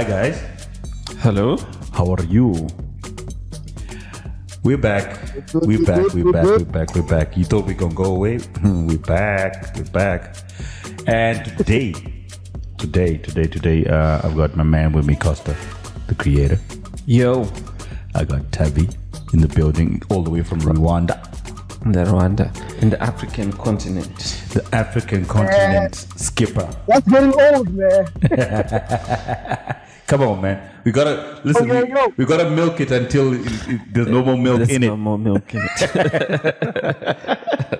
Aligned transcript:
Hi 0.00 0.08
guys, 0.08 0.40
Hello. 1.18 1.58
how 1.92 2.10
are 2.10 2.24
you? 2.24 2.66
We're 4.64 4.78
back. 4.78 5.20
We're 5.52 5.84
back. 5.84 6.14
We're 6.14 6.32
back. 6.32 6.46
We're 6.46 6.64
back. 6.64 6.94
We're 6.94 7.02
back. 7.02 7.36
You 7.36 7.44
thought 7.44 7.66
we're 7.66 7.74
gonna 7.74 7.92
go 7.92 8.16
away? 8.16 8.38
we're 8.64 8.96
back. 8.96 9.76
We're 9.76 9.84
back. 9.92 10.36
And 11.06 11.44
today, 11.58 11.92
today, 12.78 13.18
today, 13.18 13.44
today, 13.44 13.84
uh, 13.84 14.26
I've 14.26 14.38
got 14.38 14.56
my 14.56 14.62
man 14.62 14.92
with 14.92 15.06
me, 15.06 15.16
Costa, 15.16 15.54
the 16.06 16.14
creator. 16.14 16.58
Yo. 17.04 17.46
I 18.14 18.24
got 18.24 18.50
Tabby 18.52 18.88
in 19.34 19.40
the 19.40 19.48
building, 19.48 20.00
all 20.08 20.22
the 20.22 20.30
way 20.30 20.42
from 20.42 20.62
Rwanda, 20.62 21.22
The 21.92 22.04
Rwanda. 22.04 22.48
In 22.80 22.88
the 22.88 23.02
African 23.02 23.52
continent. 23.52 24.16
the 24.54 24.66
African 24.72 25.26
continent 25.26 25.94
skipper. 26.16 26.70
That's 26.88 27.06
getting 27.06 27.38
old, 27.38 27.68
man. 27.74 29.76
Come 30.10 30.22
on, 30.22 30.40
man. 30.40 30.58
We 30.84 30.90
gotta 30.92 31.40
listen. 31.44 31.70
Okay, 31.70 31.84
we, 31.84 31.94
go. 31.94 32.12
we 32.18 32.24
gotta 32.26 32.48
milk 32.50 32.80
it 32.80 32.90
until 32.90 33.32
it, 33.34 33.40
it, 33.72 33.80
there's 33.94 34.08
no 34.08 34.22
more 34.24 34.36
milk 34.36 34.58
There's 34.58 34.70
in 34.70 34.82
no 34.82 34.94
it. 34.94 34.96
more 34.96 35.18
milk 35.18 35.54
in 35.54 35.60
it. 35.64 35.70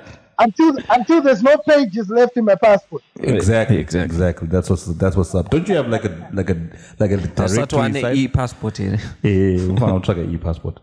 Until 0.42 0.74
until 0.88 1.20
there's 1.20 1.42
no 1.42 1.58
pages 1.58 2.08
left 2.08 2.34
in 2.38 2.46
my 2.46 2.54
passport. 2.54 3.02
Exactly, 3.18 3.76
Exactly. 3.76 4.06
exactly. 4.14 4.48
That's 4.48 4.70
what's 4.70 4.86
that's 5.02 5.14
what's 5.14 5.34
up. 5.34 5.50
Don't 5.50 5.68
you 5.68 5.74
have 5.74 5.88
like 5.88 6.06
a 6.06 6.30
like 6.32 6.48
a 6.48 6.56
like 6.98 7.10
a 7.10 7.16
That's 7.18 7.58
what 7.58 7.68
directory 7.68 7.78
one 7.78 7.92
site? 7.94 8.16
e-passport 8.16 8.76
here. 8.78 8.98
Eh, 9.22 9.58
ufana 9.68 10.00
utrack 10.00 10.16
e 10.32 10.38
passport. 10.38 10.80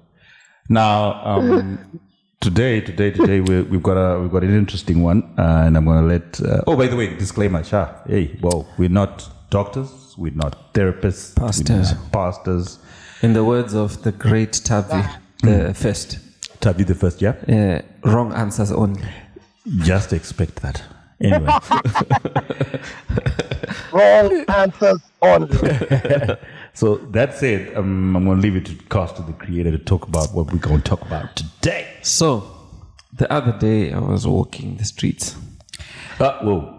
Now, 0.70 1.26
um, 1.26 1.79
today, 2.40 2.82
today, 2.82 3.09
today, 3.09 3.40
we, 3.41 3.63
we've 3.63 3.82
got 3.82 3.98
a 3.98 4.20
we've 4.21 4.32
got 4.32 4.43
an 4.43 4.55
interesting 4.55 5.02
one, 5.02 5.23
uh, 5.40 5.63
and 5.66 5.76
I'm 5.76 5.85
gonna 5.85 6.05
let. 6.05 6.40
Uh, 6.40 6.62
oh, 6.68 6.76
by 6.77 6.85
the 6.85 6.95
way, 6.95 7.07
disclaimer, 7.18 7.63
Sha. 7.63 7.82
Hey, 8.05 8.38
well, 8.43 8.68
we're 8.77 8.90
not 9.02 9.27
doctors, 9.49 10.06
we're 10.17 10.34
not 10.34 10.73
therapists, 10.73 11.38
we're 11.39 11.48
Pastors. 11.48 11.94
not 11.94 12.12
pastors. 12.12 12.80
In 13.21 13.34
the 13.34 13.44
words 13.44 13.73
of 13.73 14.03
the 14.03 14.12
great 14.12 14.53
Tavi, 14.63 15.07
the 15.41 15.73
first. 15.73 16.20
Tabi 16.60 16.84
the 16.84 16.96
first, 16.96 17.21
yeah. 17.21 17.35
Uh, 17.48 17.82
wrong 18.10 18.34
answers 18.34 18.71
only. 18.71 19.01
Just 19.79 20.13
expect 20.13 20.57
that. 20.62 20.84
Anyway, 21.20 21.48
Wrong 23.91 24.45
answers 24.49 24.99
only. 25.21 25.57
so 26.73 26.95
that 27.12 27.35
said, 27.35 27.76
um, 27.76 28.15
I'm 28.15 28.26
gonna 28.26 28.40
leave 28.41 28.55
it 28.55 28.65
to 28.68 28.76
Costa, 28.90 29.23
the 29.23 29.34
creator, 29.34 29.71
to 29.71 29.77
talk 29.79 30.07
about 30.07 30.34
what 30.34 30.51
we're 30.54 30.60
gonna 30.60 30.82
talk 30.82 31.01
about 31.01 31.35
today. 31.35 31.88
So, 32.04 32.51
the 33.13 33.32
other 33.32 33.57
day 33.57 33.91
I 33.93 33.99
was 33.99 34.27
walking 34.27 34.77
the 34.77 34.85
streets. 34.85 35.35
Uh, 36.20 36.40
whoa. 36.40 36.73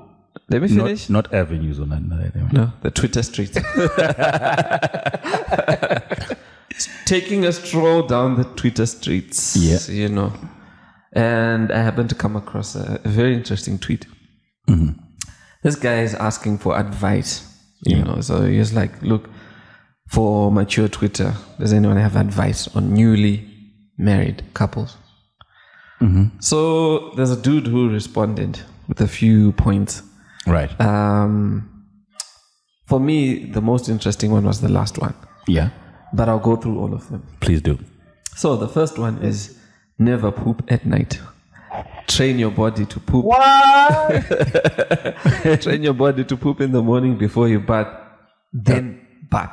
Let 0.50 0.62
me 0.62 0.68
finish. 0.68 1.10
Not, 1.10 1.30
not 1.30 1.34
avenues 1.34 1.78
or 1.78 1.86
nothing 1.86 2.08
like. 2.08 2.52
No, 2.52 2.72
the 2.82 2.91
Twitter 2.91 3.22
streets. 3.22 3.54
Taking 7.04 7.44
a 7.44 7.52
stroll 7.52 8.06
down 8.06 8.36
the 8.36 8.44
Twitter 8.44 8.86
streets. 8.86 9.56
Yeah. 9.56 9.94
You 9.94 10.08
know. 10.08 10.32
And 11.12 11.72
I 11.72 11.82
happened 11.82 12.10
to 12.10 12.14
come 12.14 12.36
across 12.36 12.76
a, 12.76 13.00
a 13.04 13.08
very 13.08 13.34
interesting 13.34 13.78
tweet. 13.78 14.06
Mm-hmm. 14.69 15.00
This 15.62 15.74
guy 15.74 16.00
is 16.00 16.14
asking 16.14 16.58
for 16.58 16.78
advice. 16.78 17.44
You 17.84 18.02
know, 18.02 18.20
so 18.20 18.44
he's 18.44 18.72
like, 18.72 19.00
look, 19.02 19.30
for 20.08 20.50
mature 20.50 20.88
Twitter, 20.88 21.34
does 21.60 21.72
anyone 21.72 21.96
have 21.96 22.16
advice 22.16 22.66
on 22.74 22.92
newly 22.92 23.48
married 23.96 24.42
couples? 24.54 24.96
Mm-hmm. 26.00 26.41
So 26.41 27.10
there's 27.10 27.30
a 27.30 27.41
dude 27.41 27.66
who 27.66 27.88
responded 27.88 28.60
with 28.88 29.00
a 29.00 29.08
few 29.08 29.52
points. 29.52 30.02
Right. 30.48 30.80
Um, 30.80 31.84
for 32.86 32.98
me, 32.98 33.44
the 33.44 33.60
most 33.60 33.88
interesting 33.88 34.30
one 34.30 34.44
was 34.44 34.60
the 34.60 34.68
last 34.68 34.98
one, 34.98 35.14
yeah. 35.46 35.70
but 36.12 36.28
I'll 36.28 36.38
go 36.38 36.56
through 36.56 36.78
all 36.78 36.94
of 36.94 37.08
them. 37.10 37.27
Please 37.41 37.60
do. 37.60 37.78
So 38.34 38.56
the 38.56 38.69
first 38.69 38.98
one 38.98 39.22
is 39.22 39.58
never 39.98 40.32
poop 40.32 40.62
at 40.69 40.86
night. 40.86 41.20
Train 42.06 42.38
your 42.38 42.50
body 42.50 42.87
to 42.87 43.00
poop. 43.00 43.25
What? 43.25 44.25
Train 45.60 45.82
your 45.82 45.92
body 45.92 46.25
to 46.25 46.37
poop 46.37 46.60
in 46.60 46.72
the 46.72 46.82
morning 46.82 47.19
before 47.19 47.48
you 47.48 47.60
bath, 47.60 47.88
then 48.53 49.06
bath. 49.31 49.53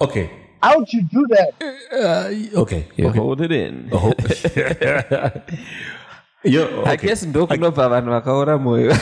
Okay. 0.00 0.30
How'd 0.62 0.92
you 0.92 1.02
do 1.02 1.26
that? 1.30 2.50
Okay. 2.54 2.88
You 2.96 3.08
okay. 3.08 3.18
hold 3.18 3.40
it 3.40 3.52
in. 3.52 3.90
Yo, 6.44 6.82
I 6.86 6.94
okay. 6.94 7.08
guess 7.08 7.22
ndokunobva 7.26 7.88
vanhu 7.88 8.10
vakaora 8.10 8.58
moyo 8.58 8.92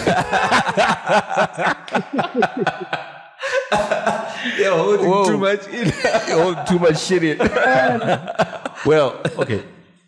You're 4.59 4.76
holding 4.76 5.06
Whoa. 5.10 5.25
too 5.26 5.38
much 5.38 5.66
in. 5.69 5.87
You 6.28 6.38
hold 6.43 6.66
too 6.66 6.78
much 6.78 6.99
shit 6.99 7.22
in. 7.22 7.38
well, 8.87 9.21
okay. 9.38 9.62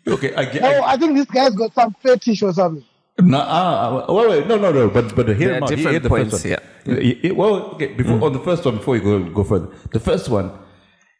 Okay. 0.07 0.33
I 0.35 0.45
get. 0.45 0.63
Oh, 0.63 0.81
I, 0.83 0.93
I 0.93 0.97
think 0.97 1.15
this 1.15 1.25
guy's 1.27 1.55
got 1.55 1.73
some 1.73 1.95
fetish 2.03 2.41
or 2.43 2.53
something. 2.53 2.83
no, 3.21 3.37
uh, 3.37 4.05
wait, 4.09 4.29
wait, 4.29 4.47
no, 4.47 4.57
no, 4.57 4.71
no. 4.71 4.89
But 4.89 5.15
but 5.15 5.27
hear 5.27 5.37
There 5.37 5.57
him 5.57 5.63
are 5.63 5.65
out. 5.65 5.69
Hear- 5.69 5.77
different 5.77 5.91
hear 5.93 5.99
the 5.99 6.09
points, 6.09 6.31
first 6.31 6.45
one. 6.45 6.51
yeah. 6.51 7.03
Y- 7.03 7.19
y- 7.23 7.31
Well, 7.31 7.55
okay. 7.75 7.87
Before 7.93 8.23
on 8.25 8.33
the 8.33 8.39
first 8.39 8.65
one, 8.65 8.77
before 8.77 8.95
you 8.97 9.03
go 9.03 9.19
go 9.29 9.43
further, 9.43 9.69
the 9.91 9.99
first 9.99 10.27
one, 10.29 10.51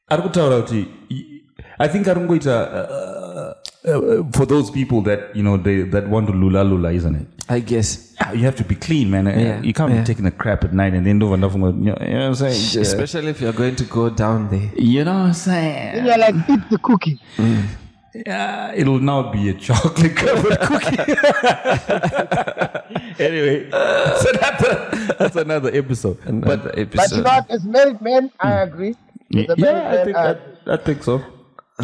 arikutaura 0.10 0.62
kuti 0.64 0.88
I 1.80 1.88
think 1.88 2.08
arungoita 2.08 2.50
uh, 2.50 3.21
uh, 3.86 4.24
for 4.34 4.46
those 4.46 4.70
people 4.72 5.02
that 5.04 5.36
you 5.36 5.44
know 5.44 5.58
they 5.58 5.82
that 5.84 6.08
want 6.08 6.28
to 6.28 6.34
lula 6.34 6.64
lula, 6.64 6.92
isn't 6.92 7.16
it? 7.16 7.28
I 7.50 7.60
guess. 7.60 8.16
Ah, 8.22 8.32
You 8.32 8.46
have 8.46 8.56
to 8.58 8.64
be 8.64 8.76
clean, 8.76 9.10
man. 9.10 9.28
Uh, 9.28 9.32
Yeah, 9.32 9.62
You 9.62 9.74
can't 9.74 9.92
yeah. 9.92 10.00
be 10.02 10.06
taking 10.06 10.26
a 10.26 10.32
crap 10.32 10.64
at 10.64 10.74
night 10.74 10.94
and 10.94 11.06
then 11.06 11.20
do 11.20 11.34
enough. 11.34 11.54
You 11.54 11.60
know, 11.60 11.70
you 11.72 11.84
know 11.86 11.94
what 11.94 12.02
I'm 12.12 12.36
saying? 12.36 12.62
Yeah. 12.74 12.82
Especially 12.82 13.28
if 13.30 13.42
you're 13.42 13.54
going 13.54 13.76
to 13.76 13.84
go 13.86 14.10
down 14.10 14.50
there. 14.50 14.70
You 14.78 15.04
know 15.04 15.14
what 15.14 15.26
I'm 15.28 15.34
saying? 15.34 15.98
And 15.98 16.06
you're 16.08 16.18
like, 16.18 16.36
eat 16.50 16.70
the 16.70 16.78
cookie. 16.78 17.20
Yeah, 18.14 18.74
it'll 18.76 19.00
now 19.00 19.32
be 19.32 19.50
a 19.50 19.54
chocolate 19.54 20.16
covered 20.16 20.60
cookie. 20.62 20.98
anyway, 23.20 23.70
that's 23.70 24.26
another, 24.26 24.90
that's 25.20 25.36
another 25.38 25.72
episode. 25.74 26.18
Another 26.26 26.58
but 26.58 26.64
But 26.64 26.80
episode. 26.80 27.16
you 27.18 27.24
know? 27.24 27.46
As 27.50 27.64
married 27.66 28.02
men, 28.02 28.32
I 28.40 28.52
agree. 28.68 28.96
As 29.36 29.46
yeah, 29.58 29.90
I 30.02 30.06
think, 30.06 30.18
I 30.18 30.32
I. 30.32 30.74
I 30.74 30.78
think 30.78 31.04
so. 31.04 31.22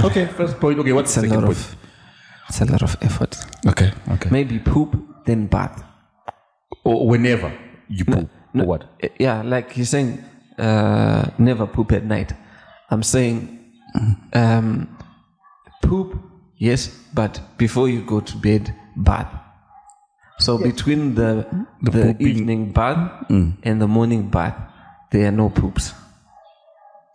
Okay, 0.03 0.25
first 0.27 0.59
point. 0.59 0.79
Okay, 0.79 0.93
what's 0.93 1.13
the 1.15 1.21
second 1.21 1.43
point? 1.45 1.57
of 1.57 1.75
it's 2.49 2.61
a 2.61 2.65
lot 2.65 2.81
of 2.83 2.95
effort. 3.01 3.37
Okay, 3.67 3.91
okay. 4.11 4.29
Maybe 4.31 4.59
poop, 4.59 4.95
then 5.25 5.47
bath. 5.47 5.83
Or 6.83 7.07
whenever 7.07 7.51
you 7.89 8.05
poop, 8.05 8.29
or 8.55 8.65
what? 8.65 8.83
Uh, 9.03 9.07
Yeah, 9.19 9.41
like 9.43 9.75
you're 9.77 9.85
saying, 9.85 10.23
uh, 10.57 11.29
never 11.37 11.67
poop 11.67 11.91
at 11.91 12.05
night. 12.05 12.33
I'm 12.89 13.03
saying, 13.03 13.59
um, 14.33 14.87
poop, 15.81 16.17
yes, 16.57 16.87
but 17.13 17.41
before 17.57 17.89
you 17.89 18.01
go 18.03 18.19
to 18.21 18.37
bed, 18.37 18.73
bath. 18.95 19.27
So 20.39 20.57
between 20.57 21.15
the 21.15 21.45
the, 21.81 21.91
pooping- 21.91 22.27
evening 22.27 22.71
bath 22.71 23.25
and 23.63 23.81
the 23.81 23.87
morning 23.87 24.29
bath, 24.29 24.55
there 25.11 25.27
are 25.27 25.31
no 25.31 25.49
poops. 25.49 25.93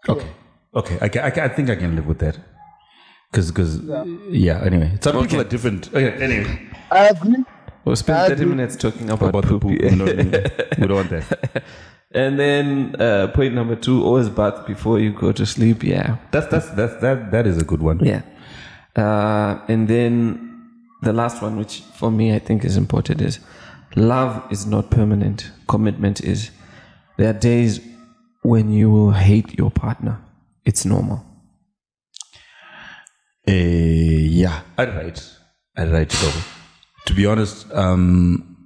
Okay, 0.09 0.29
okay. 0.75 0.99
I, 1.01 1.09
ca- 1.09 1.23
I, 1.23 1.31
ca- 1.31 1.45
I 1.45 1.49
think 1.49 1.71
I 1.71 1.77
can 1.77 1.95
live 1.97 2.07
with 2.07 2.19
that. 2.19 2.37
Because, 3.33 3.51
because, 3.51 3.81
yeah. 4.29 4.63
Anyway, 4.63 4.93
some 5.01 5.19
people 5.23 5.41
are 5.41 5.45
different. 5.45 5.89
Okay, 5.89 6.13
anyway, 6.23 6.69
I 6.91 7.09
agree. 7.09 7.43
We'll 7.85 7.97
spend 7.97 8.19
I 8.19 8.29
30 8.29 8.43
agree. 8.43 8.55
minutes 8.55 8.77
talking 8.77 9.09
about, 9.09 9.31
about 9.31 9.45
the 9.45 9.59
poop. 9.59 9.63
poop, 9.63 9.81
no, 9.81 10.05
no, 10.05 10.13
no. 10.13 10.45
we 10.79 10.87
don't 10.87 10.97
want 10.97 11.11
that. 11.11 11.65
And 12.15 12.39
then 12.39 12.95
uh, 13.01 13.29
point 13.29 13.55
number 13.55 13.75
two, 13.75 14.05
always 14.05 14.29
bath 14.29 14.67
before 14.67 14.99
you 15.01 15.13
go 15.13 15.33
to 15.33 15.47
sleep. 15.47 15.83
Yeah. 15.83 16.19
That's 16.31 16.47
that's 16.49 16.69
that's 16.71 17.01
that 17.01 17.31
that 17.31 17.47
is 17.47 17.57
a 17.57 17.65
good 17.65 17.81
one. 17.81 18.01
Yeah. 18.01 18.21
Uh, 18.95 19.65
and 19.69 19.89
then 19.89 20.69
the 21.01 21.13
last 21.15 21.41
one, 21.43 21.57
which 21.57 21.81
for 21.97 22.11
me 22.11 22.35
I 22.35 22.39
think 22.39 22.65
is 22.65 22.77
important, 22.77 23.23
is 23.23 23.41
love 23.97 24.45
is 24.53 24.67
not 24.67 24.91
permanent. 24.91 25.51
Commitment 25.69 26.21
is. 26.21 26.51
There 27.17 27.31
are 27.31 27.39
days 27.39 27.81
when 28.43 28.71
you 28.71 28.91
will 28.91 29.13
hate 29.13 29.59
your 29.59 29.71
partner. 29.71 30.21
It's 30.65 30.85
normal. 30.85 31.25
Uh, 33.49 33.53
yeah, 33.53 34.63
I'd 34.79 34.95
write. 34.95 35.29
I'd 35.77 35.91
write 35.91 36.13
it 36.15 36.23
over. 36.25 36.43
To 37.07 37.15
be 37.15 37.27
honest, 37.27 37.71
um, 37.73 38.57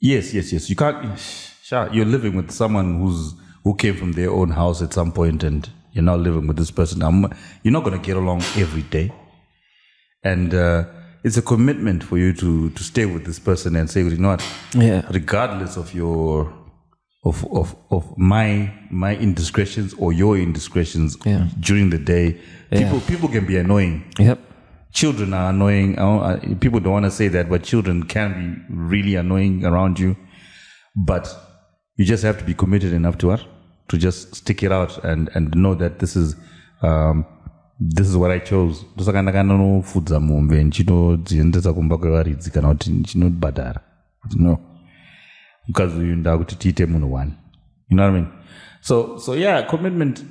yes, 0.00 0.34
yes, 0.34 0.52
yes. 0.52 0.68
You 0.68 0.76
can't. 0.76 1.18
Sure, 1.62 1.88
you're 1.92 2.04
living 2.06 2.34
with 2.36 2.50
someone 2.50 3.00
who's 3.00 3.34
who 3.62 3.74
came 3.76 3.96
from 3.96 4.12
their 4.12 4.30
own 4.30 4.50
house 4.50 4.82
at 4.82 4.92
some 4.92 5.12
point, 5.12 5.44
and 5.44 5.68
you're 5.92 6.04
now 6.04 6.16
living 6.16 6.46
with 6.46 6.56
this 6.56 6.70
person. 6.70 7.02
Um, 7.02 7.32
you're 7.62 7.72
not 7.72 7.84
going 7.84 7.98
to 7.98 8.04
get 8.04 8.16
along 8.16 8.42
every 8.56 8.82
day, 8.82 9.12
and 10.24 10.52
uh, 10.52 10.84
it's 11.22 11.36
a 11.36 11.42
commitment 11.42 12.02
for 12.02 12.18
you 12.18 12.32
to 12.34 12.70
to 12.70 12.82
stay 12.82 13.06
with 13.06 13.24
this 13.24 13.38
person 13.38 13.76
and 13.76 13.88
say, 13.88 14.00
you 14.02 14.16
know 14.16 14.30
what, 14.30 14.44
Yeah. 14.74 15.06
regardless 15.10 15.76
of 15.76 15.94
your 15.94 16.52
of 17.24 17.44
of 17.52 17.74
of 17.90 18.18
my 18.18 18.70
my 18.90 19.14
indiscretions 19.16 19.94
or 19.94 20.12
your 20.12 20.36
indiscretions 20.36 21.16
Yeah. 21.24 21.46
during 21.60 21.90
the 21.90 21.98
day. 21.98 22.40
People 22.78 23.00
people 23.00 23.28
can 23.28 23.46
be 23.46 23.56
annoying. 23.56 24.02
Yep. 24.18 24.38
Children 24.92 25.34
are 25.34 25.50
annoying. 25.50 25.98
I 25.98 26.36
people 26.60 26.80
don't 26.80 26.92
want 26.92 27.04
to 27.04 27.10
say 27.10 27.28
that, 27.28 27.48
but 27.48 27.62
children 27.62 28.02
can 28.04 28.32
be 28.68 28.74
really 28.74 29.16
annoying 29.16 29.64
around 29.64 29.98
you. 29.98 30.16
But 30.96 31.28
you 31.96 32.04
just 32.04 32.22
have 32.24 32.38
to 32.38 32.44
be 32.44 32.54
committed 32.54 32.92
enough 32.92 33.18
to 33.18 33.26
what 33.28 33.40
to 33.88 33.98
just 33.98 34.34
stick 34.34 34.62
it 34.62 34.72
out 34.72 35.04
and 35.04 35.30
and 35.34 35.54
know 35.54 35.74
that 35.74 35.98
this 35.98 36.16
is 36.16 36.36
um, 36.82 37.24
this 37.80 38.08
is 38.08 38.16
what 38.16 38.30
i 38.30 38.40
chose 38.40 38.86
ndosaka 38.94 39.22
ndakanonofudza 39.22 40.20
mombe 40.20 40.64
ndichinodziendesa 40.64 41.72
kumba 41.72 41.98
kwevaridzi 41.98 42.50
kana 42.50 42.68
kuti 42.68 42.90
ndichinobhadhara 42.90 43.80
no 44.36 44.58
mukadzi 45.68 45.98
uyu 45.98 46.16
ndakuti 46.16 46.56
tiite 46.56 46.86
munhu 46.86 47.14
one 47.14 47.32
you 47.88 47.96
know 47.96 48.06
what 48.06 48.16
i 48.16 48.20
mean 48.20 48.26
so 48.80 49.18
so 49.18 49.36
yeah 49.36 49.66
commitment 49.66 50.24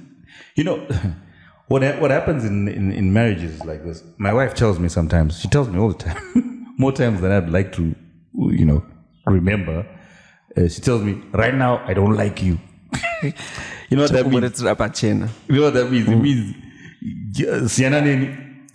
you 0.55 0.63
know 0.63 0.77
what 1.67 1.81
what 1.99 2.11
happens 2.11 2.45
in, 2.45 2.67
in 2.67 2.91
in 2.91 3.13
marriages 3.13 3.63
like 3.65 3.83
this. 3.83 4.03
My 4.17 4.33
wife 4.33 4.53
tells 4.53 4.79
me 4.79 4.89
sometimes 4.89 5.39
she 5.39 5.47
tells 5.47 5.69
me 5.69 5.79
all 5.79 5.89
the 5.89 6.03
time 6.03 6.73
more 6.77 6.91
times 6.91 7.21
than 7.21 7.31
i'd 7.31 7.49
like 7.49 7.71
to 7.73 7.95
you 8.33 8.65
know 8.65 8.83
remember 9.25 9.85
uh, 10.57 10.67
she 10.67 10.81
tells 10.81 11.01
me 11.03 11.21
right 11.33 11.53
now 11.55 11.83
i 11.87 11.93
don't 11.93 12.15
like 12.15 12.41
you. 12.43 12.59
You 13.89 13.97
know 13.97 14.03
what 14.05 14.11
that 14.13 14.25
means? 14.27 14.59
you 15.47 15.55
know 15.55 15.61
what 15.65 15.73
that 15.75 15.91
means? 15.91 16.07
It 16.09 16.15
means 16.15 16.55
uh, 17.47 17.67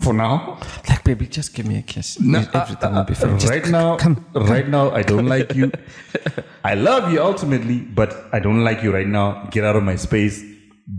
for 0.00 0.12
now. 0.12 0.60
Like 0.88 1.02
baby 1.02 1.26
just 1.26 1.54
give 1.54 1.66
me 1.66 1.78
a 1.78 1.82
kiss. 1.82 2.20
No, 2.20 2.38
everything 2.54 2.94
uh, 2.94 2.98
will 2.98 3.04
be 3.04 3.14
fine. 3.14 3.34
Uh, 3.34 3.38
Just 3.38 3.52
right 3.52 3.66
now, 3.66 3.96
right 4.34 4.68
now, 4.68 4.92
I 4.92 5.02
don't 5.02 5.26
like 5.26 5.56
you. 5.56 5.72
I 6.64 6.74
love 6.74 7.12
you 7.12 7.20
ultimately, 7.20 7.80
but 7.80 8.28
I 8.32 8.38
don't 8.38 8.62
like 8.62 8.82
you 8.84 8.92
right 8.92 9.08
now. 9.08 9.48
Get 9.50 9.64
out 9.64 9.74
of 9.74 9.82
my 9.82 9.96
space. 9.96 10.40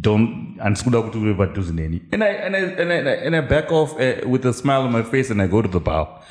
Don't 0.02 0.58
and 0.62 0.76
sikuda 0.76 1.02
kuti 1.02 1.18
uri 1.18 1.34
padhuze 1.34 1.72
neni. 1.72 2.02
And 2.12 2.24
I 2.24 2.28
and 2.28 2.56
I 2.56 2.60
and 2.60 3.10
I 3.10 3.12
and 3.12 3.36
I 3.36 3.42
back 3.42 3.72
off 3.72 4.00
uh, 4.00 4.28
with 4.28 4.46
a 4.46 4.54
smile 4.54 4.82
on 4.82 4.92
my 4.92 5.04
face 5.04 5.30
and 5.32 5.42
I 5.42 5.48
go 5.48 5.62
to 5.62 5.68
the 5.68 5.80
bar. 5.80 6.22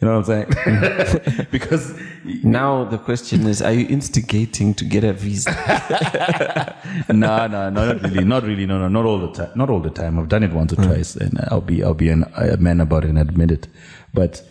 You 0.00 0.08
know 0.08 0.18
what 0.18 0.28
I'm 0.28 0.46
saying? 0.52 1.46
because 1.50 1.98
now 2.44 2.84
the 2.84 2.98
question 2.98 3.46
is 3.46 3.62
are 3.62 3.72
you 3.72 3.86
instigating 3.88 4.74
to 4.74 4.84
get 4.84 5.04
a 5.04 5.14
visa 5.14 5.50
no, 7.08 7.46
no, 7.46 7.70
no, 7.70 7.92
not 7.92 8.02
really, 8.02 8.24
not 8.24 8.42
really, 8.42 8.66
no, 8.66 8.78
no, 8.78 8.88
not 8.88 9.06
all 9.06 9.18
the 9.18 9.32
time, 9.32 9.52
not 9.54 9.70
all 9.70 9.80
the 9.80 9.88
time. 9.90 10.18
I've 10.18 10.28
done 10.28 10.42
it 10.42 10.52
once 10.52 10.74
or 10.74 10.76
twice, 10.76 11.16
and 11.16 11.38
I'll 11.50 11.62
be, 11.62 11.82
I'll 11.82 11.94
be 11.94 12.10
an, 12.10 12.24
a 12.36 12.58
man 12.58 12.80
about 12.80 13.04
it 13.04 13.10
and 13.10 13.18
admit 13.18 13.50
it. 13.50 13.68
But 14.12 14.42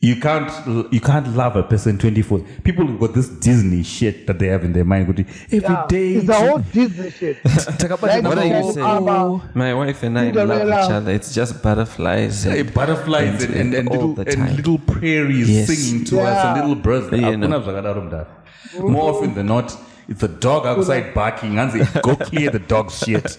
you 0.00 0.16
can't, 0.20 0.50
you 0.92 1.00
can't 1.00 1.34
love 1.34 1.56
a 1.56 1.62
person 1.62 1.96
twenty 1.98 2.20
four. 2.22 2.40
People 2.64 2.86
got 2.98 3.14
this 3.14 3.28
Disney 3.28 3.82
shit 3.82 4.26
that 4.26 4.38
they 4.38 4.48
have 4.48 4.62
in 4.62 4.72
their 4.74 4.84
mind. 4.84 5.06
Go 5.06 5.12
to 5.14 5.24
every 5.50 5.58
Yeah, 5.60 5.86
day. 5.88 6.12
it's 6.16 6.26
the 6.26 6.34
whole 6.34 6.58
Disney 6.58 7.10
shit. 7.10 7.38
Like 7.46 8.22
what 8.24 8.38
are 8.38 8.46
you 8.46 8.72
saying 8.72 9.04
my 9.54 9.72
wife 9.74 10.02
and 10.02 10.18
i 10.18 10.30
love 10.30 10.68
each 10.68 10.90
other 10.90 11.10
it's 11.12 11.34
just 11.34 11.62
butterflies 11.62 12.44
Hey, 12.44 12.60
and, 12.60 12.74
butterflies 12.74 13.42
and, 13.44 13.54
and, 13.54 13.74
and, 13.74 13.88
all 13.88 14.08
little, 14.14 14.40
and 14.42 14.56
little 14.56 14.78
prairies 14.78 15.48
Yes. 15.50 15.68
singing 15.68 16.04
to 16.06 16.20
us 16.20 16.44
and 16.44 16.56
Yeah. 16.56 16.62
little 16.62 16.74
birds. 16.76 17.10
You 17.12 17.36
know. 17.36 17.48
Hakuna 17.48 17.60
zvakadaro 17.64 18.00
mudhara. 18.06 18.26
More 18.94 19.10
often 19.12 19.34
than 19.34 19.46
not, 19.46 19.72
it's 20.08 20.22
a 20.22 20.28
dog 20.28 20.66
outside 20.66 21.12
barking. 21.14 21.52
Hanzi, 21.54 21.80
go 22.02 22.16
clear 22.16 22.50
the 22.50 22.58
dog 22.60 22.90
shit. 22.90 23.38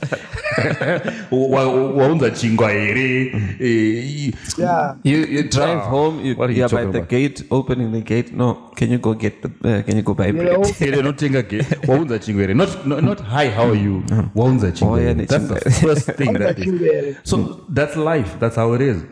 Wa- 1.31 1.47
wa- 1.67 1.91
waunza 1.93 2.29
chingwa 2.31 2.69
here. 2.71 3.31
Eh, 3.59 4.31
Yeah. 4.57 4.95
You 5.03 5.17
you 5.25 5.43
drive 5.49 5.77
Ah, 5.79 5.89
home. 5.89 6.19
You, 6.25 6.35
what 6.35 6.49
are 6.49 6.53
you 6.53 6.59
you're 6.59 6.69
by 6.69 6.77
talking 6.77 6.91
the 6.91 6.97
about? 6.99 7.09
gate, 7.09 7.43
opening 7.51 7.91
the 7.91 8.01
gate. 8.01 8.33
No, 8.33 8.53
can 8.75 8.91
you 8.91 8.97
go 8.97 9.13
get 9.13 9.41
the? 9.41 9.49
Uh, 9.63 9.81
can 9.83 9.95
you 9.97 10.01
go 10.03 10.13
buy 10.13 10.27
You 10.27 10.33
bread? 10.33 10.59
know, 10.59 10.63
here, 10.63 11.01
notenga 11.03 11.43
ge- 11.43 11.63
waunza 11.87 12.19
chingwa 12.19 12.45
here. 12.45 12.53
Not, 12.53 12.85
not, 12.87 13.03
not 13.03 13.19
hi, 13.19 13.49
how 13.49 13.69
are 13.69 13.75
you? 13.75 14.01
Waunza 14.35 14.71
chingwa 14.71 14.97
Oh, 14.97 15.01
yeah, 15.01 15.13
here. 15.13 15.25
That's 15.25 15.47
the 15.47 15.55
chingwa. 15.59 15.81
first 15.87 16.05
thing 16.17 16.27
Waunza 16.33 16.39
that 16.39 16.59
is. 16.59 16.65
chingwa 16.65 16.79
here. 17.01 17.17
So 17.23 17.65
that's 17.69 17.95
life. 17.95 18.39
That's 18.39 18.55
how 18.55 18.73
it 18.73 18.81
is. 18.81 19.03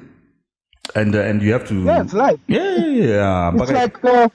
And 0.96 1.16
uh, 1.16 1.20
and 1.20 1.42
you 1.42 1.52
have 1.54 1.68
to. 1.68 1.76
yeah, 1.84 2.02
it's 2.02 2.14
life. 2.14 2.40
Yeah, 2.48 2.64
yeah, 2.78 3.06
yeah. 3.16 3.52
It's 3.54 3.62
Mpaka- 3.72 3.74
like 3.74 4.04
uh, 4.06 4.30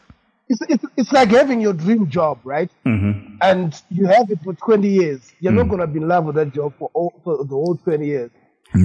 it's, 0.50 0.60
it's 0.68 0.84
it's 0.96 1.12
like 1.12 1.30
having 1.30 1.60
your 1.60 1.72
dream 1.72 2.08
job, 2.10 2.38
right? 2.44 2.70
Mm-hmm. 2.84 3.36
And 3.40 3.80
you 3.90 4.06
have 4.06 4.30
it 4.30 4.38
for 4.44 4.52
20 4.54 4.88
years. 4.88 5.32
You're 5.40 5.52
Mm. 5.52 5.56
not 5.56 5.68
gonna 5.70 5.86
be 5.86 6.00
in 6.00 6.08
love 6.08 6.24
with 6.26 6.34
that 6.36 6.52
job 6.52 6.74
for 6.78 6.90
all 6.92 7.12
for 7.24 7.38
the 7.38 7.54
whole 7.54 7.76
20 7.76 8.04
years. 8.06 8.30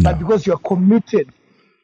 But 0.03 0.19
because 0.19 0.47
you're 0.47 0.57
committed 0.59 1.31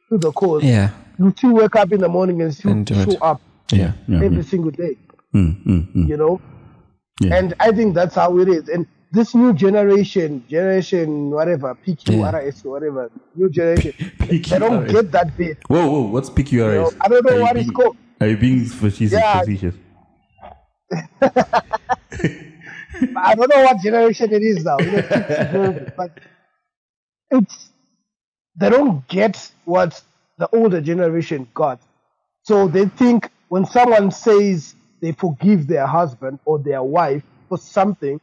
to 0.08 0.18
the 0.18 0.32
cause, 0.32 0.64
Yeah, 0.64 0.90
you 1.18 1.32
still 1.36 1.52
wake 1.54 1.76
up 1.76 1.92
in 1.92 2.00
the 2.00 2.08
morning 2.08 2.42
and 2.42 2.54
still 2.54 2.72
And 2.72 2.86
do 2.86 2.94
it. 2.94 3.10
show 3.12 3.18
up 3.20 3.40
yeah. 3.70 3.92
Yeah. 4.08 4.22
every 4.24 4.42
single 4.42 4.70
day. 4.70 4.96
Mm, 5.34 5.64
mm, 5.64 5.94
mm. 5.94 6.08
You 6.08 6.16
know, 6.16 6.40
and 7.30 7.54
I 7.60 7.72
think 7.72 7.94
that's 7.94 8.14
how 8.14 8.38
it 8.38 8.48
is. 8.48 8.68
And 8.68 8.86
this 9.12 9.34
new 9.34 9.52
generation, 9.52 10.42
generation 10.48 11.30
whatever, 11.30 11.76
PQRS, 11.86 12.64
whatever, 12.64 13.10
new 13.34 13.50
generation, 13.50 13.92
they 14.18 14.38
don't 14.40 14.88
get 14.88 15.10
that 15.12 15.36
bit. 15.36 15.58
Whoa, 15.68 15.86
whoa, 15.90 16.00
what's 16.02 16.30
PQRS? 16.30 16.50
You 16.52 16.80
know, 16.80 16.90
I 17.02 17.08
don't 17.08 17.24
know 17.26 17.36
Are 17.36 17.40
what 17.40 17.56
it's 17.56 17.66
being- 17.66 17.74
called. 17.74 17.96
Are 18.20 18.26
you 18.28 18.36
being 18.36 18.64
facetious? 18.64 19.12
Yeah. 19.12 19.40
facetious? 19.40 19.74
I 23.16 23.34
don't 23.34 23.48
know 23.54 23.62
what 23.64 23.80
generation 23.80 24.32
it 24.32 24.42
is 24.42 24.64
now. 24.64 24.78
You 24.78 24.92
know, 24.92 24.98
it's 24.98 25.10
evolving, 25.10 25.92
but 25.96 26.18
it's 27.30 27.70
they 28.56 28.70
don't 28.70 29.06
get 29.08 29.50
what 29.64 30.00
the 30.38 30.48
older 30.54 30.80
generation 30.80 31.48
got. 31.54 31.80
So 32.44 32.68
they 32.68 32.86
think 32.86 33.30
when 33.48 33.64
someone 33.66 34.10
says 34.10 34.74
they 35.00 35.12
forgive 35.12 35.66
their 35.66 35.86
husband 35.86 36.38
or 36.44 36.58
their 36.58 36.82
wife 36.82 37.22
for 37.48 37.58
something 37.58 38.20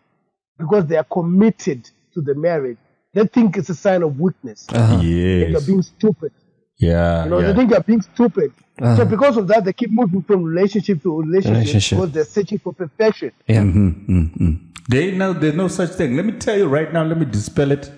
because 0.60 0.86
they 0.86 0.98
are 0.98 1.06
committed 1.06 1.90
to 2.14 2.22
the 2.22 2.36
marriage, 2.36 2.78
they 3.14 3.26
think 3.26 3.58
it's 3.58 3.70
a 3.70 3.76
sign 3.76 4.04
of 4.04 4.20
weakness. 4.20 4.68
Uh-huh. 4.70 5.00
Think 5.00 5.52
You're 5.52 5.62
being 5.62 5.82
stupid. 5.82 6.32
Yeah. 6.78 7.24
You 7.24 7.30
know, 7.30 7.40
yeah. 7.40 7.48
they 7.48 7.54
think 7.56 7.72
you're 7.72 7.82
being 7.82 8.02
stupid. 8.02 8.54
Uh-huh. 8.80 8.98
So 8.98 9.06
because 9.06 9.38
of 9.38 9.48
that, 9.48 9.66
they 9.66 9.74
keep 9.74 9.92
moving 9.92 10.22
from 10.22 10.44
relationship 10.44 11.02
to 11.04 11.20
relationship, 11.20 11.54
Relationship. 11.54 11.98
because 11.98 12.12
they're 12.12 12.24
searching 12.26 12.60
for 12.60 12.74
perfection. 12.74 13.32
Yeah. 13.48 13.62
Mm-hmm, 13.62 14.18
mm-hmm. 14.18 14.66
There 14.88 15.02
ain't 15.02 15.18
no, 15.18 15.34
there's 15.34 15.56
no 15.56 15.68
such 15.68 15.92
thing. 15.92 16.16
Let 16.16 16.26
me 16.26 16.34
tell 16.34 16.58
you 16.58 16.68
right 16.68 16.92
now. 16.92 17.04
Let 17.04 17.18
me 17.18 17.26
dispel 17.26 17.72
it. 17.72 17.92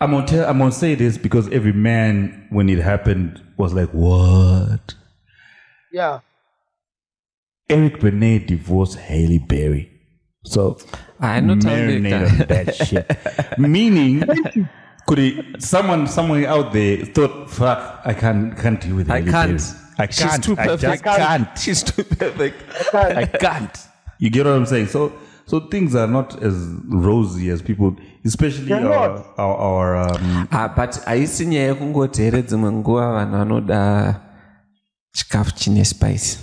I'm 0.00 0.12
gonna 0.12 0.26
tell. 0.26 0.48
I'm 0.48 0.58
gonna 0.58 0.72
say 0.72 0.94
this 0.94 1.18
because 1.18 1.46
every 1.50 1.74
man, 1.74 2.46
when 2.48 2.70
it 2.70 2.78
happened, 2.78 3.40
was 3.58 3.74
like, 3.74 3.90
"What?" 3.90 4.94
Yeah. 5.92 6.20
Eric 7.68 8.00
Benet 8.00 8.46
divorced 8.46 8.98
Halle 8.98 9.38
Berry. 9.38 9.89
So 10.44 10.78
I 11.20 11.40
know 11.40 11.54
marinate 11.54 12.30
on 12.40 12.46
that 12.48 12.74
shit. 12.74 13.58
Meaning, 13.58 14.24
could 15.06 15.18
it, 15.18 15.62
someone 15.62 16.06
somewhere 16.06 16.48
out 16.48 16.72
there 16.72 17.04
thought, 17.04 17.50
"Fuck, 17.50 18.00
I 18.04 18.14
can't 18.14 18.56
can't 18.56 18.80
deal 18.80 18.96
with 18.96 19.10
I 19.10 19.20
Halle 19.20 19.30
can't. 19.30 19.74
I 19.98 20.06
She's 20.06 20.24
can't. 20.24 20.44
too 20.44 20.56
I 20.58 20.76
just 20.76 20.82
perfect. 21.02 21.04
can't. 21.04 21.48
She's 21.58 21.82
too 21.82 22.04
perfect. 22.04 22.94
I 22.94 23.26
can't. 23.26 23.78
You 24.18 24.30
get 24.30 24.46
what 24.46 24.54
I'm 24.54 24.66
saying? 24.66 24.86
So 24.88 25.12
so 25.46 25.60
things 25.60 25.94
are 25.94 26.06
not 26.06 26.42
as 26.42 26.54
rosy 26.88 27.50
as 27.50 27.60
people, 27.60 27.96
especially 28.24 28.66
They're 28.66 28.90
our, 28.92 29.08
not. 29.18 29.26
our, 29.38 29.56
our 29.56 29.96
um, 30.14 30.48
Ah, 30.52 30.72
but 30.76 30.92
haisi 31.06 31.46
nyaya 31.46 31.68
yekungoti 31.74 32.22
here 32.22 32.42
dzimwe 32.42 32.72
nguva 32.72 33.12
vanhu 33.12 33.36
vanoda 33.38 34.20
chikafu 35.12 35.50
chine 35.54 35.84
spice 35.84 36.38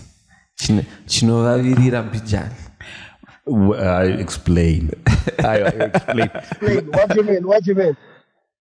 chine- 0.55 0.85
chinovavirira 1.05 2.03
mbijani 2.03 2.49
w- 2.49 2.76
I 3.47 4.03
explain. 4.05 4.91
I 5.39 5.57
explain. 5.57 6.29
Explain. 6.33 6.85
What 6.91 7.09
do 7.09 7.15
you 7.17 7.23
mean? 7.23 7.47
What 7.47 7.63
do 7.63 7.71
you 7.71 7.75
mean? 7.75 7.97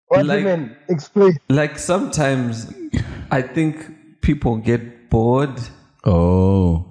What 0.07 0.25
Like- 0.25 0.43
do 0.43 0.49
you 0.49 0.57
mean? 0.57 0.75
Explain. 0.89 1.37
like 1.49 1.79
sometimes 1.79 2.71
i 3.31 3.41
think 3.41 3.75
people 4.21 4.57
get 4.57 5.09
bored 5.09 5.57
Oh, 6.05 6.85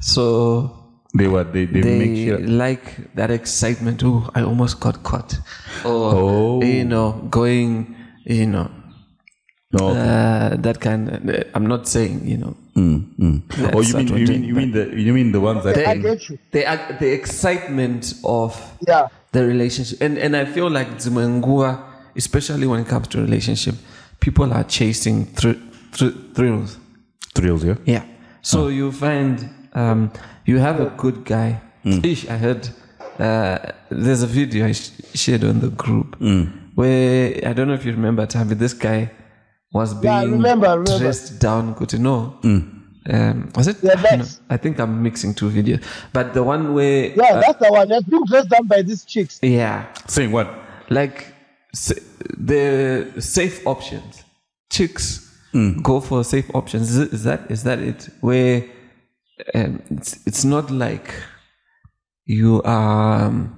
so 0.00 0.70
they 1.18 1.26
were 1.26 1.42
they 1.44 1.64
they, 1.64 1.80
they 1.80 1.98
make 1.98 2.28
sure. 2.28 2.38
like 2.46 3.14
that 3.16 3.30
excitement 3.30 4.02
oh 4.04 4.30
i 4.36 4.42
almost 4.42 4.78
got 4.78 5.02
caught 5.02 5.32
or 5.84 6.14
Oh. 6.14 6.62
you 6.62 6.84
know 6.84 7.12
going 7.30 7.96
you 8.24 8.46
know 8.46 8.70
No. 9.72 9.88
uh, 9.88 10.56
that 10.56 10.78
kind 10.80 11.08
of, 11.08 11.44
i'm 11.54 11.66
not 11.66 11.88
saying 11.88 12.26
you 12.28 12.36
know 12.36 12.54
Mm, 12.74 13.04
mm. 13.18 13.74
Oh, 13.74 13.80
you 13.80 13.94
mean 13.96 14.08
you 14.16 14.26
mean 14.26 14.44
you 14.44 14.54
mean 14.54 14.70
the 14.72 14.84
you 15.06 15.12
mean 15.12 15.32
the 15.32 15.40
ones 15.40 15.64
that 15.64 15.76
I 15.86 15.96
get 15.96 16.28
you. 16.28 16.38
the 16.52 16.62
the 17.00 17.12
excitement 17.12 18.14
of 18.24 18.54
Yeah. 18.86 19.08
the 19.32 19.44
relationship 19.46 20.00
and 20.00 20.18
and 20.18 20.36
i 20.36 20.44
feel 20.44 20.68
like 20.70 20.88
Zimengua, 20.98 21.78
especially 22.16 22.66
when 22.66 22.80
it 22.80 22.88
comes 22.88 23.08
to 23.08 23.18
relationship 23.20 23.74
people 24.20 24.52
are 24.52 24.64
chasing 24.64 25.26
thr- 25.38 25.60
thr- 25.92 26.16
thrills 26.34 26.78
thrills? 27.34 27.64
Yeah. 27.64 27.76
yeah 27.86 28.04
so 28.42 28.68
you 28.68 28.92
find 28.92 29.48
um, 29.74 30.10
you 30.46 30.58
have 30.58 30.80
a 30.80 30.90
good 30.96 31.24
guy 31.24 31.60
Mm. 31.84 32.04
Ish, 32.04 32.28
i 32.28 32.36
heard 32.36 32.68
uh, 33.18 33.58
there's 33.88 34.22
a 34.22 34.26
video 34.26 34.66
i 34.66 34.72
sh- 34.72 34.90
shared 35.14 35.44
on 35.44 35.60
the 35.60 35.70
group 35.70 36.18
Mm. 36.20 36.50
where 36.74 37.40
i 37.48 37.52
don't 37.54 37.68
know 37.68 37.74
if 37.74 37.84
you 37.86 37.92
remember 37.92 38.26
Tavi, 38.26 38.54
this 38.54 38.74
guy 38.74 39.10
was 39.72 39.94
being 39.94 40.12
Yeah, 40.12 40.20
I 40.20 40.24
remember, 40.24 40.66
I 40.66 40.74
remember. 40.74 40.98
dressed 40.98 41.38
down 41.40 41.72
good 41.74 41.88
to 41.90 41.98
know 41.98 42.38
Mm. 42.42 42.62
um, 43.08 43.48
was 43.56 43.68
it 43.68 43.76
Yeah, 43.82 43.94
No, 43.94 44.02
that's- 44.02 44.40
i 44.50 44.56
think 44.56 44.78
i'm 44.80 45.02
mixing 45.02 45.32
two 45.34 45.48
videos 45.50 45.82
but 46.12 46.34
the 46.34 46.42
one 46.42 46.74
where 46.74 47.06
Yeah, 47.16 47.40
that's 47.40 47.58
the 47.64 47.70
one. 47.70 47.88
That's 47.88 48.04
being 48.04 48.24
dressed 48.26 48.48
down 48.50 48.66
by 48.66 48.82
these 48.82 49.04
chicks. 49.04 49.38
yeah 49.42 49.86
Saying 50.08 50.32
what? 50.32 50.48
like 50.90 51.32
sa- 51.74 51.94
the 52.36 53.12
safe 53.20 53.66
options 53.66 54.24
chicks 54.70 55.26
go 55.82 56.00
for 56.00 56.24
safe 56.24 56.48
options 56.54 56.90
is, 56.90 56.98
it- 56.98 57.12
is 57.12 57.22
that 57.24 57.40
is 57.50 57.62
that 57.64 57.78
it 57.78 58.08
where 58.20 58.64
um, 59.54 59.80
it's 59.90 60.18
it's 60.26 60.44
not 60.44 60.70
like 60.70 61.14
you 62.26 62.60
are 62.64 63.24
um, 63.26 63.56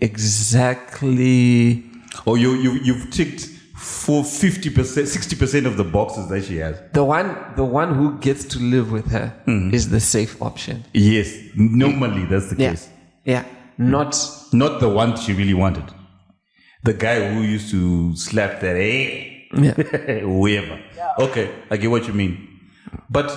exactly 0.00 1.82
Or 2.26 2.38
you 2.38 2.54
you 2.54 2.72
you've 2.86 3.10
ticked 3.10 3.48
for 3.74 4.24
fifty 4.24 4.70
percent, 4.70 5.08
sixty 5.08 5.36
percent 5.36 5.66
of 5.66 5.76
the 5.76 5.84
boxes 5.84 6.28
that 6.28 6.44
she 6.44 6.56
has. 6.58 6.76
the 6.92 7.02
one 7.04 7.34
the 7.56 7.64
one 7.64 7.94
who 7.94 8.18
gets 8.18 8.44
to 8.44 8.58
live 8.58 8.90
with 8.92 9.06
her 9.10 9.32
Mm-hmm. 9.46 9.74
is 9.74 9.88
the 9.90 10.00
safe 10.00 10.40
option. 10.40 10.84
Yes, 10.92 11.36
normally 11.56 12.24
that's 12.26 12.50
the 12.50 12.56
Yeah. 12.62 12.70
case. 12.70 12.88
Yeah. 13.24 13.44
Not 13.78 14.16
Not 14.52 14.80
the 14.80 14.88
one 14.88 15.16
she 15.16 15.32
really 15.32 15.54
wanted. 15.54 15.84
The 16.84 16.92
guy 16.94 17.32
who 17.34 17.40
used 17.42 17.70
to 17.70 18.14
slap 18.16 18.60
that 18.60 18.76
hey 18.76 19.48
yeah. 19.56 19.72
whoever. 20.22 20.78
Okay, 21.18 21.50
I 21.70 21.76
get 21.76 21.90
what 21.90 22.06
you 22.06 22.12
mean. 22.14 22.48
But 23.10 23.28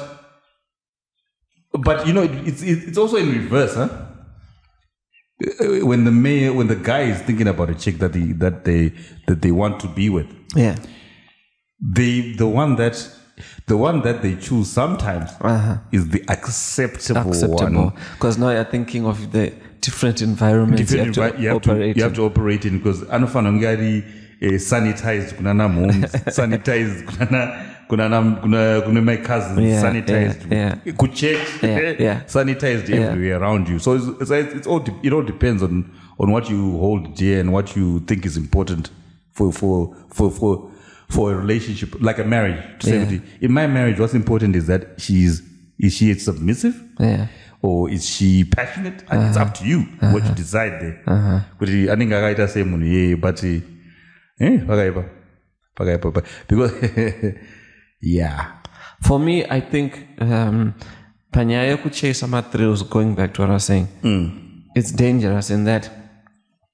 but 1.74 2.06
you 2.08 2.13
know 2.13 2.24
it, 2.24 2.32
it's 2.48 2.62
it's 2.62 2.98
also 2.98 3.17
in 3.17 3.32
reverse, 3.32 3.75
huh? 3.75 3.89
Uh, 5.39 5.86
When 5.86 6.03
the 6.03 6.12
mayor, 6.12 6.51
when 6.53 6.67
the 6.67 6.75
guy 6.75 7.01
is 7.12 7.22
thinking 7.22 7.48
about 7.48 7.70
a 7.70 7.75
chick 7.75 8.00
that 8.00 8.15
he 8.15 8.34
that 8.34 8.63
they 8.65 8.91
that 9.27 9.41
they 9.41 9.51
want 9.51 9.79
to 9.82 9.88
be 9.88 10.10
with, 10.10 10.25
Yeah. 10.56 10.75
they 11.79 12.34
the 12.38 12.48
one 12.48 12.75
that 12.77 12.96
the 13.67 13.77
one 13.77 14.01
that 14.01 14.22
they 14.24 14.36
choose 14.36 14.67
sometimes 14.72 15.29
Uh-huh. 15.41 15.77
is 15.91 16.10
the 16.10 16.24
acceptable, 16.27 17.29
Acceptable. 17.32 17.84
one. 17.86 17.94
Because 18.13 18.39
now 18.39 18.50
you're 18.50 18.63
thinking 18.63 19.06
of 19.06 19.32
the 19.32 19.53
different 19.82 20.22
environments 20.24 20.91
Different 20.91 21.15
you 21.15 21.22
have 21.22 21.34
envi- 21.34 21.38
to 21.38 21.41
you 21.44 21.50
have 21.50 21.62
to, 21.62 21.72
operate 21.72 21.98
you 21.98 22.03
have 22.03 22.12
in. 22.13 22.15
to 22.15 22.24
operate 22.25 22.65
in 22.65 22.77
because 22.79 23.01
anofana 23.03 23.50
kunge 23.51 23.67
ari 23.67 24.03
eh, 24.41 24.58
sanitized 24.58 25.36
kunana 25.36 25.70
moms 25.70 26.12
sanitized 26.38 27.06
kunana 27.06 27.76
kunana 27.88 28.41
kuna 28.41 28.82
kune 28.82 29.01
my 29.01 29.17
cousins 29.17 29.60
Yeah, 29.60 29.82
sanitized. 29.82 30.51
yeah, 30.51 30.75
kuchurch 30.98 31.63
Yeah, 31.63 32.01
yeah. 32.01 32.22
sanitized 32.36 32.89
everywhere 32.89 33.38
around 33.41 33.67
you. 33.70 33.79
So 33.79 33.96
it's, 33.96 34.06
it's, 34.22 34.32
it's 34.32 34.67
all 34.67 34.79
de- 34.79 35.00
it 35.03 35.13
all 35.13 35.24
depends 35.24 35.63
on 35.63 35.86
on 36.20 36.32
what 36.32 36.50
you 36.50 36.77
hold 36.77 37.15
dear 37.15 37.39
and 37.39 37.53
what 37.53 37.75
you 37.75 38.00
think 38.08 38.25
is 38.25 38.38
important 38.38 38.91
for 39.32 39.51
for 39.53 39.96
for 40.10 40.32
for 40.32 40.72
for 41.10 41.32
a 41.32 41.36
relationship 41.36 41.96
like 42.01 42.20
a 42.20 42.24
marriage 42.25 42.62
to 42.79 42.89
Yeah. 42.89 43.06
70 43.06 43.22
in 43.41 43.51
my 43.51 43.67
marriage 43.67 44.00
what's 44.00 44.13
important 44.15 44.56
is 44.56 44.65
that 44.67 45.00
she's 45.00 45.41
is 45.79 45.94
she 45.94 46.13
submissive? 46.15 46.75
Yeah. 47.00 47.27
or 47.62 47.89
is 47.89 48.06
she 48.08 48.44
passionate? 48.44 49.03
And 49.10 49.27
it's 49.27 49.38
uh-huh. 49.38 49.46
up 49.46 49.53
to 49.56 49.65
you 49.65 49.79
what 50.00 50.24
you 50.24 50.29
uh-huh. 50.29 50.34
decide 50.34 50.72
there. 50.82 51.46
Kuti 51.60 51.89
anenge 51.89 52.15
akaita 52.15 52.48
semunhu 52.48 52.86
iyeye 52.88 53.15
but 53.15 53.44
eh, 53.44 53.62
pakaipa 54.67 55.03
pakaipa 55.75 56.12
pa- 56.12 56.24
because 56.48 56.72
yeah. 58.01 58.51
For 59.01 59.20
me, 59.20 59.46
I 59.46 59.60
think 59.60 60.08
um, 60.20 60.74
panyaya 61.32 61.77
yekuchase 61.77 62.51
thrills, 62.51 62.84
going 62.84 63.16
back 63.16 63.34
to 63.36 63.42
what 63.42 63.50
I 63.50 63.54
was 63.54 63.63
saying, 63.66 63.88
it's 64.75 64.92
dangerous 64.92 65.50
in 65.50 65.66
that 65.66 65.89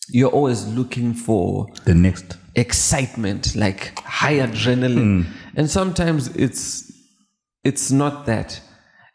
you're 0.10 0.30
always 0.32 0.68
looking 0.68 1.14
for 1.14 1.68
the 1.86 1.94
next. 1.94 2.38
excitement, 2.56 3.56
like 3.56 3.98
high 4.00 4.36
adrenaline, 4.36 5.26
and 5.56 5.70
sometimes 5.70 6.28
it's 6.36 6.92
it's 7.64 7.92
not 7.92 8.26
that, 8.26 8.62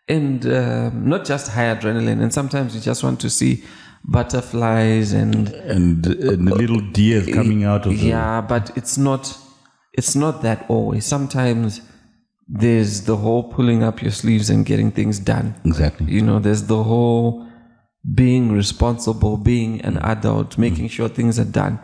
and 0.08 0.46
um, 0.46 1.08
not 1.08 1.24
just 1.24 1.48
high 1.48 1.74
adrenaline, 1.74 2.20
and 2.22 2.32
sometimes 2.32 2.74
you 2.74 2.80
just 2.80 3.02
want 3.02 3.20
to 3.20 3.30
see 3.30 3.62
butterflies 4.04 5.12
and 5.12 5.48
and, 5.50 6.06
and 6.06 6.48
the 6.48 6.54
little 6.54 6.80
deers 6.80 7.26
coming 7.26 7.64
out 7.64 7.84
of 7.86 7.92
the 7.92 8.06
yeah, 8.08 8.40
but 8.40 8.70
it's 8.76 8.96
not 8.96 9.36
it's 9.92 10.14
not 10.14 10.42
that 10.42 10.64
always. 10.68 11.04
Sometimes 11.04 11.80
there's 12.48 13.02
the 13.02 13.16
whole 13.16 13.44
pulling 13.52 13.82
up 13.82 14.00
your 14.02 14.10
sleeves 14.12 14.48
and 14.50 14.64
getting 14.64 14.90
things 14.90 15.18
done. 15.18 15.54
exactly 15.64 16.10
You 16.10 16.22
know, 16.22 16.38
there's 16.38 16.64
the 16.64 16.82
whole 16.82 17.46
being 18.14 18.52
responsible, 18.52 19.36
being 19.36 19.80
an 19.82 19.98
adult, 19.98 20.56
making 20.56 20.88
sure 20.88 21.08
things 21.08 21.38
are 21.38 21.44
done. 21.44 21.78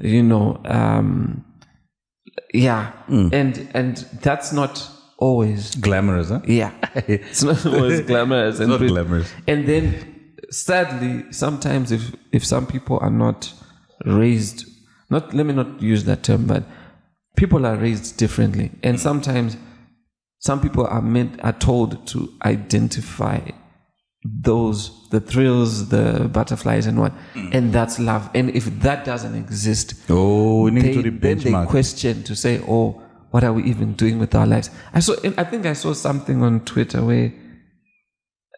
You 0.00 0.22
know, 0.22 0.60
um, 0.66 1.44
yeah, 2.52 2.92
and 3.08 3.68
and 3.74 3.96
that's 4.22 4.52
not 4.52 4.88
always 5.18 5.74
glamorous 5.76 6.28
huh 6.28 6.40
yeah, 6.46 6.72
it's 6.94 7.42
not 7.42 7.64
always 7.66 8.00
glamorous 8.02 8.58
and 8.60 8.68
not 8.68 8.78
pretty. 8.78 8.92
glamorous. 8.92 9.32
And 9.48 9.66
then, 9.66 10.34
sadly, 10.50 11.24
sometimes 11.32 11.90
if 11.90 12.14
if 12.32 12.44
some 12.44 12.66
people 12.66 12.98
are 13.00 13.10
not 13.10 13.52
raised, 14.04 14.66
not 15.10 15.34
let 15.34 15.46
me 15.46 15.54
not 15.54 15.82
use 15.82 16.04
that 16.04 16.22
term, 16.22 16.46
but 16.46 16.62
people 17.36 17.66
are 17.66 17.76
raised 17.76 18.16
differently, 18.16 18.70
and 18.82 19.00
sometimes 19.00 19.56
some 20.44 20.60
people 20.60 20.86
are 20.86 21.00
meant 21.00 21.42
are 21.42 21.54
told 21.54 22.06
to 22.06 22.30
identify 22.44 23.40
those 24.24 25.08
the 25.08 25.20
thrills, 25.20 25.88
the 25.88 26.28
butterflies, 26.32 26.86
and 26.86 27.00
what, 27.00 27.12
and 27.34 27.72
that's 27.72 27.98
love. 27.98 28.28
And 28.34 28.50
if 28.50 28.64
that 28.80 29.04
doesn't 29.04 29.34
exist, 29.34 29.94
oh 30.10 30.64
we 30.64 30.70
need 30.70 30.82
they, 30.82 31.02
to 31.02 31.10
then 31.10 31.38
they 31.38 31.66
question 31.66 32.22
to 32.24 32.36
say, 32.36 32.62
"Oh, 32.68 33.02
what 33.30 33.42
are 33.42 33.54
we 33.54 33.64
even 33.64 33.94
doing 33.94 34.18
with 34.18 34.34
our 34.34 34.46
lives?" 34.46 34.70
I 34.92 35.00
saw, 35.00 35.14
I 35.38 35.44
think 35.44 35.64
I 35.64 35.72
saw 35.72 35.94
something 35.94 36.42
on 36.42 36.60
Twitter 36.66 37.02
where 37.02 37.32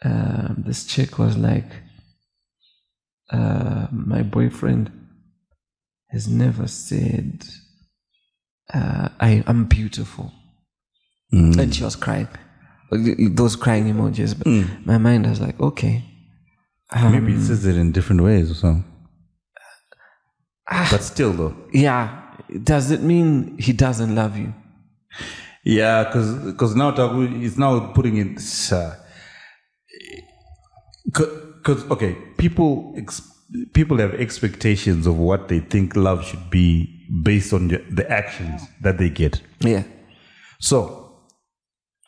um, 0.04 0.64
this 0.66 0.84
chick 0.84 1.18
was 1.18 1.36
like, 1.36 1.70
uh, 3.30 3.86
"My 3.92 4.22
boyfriend 4.22 4.90
has 6.10 6.26
never 6.26 6.66
said 6.66 7.44
uh, 8.74 9.08
I 9.20 9.44
am 9.46 9.66
beautiful," 9.66 10.32
and 11.32 11.74
she 11.74 11.84
was 11.84 11.96
crying. 11.96 12.28
Those 13.34 13.56
crying 13.56 13.84
emojis, 13.92 14.36
but 14.38 14.46
my 14.86 14.98
mind 14.98 15.26
was 15.26 15.40
like, 15.40 15.58
"Okay." 15.60 16.04
Um, 16.92 17.12
maybe 17.12 17.32
it 17.34 17.42
says 17.44 17.66
it 17.66 17.76
in 17.76 17.90
different 17.90 18.22
ways 18.22 18.48
or 18.50 18.54
something 18.54 18.84
Ah. 20.70 20.86
but 20.90 21.02
still 21.02 21.32
though 21.32 21.56
Yeah. 21.72 22.22
Does 22.62 22.92
it 22.92 23.02
mean 23.02 23.58
he 23.58 23.72
doesn't 23.72 24.14
love 24.14 24.36
you? 24.36 24.54
Yeah, 25.64 26.04
because 26.04 26.76
now 26.76 26.90
is 27.44 27.58
now 27.58 27.80
putting 27.92 28.16
it. 28.18 28.36
Because 31.06 31.84
okay, 31.90 32.16
people 32.38 32.94
ex- 32.96 33.22
people 33.72 33.96
have 33.98 34.14
expectations 34.14 35.06
of 35.08 35.18
what 35.18 35.48
they 35.48 35.58
think 35.58 35.96
love 35.96 36.24
should 36.24 36.50
be 36.50 36.88
based 37.24 37.52
on 37.52 37.66
the 37.68 38.06
actions 38.08 38.62
that 38.82 38.98
they 38.98 39.08
get. 39.10 39.40
Yeah. 39.60 39.82
So 40.60 41.05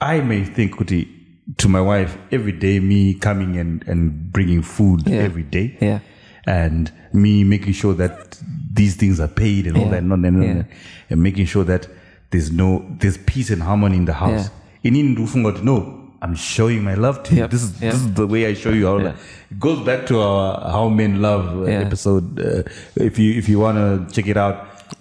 I 0.00 0.20
may 0.20 0.44
think 0.44 0.76
Kuti, 0.76 1.08
to 1.56 1.68
my 1.68 1.80
wife 1.80 2.16
every 2.30 2.52
day, 2.52 2.78
me 2.80 3.14
coming 3.14 3.56
and, 3.56 3.86
and 3.88 4.32
bringing 4.32 4.62
food 4.62 5.02
Yeah. 5.06 5.18
every 5.18 5.42
day, 5.42 5.76
Yeah. 5.80 6.00
and 6.46 6.90
me 7.12 7.42
making 7.44 7.72
sure 7.72 7.94
that 7.94 8.38
these 8.72 8.96
things 8.96 9.18
are 9.18 9.28
paid 9.28 9.66
and 9.66 9.76
all 9.76 9.84
Yeah. 9.84 9.90
that, 9.92 10.04
no, 10.04 10.16
no, 10.16 10.30
no, 10.30 10.44
Yeah. 10.44 10.52
no, 10.54 10.64
and 11.10 11.22
making 11.22 11.46
sure 11.46 11.64
that 11.64 11.88
there's 12.30 12.52
no 12.52 12.84
there's 13.00 13.16
peace 13.18 13.50
and 13.50 13.62
harmony 13.62 13.96
in 13.96 14.04
the 14.04 14.12
house. 14.12 14.50
In 14.84 14.94
Indufunga, 14.94 15.62
no, 15.64 15.94
I'm 16.20 16.34
showing 16.34 16.84
my 16.84 16.94
love 16.94 17.22
to 17.24 17.34
you. 17.34 17.40
Yep. 17.42 17.50
This 17.50 17.62
is 17.62 17.82
Yeah. 17.82 17.90
this 17.90 18.00
is 18.00 18.12
the 18.14 18.26
way 18.26 18.46
I 18.46 18.54
show 18.54 18.70
you 18.70 18.86
how. 18.86 18.98
Yeah. 18.98 19.12
It 19.50 19.58
goes 19.58 19.84
back 19.86 20.06
to 20.06 20.20
our 20.20 20.70
how 20.70 20.88
men 20.90 21.20
love 21.22 21.62
uh, 21.62 21.70
Yeah. 21.70 21.80
episode. 21.80 22.38
Uh, 22.38 22.62
if 22.96 23.18
you 23.18 23.32
if 23.38 23.48
you 23.48 23.58
want 23.58 23.78
to 23.78 24.14
check 24.14 24.28
it 24.28 24.36
out, 24.36 24.56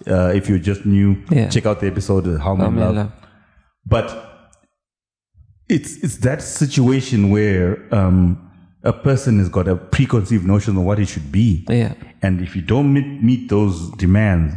uh, 0.08 0.32
if 0.34 0.48
you're 0.50 0.58
just 0.72 0.86
new, 0.86 1.18
Yeah. 1.30 1.50
check 1.50 1.66
out 1.66 1.82
the 1.82 1.88
episode 1.88 2.26
uh, 2.28 2.40
how 2.40 2.56
men 2.56 2.74
Men 2.76 2.84
love. 2.86 2.96
love. 2.96 3.12
But 3.86 4.27
it's 5.70 5.98
it's 6.04 6.18
that 6.20 6.42
situation 6.42 7.30
where 7.30 7.78
um, 7.92 8.38
a 8.84 8.94
person 8.94 9.40
has 9.40 9.50
got 9.50 9.68
a 9.68 9.76
preconceived 9.76 10.46
notion 10.46 10.78
of 10.78 10.84
what 10.84 11.00
it 11.00 11.08
should 11.08 11.32
be, 11.32 11.66
Yeah. 11.70 11.94
and 12.22 12.42
if 12.42 12.56
you 12.56 12.62
don't 12.62 12.94
meet, 12.94 13.24
meet 13.24 13.50
those 13.50 13.92
demands, 13.98 14.54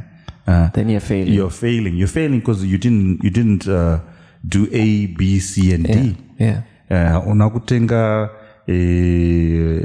uh, 0.46 0.68
Then 0.72 0.88
you're 0.88 1.00
failing. 1.00 1.32
you're 1.34 1.50
failing. 1.50 1.96
You're 1.96 2.08
failing 2.12 2.38
because 2.40 2.64
you 2.64 2.78
didn't 2.78 3.24
you 3.24 3.30
didn't 3.30 3.66
uh, 3.68 3.98
do 4.48 4.68
A, 4.72 5.06
B, 5.06 5.40
C, 5.40 5.74
and 5.74 5.84
D. 5.86 6.16
yeah. 6.38 6.62
Uh, 6.90 7.28
unakutenga 7.30 8.28
eh, 8.66 9.84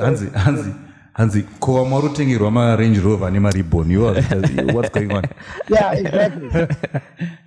hanzi 0.00 0.26
hanzi 0.34 0.70
hanzi 1.12 1.42
ko 1.60 1.84
marutengerwa 1.84 2.50
marange 2.50 3.00
rover 3.00 3.30
nemaribhoni 3.32 3.96
what's 3.96 4.90
going 4.92 5.12
on? 5.12 5.24
Yeah, 5.68 5.92
exactly. 5.94 6.66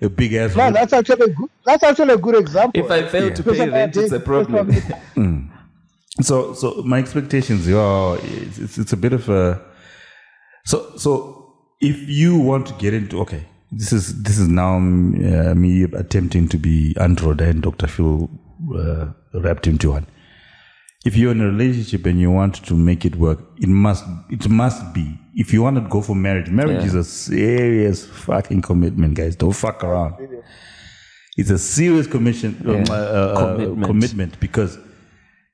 a 0.02 0.08
big 0.08 0.34
ass 0.34 0.56
no, 0.56 0.70
that's 0.72 0.92
actually 0.92 1.24
a 1.24 1.28
good, 1.34 1.50
that's 1.66 1.82
actually 1.82 2.12
a 2.14 2.16
good 2.18 2.34
example. 2.36 2.84
If 2.84 2.90
I 2.90 3.02
fail 3.08 3.30
to 3.34 3.42
Because 3.42 3.58
pay 3.58 3.66
of 3.68 3.72
rent, 3.72 3.96
our 3.96 4.02
it's 4.04 4.12
a 4.12 4.20
problem. 4.20 4.66
because 4.66 4.92
so 6.28 6.54
so 6.54 6.82
my 6.84 6.98
expectations 6.98 7.66
you 7.68 7.78
are 7.78 8.16
it's, 8.22 8.58
it's, 8.58 8.78
it's 8.78 8.92
a 8.92 8.96
bit 8.96 9.12
of 9.12 9.28
a 9.28 9.60
so 10.64 10.96
so 10.96 11.52
if 11.80 11.96
you 12.08 12.38
want 12.38 12.66
to 12.66 12.74
get 12.74 12.94
into 12.94 13.20
okay 13.20 13.42
this 13.72 13.92
is 13.92 14.22
this 14.22 14.38
is 14.38 14.46
now 14.48 14.76
uh, 14.76 15.54
me 15.54 15.82
attempting 15.82 16.46
to 16.48 16.56
be 16.56 16.94
android 17.00 17.40
and 17.40 17.62
dr 17.62 17.86
phil 17.88 18.30
uh, 18.78 19.06
wrapped 19.34 19.66
into 19.66 19.90
one 19.90 20.06
if 21.04 21.16
you're 21.16 21.32
in 21.32 21.40
a 21.40 21.46
relationship 21.46 22.06
and 22.06 22.18
you 22.20 22.30
want 22.30 22.54
to 22.64 22.74
make 22.74 23.04
it 23.04 23.16
work 23.16 23.38
it 23.58 23.68
must 23.68 24.04
it 24.30 24.48
must 24.48 24.92
be 24.94 25.18
if 25.34 25.52
you 25.52 25.62
want 25.62 25.76
to 25.76 25.82
go 25.88 26.00
for 26.00 26.14
marriage 26.16 26.48
marriage 26.50 26.80
Yeah. 26.80 26.86
is 26.86 26.94
a 26.94 27.04
serious 27.04 28.06
fucking 28.06 28.62
commitment 28.62 29.14
guys 29.14 29.36
don't 29.36 29.52
fuck 29.52 29.84
around 29.84 30.14
it's 31.36 31.50
a 31.50 31.58
serious 31.58 32.06
commission 32.06 32.56
um, 32.66 32.74
Yeah. 32.74 32.84
uh, 32.90 32.94
uh, 32.94 33.54
Commitment. 33.56 33.86
commitment 33.86 34.40
because 34.40 34.78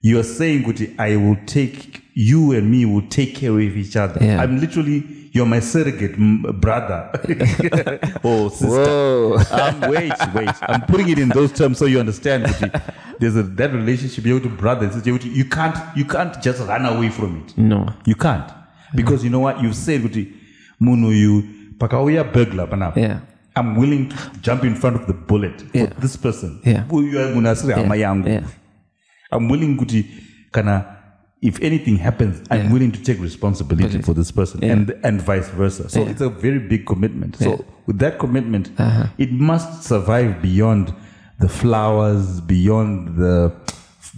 you 0.02 0.18
are 0.18 0.22
saying, 0.24 0.64
Kuti, 0.64 0.98
I 0.98 1.16
will 1.16 1.36
take 1.44 1.99
you 2.14 2.52
and 2.52 2.70
me 2.70 2.84
will 2.84 3.06
take 3.08 3.34
care 3.34 3.52
of 3.52 3.76
each 3.76 3.96
other. 3.96 4.24
Yeah. 4.24 4.42
I'm 4.42 4.60
literally 4.60 5.04
you're 5.32 5.46
my 5.46 5.60
surrogate 5.60 6.14
m- 6.14 6.42
brother 6.60 7.08
or 8.24 8.50
sister. 8.50 8.66
Whoa. 8.68 9.36
Um, 9.52 9.80
wait, 9.90 10.12
wait. 10.34 10.50
I'm 10.62 10.82
putting 10.82 11.08
it 11.08 11.18
in 11.20 11.28
those 11.28 11.52
terms 11.52 11.78
so 11.78 11.86
you 11.86 12.00
understand. 12.00 12.46
Kuti. 12.46 12.82
There's 13.20 13.36
a 13.36 13.42
that 13.44 13.72
relationship 13.72 14.24
you 14.24 14.40
to 14.40 14.48
brother 14.48 14.86
and 14.86 14.92
sister. 14.94 15.10
You 15.10 15.44
can't 15.44 15.76
you 15.96 16.04
can't 16.04 16.40
just 16.42 16.60
run 16.66 16.84
away 16.86 17.10
from 17.10 17.36
it. 17.44 17.56
No. 17.56 17.92
You 18.06 18.14
can't 18.16 18.50
because 18.94 19.22
you 19.22 19.30
know 19.30 19.40
what 19.40 19.62
you've 19.62 19.76
said. 19.76 20.00
Kuti, 20.02 20.32
Munu, 20.80 21.10
you 21.10 21.42
pakauya 21.78 22.24
burglar 22.32 22.66
panapa. 22.66 22.96
Yeah. 22.96 23.20
I'm 23.56 23.76
willing 23.76 24.08
to 24.08 24.16
jump 24.40 24.64
in 24.64 24.74
front 24.74 24.96
of 24.96 25.06
the 25.06 25.12
bullet 25.12 25.62
Yeah. 25.72 25.86
for 25.90 26.00
this 26.00 26.16
person. 26.16 26.60
Yeah. 26.64 26.84
Huyu 26.88 27.34
munasiri 27.34 27.72
hama 27.74 27.96
yangu. 27.96 28.28
Yeah. 28.28 28.42
I'm 29.32 29.48
willing 29.48 29.76
kuti 29.76 30.06
kana 30.50 30.84
if 31.42 31.58
anything 31.62 31.96
happens, 31.96 32.42
I'm 32.50 32.64
Yeah. 32.64 32.72
willing 32.72 32.92
to 32.92 33.02
take 33.02 33.18
responsibility 33.20 33.96
But- 33.98 34.06
for 34.06 34.14
this 34.14 34.30
person 34.30 34.60
Yeah. 34.62 34.72
and 34.72 34.94
and 35.02 35.22
vice 35.22 35.48
versa. 35.48 35.88
So 35.88 36.00
Yeah. 36.02 36.10
it's 36.10 36.20
a 36.20 36.28
very 36.28 36.58
big 36.58 36.84
commitment. 36.86 37.36
So 37.36 37.44
Yeah. 37.44 37.54
Uh-huh. 37.54 37.64
with 37.86 37.98
that 37.98 38.18
commitment, 38.18 38.70
it 39.18 39.32
must 39.32 39.84
survive 39.84 40.42
beyond 40.42 40.92
the 41.38 41.48
flowers, 41.48 42.40
beyond 42.42 43.16
the 43.16 43.52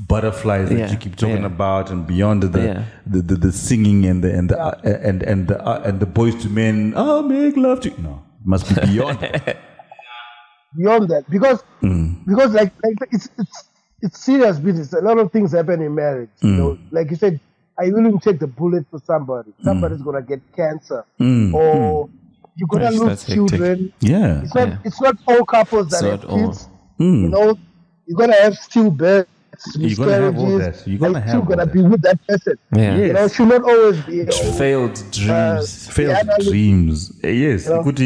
butterflies 0.09 0.69
that 0.71 0.79
Yeah. 0.79 0.91
you 0.91 0.97
keep 0.97 1.17
talking 1.17 1.41
Yeah. 1.45 1.55
about 1.55 1.91
and 1.93 2.07
beyond 2.07 2.43
the, 2.43 2.61
Yeah. 2.61 2.83
the, 3.07 3.21
the, 3.23 3.37
the 3.37 3.53
singing 3.53 4.05
and 4.07 4.25
the 4.25 4.31
and 4.39 4.49
the 4.51 4.59
uh, 4.59 4.75
and 5.09 5.23
and 5.23 5.49
the 5.49 5.57
uh, 5.65 5.83
and 5.89 6.01
the 6.01 6.07
Boyz 6.07 6.35
II 6.45 6.51
Men 6.51 6.95
oh 6.97 7.23
make 7.23 7.57
love 7.57 7.81
to 7.83 7.91
no 8.03 8.23
it 8.41 8.47
must 8.47 8.65
be 8.69 8.75
beyond 8.87 9.19
beyond 10.77 11.09
that 11.11 11.25
because 11.31 11.63
Mm. 11.83 12.25
because 12.27 12.51
like, 12.55 12.73
like 12.85 12.99
it's 13.13 13.29
it's 13.39 13.69
it's 14.03 14.19
serious 14.19 14.59
business. 14.59 14.93
A 14.93 15.01
lot 15.01 15.19
of 15.19 15.33
things 15.33 15.53
happen 15.53 15.81
in 15.81 15.95
marriage. 15.95 16.31
Mm. 16.43 16.49
You 16.51 16.57
know, 16.57 16.79
like 16.91 17.11
you 17.11 17.17
said, 17.17 17.41
I 17.79 17.85
you 17.85 17.95
willing 17.95 18.19
to 18.19 18.25
take 18.33 18.39
the 18.41 18.47
bullet 18.47 18.85
for 18.91 19.01
somebody? 19.07 19.53
Somebody's 19.65 20.03
gonna 20.03 20.23
get 20.23 20.41
cancer, 20.55 21.05
Mm. 21.21 21.55
or 21.55 22.09
you're 22.57 22.69
gonna 22.69 22.85
Yes, 22.85 22.93
lose 22.95 23.09
that's 23.09 23.23
hectic. 23.25 23.35
children. 23.49 23.93
yeah 24.01 24.43
It's 24.43 24.55
not 24.55 24.69
Yeah. 24.69 24.79
it's 24.85 25.01
not 25.01 25.17
all 25.27 25.45
couples 25.45 25.89
that 25.89 26.03
It's 26.03 26.11
have 26.11 26.23
not 26.23 26.31
all. 26.31 26.47
kids. 26.49 26.69
Mm. 27.01 27.23
You 27.23 27.29
know, 27.29 27.59
you're 28.07 28.19
gonna 28.19 28.41
have 28.43 28.55
stillbirths, 28.55 29.27
You're 29.77 29.97
gonna 29.97 30.13
have 30.13 30.37
all 30.37 30.47
miscarriages. 30.47 30.83
that. 30.85 30.91
You're 30.91 30.99
gonna 30.99 31.15
and 31.15 31.25
have 31.25 31.29
still 31.31 31.41
all 31.41 31.47
gonna 31.47 31.67
be 31.67 31.83
with 31.83 32.03
that 32.03 32.27
person. 32.27 32.55
Yeah. 32.75 32.97
You 32.97 33.13
know, 33.15 33.25
it 33.25 33.33
should 33.33 33.49
not 33.49 33.63
always 33.63 34.01
be. 34.03 34.17
you 34.17 34.25
know, 34.27 34.33
Failed 34.59 35.03
dreams. 35.13 35.89
failed 35.89 36.29
dreams. 36.41 37.13
Yes, 37.23 37.69
Yeah. 37.69 37.83
could 37.83 37.97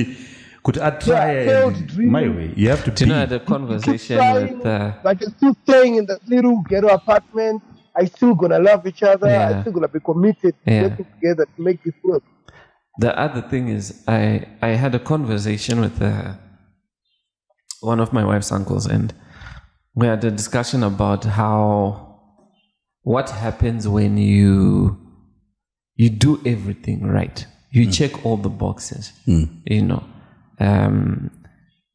could 0.66 0.78
I 0.78 0.90
try 1.08 1.26
Yeah, 1.44 1.68
and- 1.68 2.10
my 2.18 2.26
way? 2.36 2.48
You 2.60 2.66
have 2.74 2.82
to 2.86 2.90
Do 2.90 3.04
you 3.04 3.08
know, 3.10 3.16
I 3.18 3.20
had 3.26 3.32
a 3.40 3.44
conversation 3.54 4.16
trying, 4.16 4.58
with. 4.58 4.66
Uh, 4.66 4.92
like 5.08 5.18
you're 5.20 5.34
still 5.38 5.54
staying 5.66 5.94
in 6.00 6.04
that 6.10 6.20
little 6.34 6.56
ghetto 6.70 6.88
apartment. 7.00 7.62
I 8.00 8.04
still 8.16 8.34
gonna 8.40 8.58
love 8.70 8.82
each 8.90 9.02
other. 9.12 9.28
Yeah. 9.28 9.48
I 9.48 9.60
still 9.60 9.74
gonna 9.76 9.94
be 9.98 10.00
committed 10.10 10.54
to 10.64 10.72
Yeah. 10.72 10.82
working 10.88 11.06
together 11.14 11.44
to 11.54 11.58
make 11.68 11.78
this 11.86 11.94
work. 12.10 12.24
The 13.04 13.12
other 13.26 13.42
thing 13.52 13.64
is, 13.78 13.84
I 14.08 14.22
I 14.68 14.70
had 14.82 14.92
a 15.00 15.02
conversation 15.12 15.76
with 15.84 15.96
uh, 16.02 16.34
one 17.92 18.00
of 18.04 18.08
my 18.18 18.24
wife's 18.30 18.50
uncles, 18.58 18.84
and 18.96 19.14
we 19.98 20.04
had 20.12 20.22
a 20.24 20.32
discussion 20.40 20.80
about 20.82 21.22
how 21.40 21.60
what 23.02 23.26
happens 23.44 23.82
when 23.96 24.12
you 24.18 24.54
you 26.02 26.08
do 26.26 26.32
everything 26.54 26.98
right. 27.18 27.38
You 27.76 27.82
check 27.98 28.12
all 28.24 28.38
the 28.48 28.54
boxes, 28.64 29.04
you 29.74 29.82
know, 29.90 30.02
um, 30.58 31.30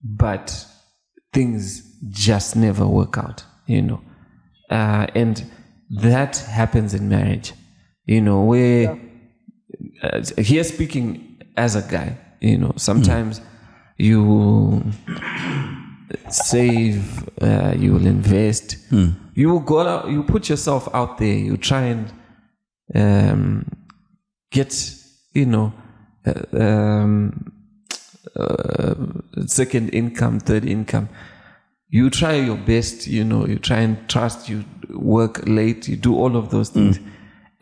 but 0.03 0.65
things 1.34 1.84
just 2.10 2.56
never 2.56 2.88
work 2.88 3.18
out, 3.18 3.44
you 3.68 3.82
know, 3.82 4.01
uh, 4.70 5.08
and 5.15 5.46
that 5.89 6.38
happens 6.38 6.94
in 6.94 7.10
marriage, 7.10 7.53
you 8.06 8.22
know, 8.22 8.44
where 8.44 9.00
uh, 10.03 10.22
here 10.38 10.63
speaking 10.63 11.41
as 11.58 11.75
a 11.75 11.82
guy, 11.82 12.17
you 12.39 12.58
know, 12.58 12.74
sometimes 12.76 13.41
you 13.97 14.84
save, 16.30 17.30
uh, 17.41 17.74
you 17.78 17.93
will 17.93 18.08
invest, 18.08 18.78
you 19.36 19.50
will 19.50 19.60
go 19.60 19.80
out, 19.80 20.10
you 20.10 20.24
put 20.24 20.50
yourself 20.50 20.88
out 20.93 21.17
there, 21.17 21.34
you 21.36 21.58
try 21.58 21.82
and 21.82 22.12
um, 22.95 23.65
get, 24.52 24.74
you 25.34 25.45
know, 25.45 25.74
uh, 26.26 26.58
um, 26.58 27.52
uh, 28.36 28.95
second 29.47 29.89
income, 29.89 30.39
third 30.39 30.65
income. 30.65 31.10
You 31.89 32.10
try 32.10 32.36
your 32.36 32.57
best, 32.57 33.07
you 33.07 33.23
know, 33.23 33.45
you 33.45 33.60
try 33.60 33.79
and 33.79 34.10
trust, 34.10 34.47
you 34.47 34.63
work 34.89 35.41
late, 35.45 35.88
you 35.88 35.97
do 35.97 36.15
all 36.15 36.38
of 36.38 36.49
those 36.49 36.69
things, 36.69 36.99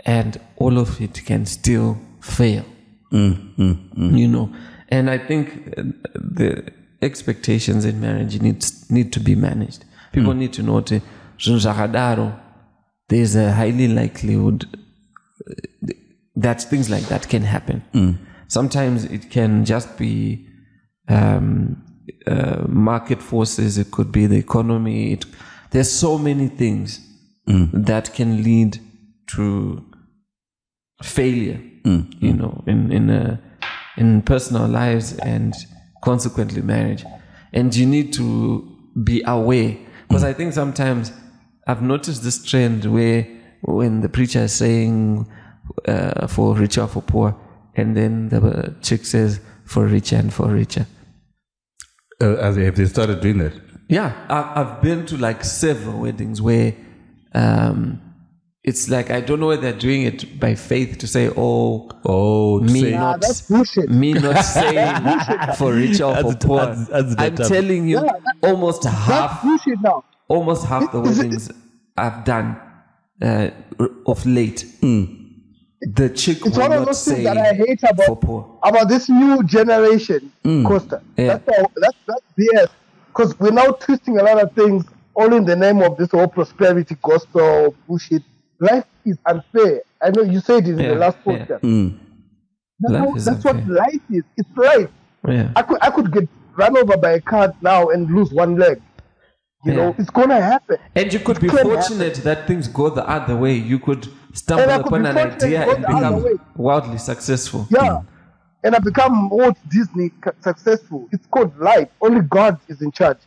and 0.06 0.40
all 0.58 0.78
of 0.78 1.02
it 1.02 1.26
can 1.26 1.46
still 1.46 1.98
fail. 2.22 2.66
You 4.20 4.28
know 4.28 4.54
and 4.92 5.10
i 5.10 5.18
think 5.18 5.74
uh, 5.78 5.84
the 6.14 6.64
expectations 7.02 7.86
in 7.86 8.00
marriage 8.02 8.42
needs 8.42 8.90
need 8.92 9.14
to 9.14 9.20
be 9.20 9.36
managed. 9.36 9.86
People 10.12 10.34
need 10.34 10.54
to 10.54 10.64
know 10.64 10.82
that 10.82 11.02
there's 13.08 13.36
a 13.36 13.54
highly 13.54 13.88
likelihood 13.88 14.66
uh, 15.50 15.54
that 16.36 16.62
things 16.62 16.90
like 16.90 17.04
that 17.08 17.30
can 17.30 17.44
happen. 17.44 17.84
Sometimes 18.48 19.06
it 19.06 19.30
can 19.30 19.64
just 19.64 19.98
be 19.98 20.46
um, 21.10 21.84
uh, 22.28 22.64
market 22.68 23.22
forces 23.22 23.78
it 23.78 23.92
could 23.92 24.12
be 24.12 24.26
the 24.26 24.38
economy 24.38 25.12
it, 25.14 25.26
there's 25.72 25.92
so 25.92 26.18
many 26.18 26.48
things 26.48 27.00
that 27.74 28.14
can 28.14 28.44
lead 28.44 28.80
to 29.28 29.84
failure, 31.04 31.60
you 32.20 32.34
know, 32.34 32.64
in 32.68 32.92
in 32.92 33.10
uh, 33.10 33.38
in 33.98 34.22
personal 34.22 34.68
lives 34.68 35.18
and 35.20 35.54
consequently 36.04 36.62
marriage. 36.62 37.06
And 37.54 37.76
you 37.76 37.86
need 37.86 38.14
to 38.14 38.68
be 39.04 39.24
aware 39.26 39.78
because 40.08 40.24
I 40.24 40.34
think 40.34 40.54
sometimes 40.54 41.12
I've 41.68 41.82
noticed 41.82 42.24
this 42.24 42.44
trend 42.44 42.86
where 42.86 43.28
when 43.62 44.02
the 44.02 44.10
preacher 44.10 44.44
is 44.44 44.54
saying 44.54 45.28
uh, 45.88 46.28
for 46.28 46.56
richer 46.56 46.88
for 46.88 47.02
poor, 47.02 47.36
and 47.76 47.96
then 47.96 48.30
the 48.30 48.76
chick 48.82 49.06
says 49.06 49.40
for 49.66 49.86
richer 49.86 50.18
and 50.18 50.34
for 50.34 50.48
richer. 50.48 50.86
Uh, 52.22 52.36
as 52.36 52.58
if 52.58 52.76
they 52.76 52.86
started 52.86 53.22
doing 53.22 53.38
that. 53.38 53.54
Yeah, 53.88 54.14
I've, 54.30 54.58
I've 54.68 54.82
been 54.82 55.06
to 55.08 55.18
like 55.18 55.44
several 55.44 56.00
weddings 56.02 56.42
where 56.42 56.76
um, 57.34 58.02
it's 58.64 58.90
like 58.90 59.10
I 59.10 59.22
don't 59.22 59.40
know 59.40 59.48
whether 59.48 59.62
they're 59.72 59.80
doing 59.80 60.02
it 60.04 60.38
by 60.40 60.56
faith 60.56 60.98
to 61.00 61.08
say, 61.08 61.30
"Oh, 61.36 61.90
Oh, 62.06 62.60
me 62.60 62.82
say- 62.82 62.92
not 62.92 63.22
that's 63.22 63.42
bullshit. 63.44 63.90
me 63.90 64.14
not 64.14 64.42
saying 64.44 65.54
for 65.58 65.74
rich 65.74 66.02
or 66.02 66.14
for 66.18 66.24
That's- 66.34 66.46
poor." 66.46 66.58
that's- 66.58 66.88
that's 66.90 67.16
I'm 67.18 67.36
better. 67.36 67.50
telling 67.50 67.88
you, 67.88 68.04
Yeah, 68.04 68.12
almost 68.44 68.84
half, 68.84 69.44
now. 69.82 70.04
almost 70.28 70.66
half 70.66 70.92
the 70.92 71.00
weddings 71.00 71.50
I've 71.98 72.26
done 72.26 72.60
uh, 73.22 73.50
of 74.06 74.26
late, 74.26 74.66
the 75.82 76.10
chick 76.10 76.46
It's 76.46 76.58
will 76.58 76.68
one 76.70 76.74
of 76.74 76.86
those 76.86 77.02
say 77.02 77.16
things 77.16 77.26
that 77.26 77.38
I 77.38 77.54
hate 77.54 77.82
about 77.84 78.24
about 78.64 78.90
this 78.90 79.08
new 79.10 79.44
generation, 79.44 80.32
mm, 80.44 80.66
Costa. 80.66 81.02
Yeah. 81.18 81.38
That's 81.38 81.58
all, 81.60 81.72
that's 81.76 81.98
that's 82.08 82.22
BS. 82.38 82.68
Because 83.08 83.40
we're 83.40 83.52
now 83.52 83.72
twisting 83.72 84.20
a 84.20 84.24
lot 84.24 84.42
of 84.42 84.52
things 84.54 84.86
all 85.14 85.34
in 85.34 85.46
the 85.46 85.56
name 85.56 85.82
of 85.82 85.98
this 85.98 86.12
whole 86.12 86.28
prosperity 86.28 86.96
gospel 87.02 87.76
bullshit. 87.88 88.24
Life 88.60 88.86
is 89.06 89.18
unfair. 89.26 89.82
I 90.02 90.10
know 90.12 90.24
you 90.24 90.40
said 90.42 90.68
it 90.68 90.72
in 90.72 90.80
Yeah, 90.80 90.90
the 90.90 90.96
last 90.96 91.18
yeah. 91.26 91.32
podcast. 91.46 91.62
Mm. 91.62 91.98
That's, 92.82 92.94
Life 92.94 93.04
how- 93.10 93.16
is 93.16 93.26
that's 93.26 93.44
what 93.46 93.68
life 93.68 94.02
is. 94.10 94.24
It's 94.38 94.50
life. 94.58 94.90
Yeah, 95.28 95.52
I 95.56 95.62
could 95.62 95.78
I 95.82 95.90
could 95.92 96.12
get 96.12 96.28
run 96.56 96.78
over 96.78 96.98
by 96.98 97.12
a 97.12 97.22
car 97.22 97.54
now 97.62 97.90
and 97.90 98.10
lose 98.14 98.32
one 98.32 98.58
leg. 98.58 98.82
You 99.66 99.74
know, 99.74 99.94
it's 99.98 100.10
gonna 100.10 100.40
happen. 100.40 100.78
and 100.96 101.12
you 101.12 101.20
could 101.20 101.40
be 101.42 101.50
can 101.50 101.64
fortunate 101.64 102.16
that 102.24 102.48
things 102.48 102.70
go 102.70 102.90
the 102.90 103.06
other 103.10 103.36
way. 103.36 103.54
You 103.54 103.78
could 103.80 104.08
stumble 104.34 104.64
And 104.64 104.72
I 104.72 104.78
could 104.78 104.88
upon 104.88 105.04
be 105.04 105.10
an 105.10 105.18
idea 105.18 105.70
and 105.70 105.82
become 105.86 106.40
wildly 106.56 106.98
successful. 106.98 107.68
Yeah. 107.70 108.02
And 108.64 108.76
I 108.76 108.80
become 108.80 109.30
Walt 109.30 109.58
Disney 109.70 110.12
successful. 110.42 111.08
It's 111.12 111.26
called 111.28 111.58
life. 111.60 111.90
Only 112.02 112.22
God 112.22 112.60
is 112.68 112.82
in 112.82 112.92
charge. 112.92 113.20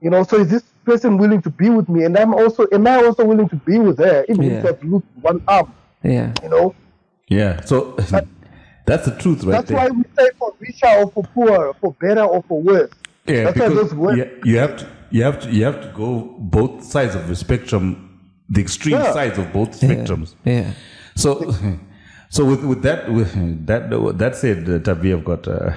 You 0.00 0.10
know, 0.10 0.22
so 0.22 0.36
is 0.36 0.48
this 0.48 0.62
person 0.84 1.18
willing 1.18 1.42
to 1.42 1.50
be 1.50 1.68
with 1.70 1.88
me? 1.88 2.04
And 2.04 2.16
I'm 2.16 2.32
also, 2.32 2.66
am 2.72 2.86
I 2.86 2.96
also 3.04 3.24
willing 3.24 3.48
to 3.48 3.56
be 3.56 3.78
with 3.78 3.98
her? 3.98 4.24
Even 4.28 4.44
if 4.44 4.64
Yeah. 4.64 4.70
I 4.70 4.86
lose 4.86 5.02
one 5.20 5.42
arm, 5.48 5.72
Yeah. 6.04 6.32
you 6.42 6.48
know? 6.48 6.74
Yeah. 7.26 7.60
So 7.64 7.96
that's 8.86 9.04
the 9.06 9.16
truth, 9.18 9.42
right 9.44 9.52
That's 9.52 9.68
there. 9.70 9.76
why 9.78 9.88
we 9.88 10.04
say 10.16 10.30
for 10.38 10.54
richer 10.60 10.86
or 10.98 11.10
for 11.10 11.24
poor, 11.34 11.74
for 11.80 11.92
better 12.00 12.22
or 12.22 12.42
for 12.48 12.62
worse. 12.62 12.90
yeah, 13.26 13.44
That's 13.44 13.54
because 13.54 13.74
those 13.74 13.94
words. 13.94 14.18
you, 14.18 14.40
you 14.44 14.58
have 14.58 14.76
to 14.78 14.86
you 15.10 15.22
have 15.24 15.40
to 15.40 15.50
you 15.50 15.64
have 15.64 15.80
to 15.82 15.88
go 15.88 16.36
both 16.38 16.84
sides 16.84 17.14
of 17.14 17.26
the 17.28 17.34
spectrum, 17.36 18.07
the 18.48 18.60
extreme 18.60 18.96
Yeah. 18.98 19.12
sides 19.12 19.38
of 19.38 19.52
both 19.52 19.78
spectrums. 19.80 20.34
Yeah. 20.44 20.72
So, 21.16 21.54
so 22.30 22.44
with 22.44 22.62
with 22.64 22.82
that 22.82 23.10
with 23.12 23.32
that 23.66 23.90
that 24.18 24.36
said, 24.36 24.68
uh, 24.68 24.78
Tavi, 24.80 25.12
I've 25.12 25.24
got 25.24 25.46
uh, 25.48 25.72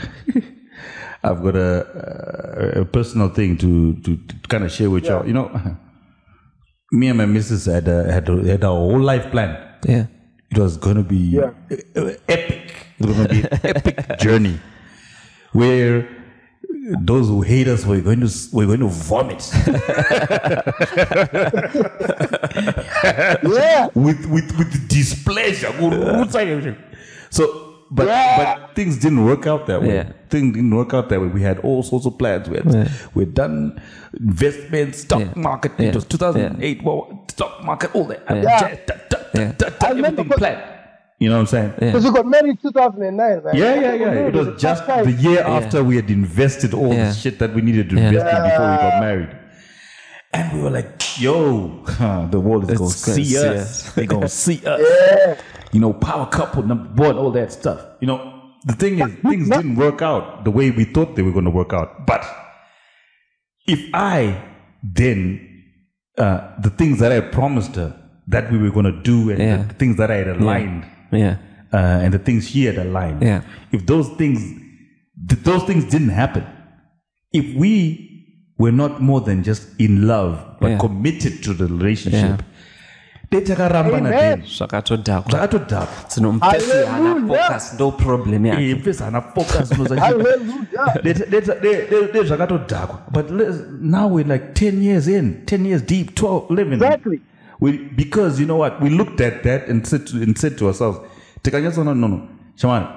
I've 1.23 1.41
got 1.43 1.55
a, 1.55 2.81
a 2.81 2.85
personal 2.85 3.29
thing 3.29 3.57
to 3.57 3.93
to, 4.03 4.17
to 4.17 4.35
kind 4.47 4.63
of 4.63 4.71
share 4.71 4.89
with 4.89 5.05
Yeah. 5.05 5.21
you. 5.21 5.27
You 5.27 5.33
know, 5.33 5.47
me 6.91 7.07
and 7.09 7.17
my 7.17 7.25
missus 7.25 7.65
had 7.65 7.87
a, 7.87 8.11
had 8.11 8.27
a, 8.29 8.43
had 8.47 8.63
a 8.63 8.67
whole 8.67 8.99
life 8.99 9.29
plan. 9.31 9.57
Yeah. 9.87 10.05
It 10.49 10.57
was 10.57 10.77
going 10.77 10.97
to 10.97 11.03
be 11.03 11.17
Yeah. 11.17 11.51
epic. 12.27 12.75
It 12.99 13.05
was 13.05 13.15
going 13.15 13.27
to 13.27 13.33
be 13.33 13.41
an 13.41 13.59
epic 13.63 14.19
journey 14.19 14.59
where 15.53 16.07
those 16.99 17.27
who 17.27 17.41
hate 17.41 17.67
us 17.67 17.85
were 17.85 18.01
going 18.01 18.19
to 18.21 18.29
were 18.51 18.65
going 18.65 18.79
to 18.81 18.87
vomit 18.87 19.49
Yeah. 23.43 23.87
with 23.93 24.25
with 24.27 24.57
with 24.57 24.87
displeasure. 24.89 25.71
So, 27.29 27.75
but 27.89 28.07
Yeah. 28.07 28.37
but 28.65 28.75
things 28.75 28.97
didn't 28.97 29.23
work 29.25 29.47
out 29.47 29.67
that 29.67 29.81
way. 29.81 29.95
Yeah. 29.95 30.11
Things 30.29 30.53
didn't 30.55 30.75
work 30.75 30.93
out 30.93 31.09
that 31.09 31.19
way. 31.21 31.27
We 31.27 31.41
had 31.41 31.59
all 31.59 31.83
sorts 31.83 32.05
of 32.05 32.17
plans. 32.17 32.49
We 32.49 32.57
had 32.57 32.73
Yeah. 32.73 32.87
we 33.13 33.23
had 33.25 33.33
done 33.33 33.81
investment, 34.19 34.95
stock 34.95 35.35
market. 35.35 35.71
It 35.79 35.95
was 35.95 36.05
2008. 36.05 36.83
Well, 36.83 37.23
stock 37.29 37.63
market, 37.63 37.91
all 37.95 38.05
that. 38.05 38.23
Yeah. 38.29 38.41
Da- 38.41 38.75
da- 38.85 38.95
da- 39.09 39.17
da- 39.33 39.51
da- 39.51 39.69
da- 39.69 39.87
I 39.87 39.89
remember 39.89 40.07
everything 40.21 40.27
what- 40.29 40.37
planned. 40.39 40.61
You 41.21 41.29
know 41.29 41.35
what 41.35 41.41
I'm 41.41 41.47
saying? 41.55 41.73
Yeah. 41.79 41.85
Because 41.89 42.03
you 42.05 42.11
got 42.13 42.25
married 42.25 42.57
2009, 42.63 43.41
right? 43.43 43.55
Yeah, 43.55 43.75
yeah, 43.75 43.93
yeah. 43.93 44.27
It 44.29 44.33
was 44.33 44.59
just 44.59 44.87
the 44.87 45.11
year 45.11 45.41
after 45.57 45.83
we 45.83 45.95
had 45.95 46.09
invested 46.09 46.73
all 46.73 46.91
Yeah. 46.93 47.09
the 47.09 47.13
shit 47.13 47.37
that 47.37 47.53
we 47.53 47.61
needed 47.61 47.89
to 47.91 47.95
Yeah. 47.95 48.07
invest 48.07 48.25
in 48.37 48.43
before 48.49 48.69
we 48.71 48.77
got 48.87 48.99
married. 49.07 49.29
And 50.33 50.45
we 50.53 50.59
were 50.63 50.71
like, 50.79 51.21
yo, 51.21 51.83
huh, 51.85 52.25
the 52.31 52.39
world 52.39 52.63
is 52.71 52.77
going 52.79 52.89
to 52.89 52.97
see 52.97 53.23
see 53.25 53.37
us. 53.37 53.45
us. 53.61 53.93
They're 53.93 54.07
going 54.07 54.21
to 54.31 54.35
see 54.45 54.57
us. 54.65 54.81
Yeah. 54.81 55.35
You 55.73 55.79
know, 55.83 55.93
power 55.93 56.25
couple, 56.25 56.63
number 56.63 56.89
one, 57.03 57.15
all 57.17 57.29
that 57.39 57.51
stuff. 57.51 57.79
You 57.99 58.07
know, 58.07 58.19
the 58.65 58.73
thing 58.73 58.97
is, 58.97 59.11
things 59.21 59.47
didn't 59.47 59.75
work 59.75 60.01
out 60.01 60.43
the 60.43 60.49
way 60.51 60.71
we 60.71 60.85
thought 60.85 61.15
they 61.15 61.21
were 61.21 61.31
going 61.37 61.45
to 61.51 61.51
work 61.61 61.71
out. 61.71 62.07
But 62.07 62.25
if 63.67 63.79
I 63.93 64.41
then, 64.81 65.39
uh, 66.17 66.39
the 66.59 66.71
things 66.71 66.97
that 66.97 67.11
I 67.11 67.19
promised 67.21 67.75
her 67.75 67.95
that 68.27 68.51
we 68.51 68.57
were 68.57 68.71
going 68.71 68.89
to 68.91 68.99
do 69.03 69.29
and 69.29 69.39
Yeah. 69.39 69.57
the 69.71 69.73
things 69.75 69.97
that 69.97 70.09
I 70.09 70.15
had 70.15 70.29
aligned, 70.29 70.85
Yeah. 71.11 71.35
uh, 71.73 71.77
and 72.03 72.13
the 72.13 72.19
things 72.19 72.49
she 72.49 72.65
had 72.65 72.77
aligned. 72.77 73.21
Yeah. 73.23 73.41
If 73.71 73.85
those 73.85 74.09
things, 74.17 74.39
th- 75.29 75.41
those 75.43 75.63
things 75.65 75.85
didn't 75.85 76.09
happen, 76.15 76.43
if 77.33 77.55
we 77.55 78.07
were 78.59 78.71
not 78.75 78.99
more 79.01 79.21
than 79.25 79.43
just 79.43 79.79
in 79.79 80.07
love 80.07 80.37
but 80.59 80.69
Yeah. 80.69 80.79
committed 80.79 81.41
to 81.43 81.53
the 81.53 81.65
relationship, 81.67 82.21
Yeah. 82.29 82.37
detakarambana 83.31 84.09
Amen. 84.09 84.39
then. 84.39 84.41
zvakatodhakwa 84.57 85.31
zvakatodhakwa 85.31 85.87
dzinompesi 86.09 86.71
hana 86.71 87.09
Hallelujah. 87.09 87.47
focus 87.47 87.73
ndo 87.73 87.91
problem 87.91 88.45
yake 88.45 88.69
Eh, 88.69 88.77
mfesi 88.77 89.03
hana 89.03 89.21
focus 89.21 89.71
unoza- 89.71 89.99
Hallelujah. 89.99 91.03
Deta- 91.03 91.25
deta- 91.25 91.59
de- 91.61 91.87
de- 91.87 92.11
de- 92.13 92.87
but 93.11 93.31
now 93.81 94.15
we're 94.15 94.33
like 94.33 94.45
10 94.53 94.83
years 94.83 95.07
in 95.07 95.33
10 95.45 95.65
years 95.65 95.85
deep 95.85 96.15
12 96.15 96.43
11 96.49 96.73
Exactly. 96.73 97.21
We, 97.61 97.77
because 98.03 98.39
you 98.41 98.45
know 98.45 98.57
what? 98.57 98.81
We 98.81 98.89
looked 98.89 99.21
at 99.21 99.43
that 99.43 99.67
and 99.69 99.87
said 99.87 100.07
to, 100.07 100.21
and 100.21 100.37
said 100.37 100.57
to 100.59 100.67
ourselves 100.67 100.99
tikanyatsoona 101.43 101.93
no 101.97 102.07
no 102.07 102.27
shamani 102.57 102.87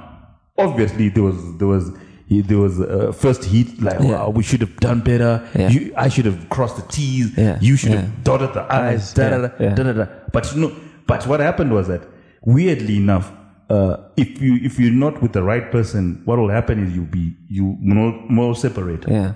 obviously 0.59 1.09
there 1.09 1.23
was 1.23 1.37
there 1.59 1.69
was 1.69 1.85
he- 2.29 2.41
there 2.51 2.59
was 2.59 2.81
uh, 2.81 3.13
first 3.13 3.45
heat 3.45 3.69
like 3.83 4.01
Yeah. 4.01 4.13
wow, 4.13 4.31
we 4.31 4.43
should 4.43 4.63
have 4.67 4.75
done 4.89 5.01
better. 5.11 5.33
Yeah. 5.55 5.69
you, 5.75 5.81
i 5.97 6.09
should 6.09 6.25
have 6.31 6.49
crossed 6.49 6.77
the 6.77 6.87
t's. 6.97 7.37
Yeah, 7.37 7.59
you 7.61 7.77
should 7.77 7.93
have 7.93 8.25
dotted 8.25 8.53
the 8.55 8.63
i's. 8.73 9.13
Da, 9.15 9.29
da, 9.31 9.49
da, 9.49 9.83
da, 9.89 9.93
da. 9.93 10.07
but 10.33 10.51
you 10.55 10.61
know 10.63 10.73
but 11.07 11.27
what 11.27 11.41
happened 11.41 11.73
was 11.79 11.87
that 11.89 12.03
weirdly 12.43 12.97
enough 12.97 13.27
uh, 13.71 13.97
if 14.17 14.41
you 14.41 14.53
if 14.69 14.79
you're 14.81 14.99
not 15.07 15.21
with 15.23 15.33
the 15.33 15.43
right 15.43 15.67
person 15.77 16.23
what 16.25 16.39
will 16.39 16.49
happen 16.59 16.83
is 16.87 16.95
you'll 16.95 17.05
be 17.21 17.35
you 17.49 17.77
more, 17.81 18.13
more 18.31 18.55
separated. 18.55 19.09
Yeah 19.11 19.33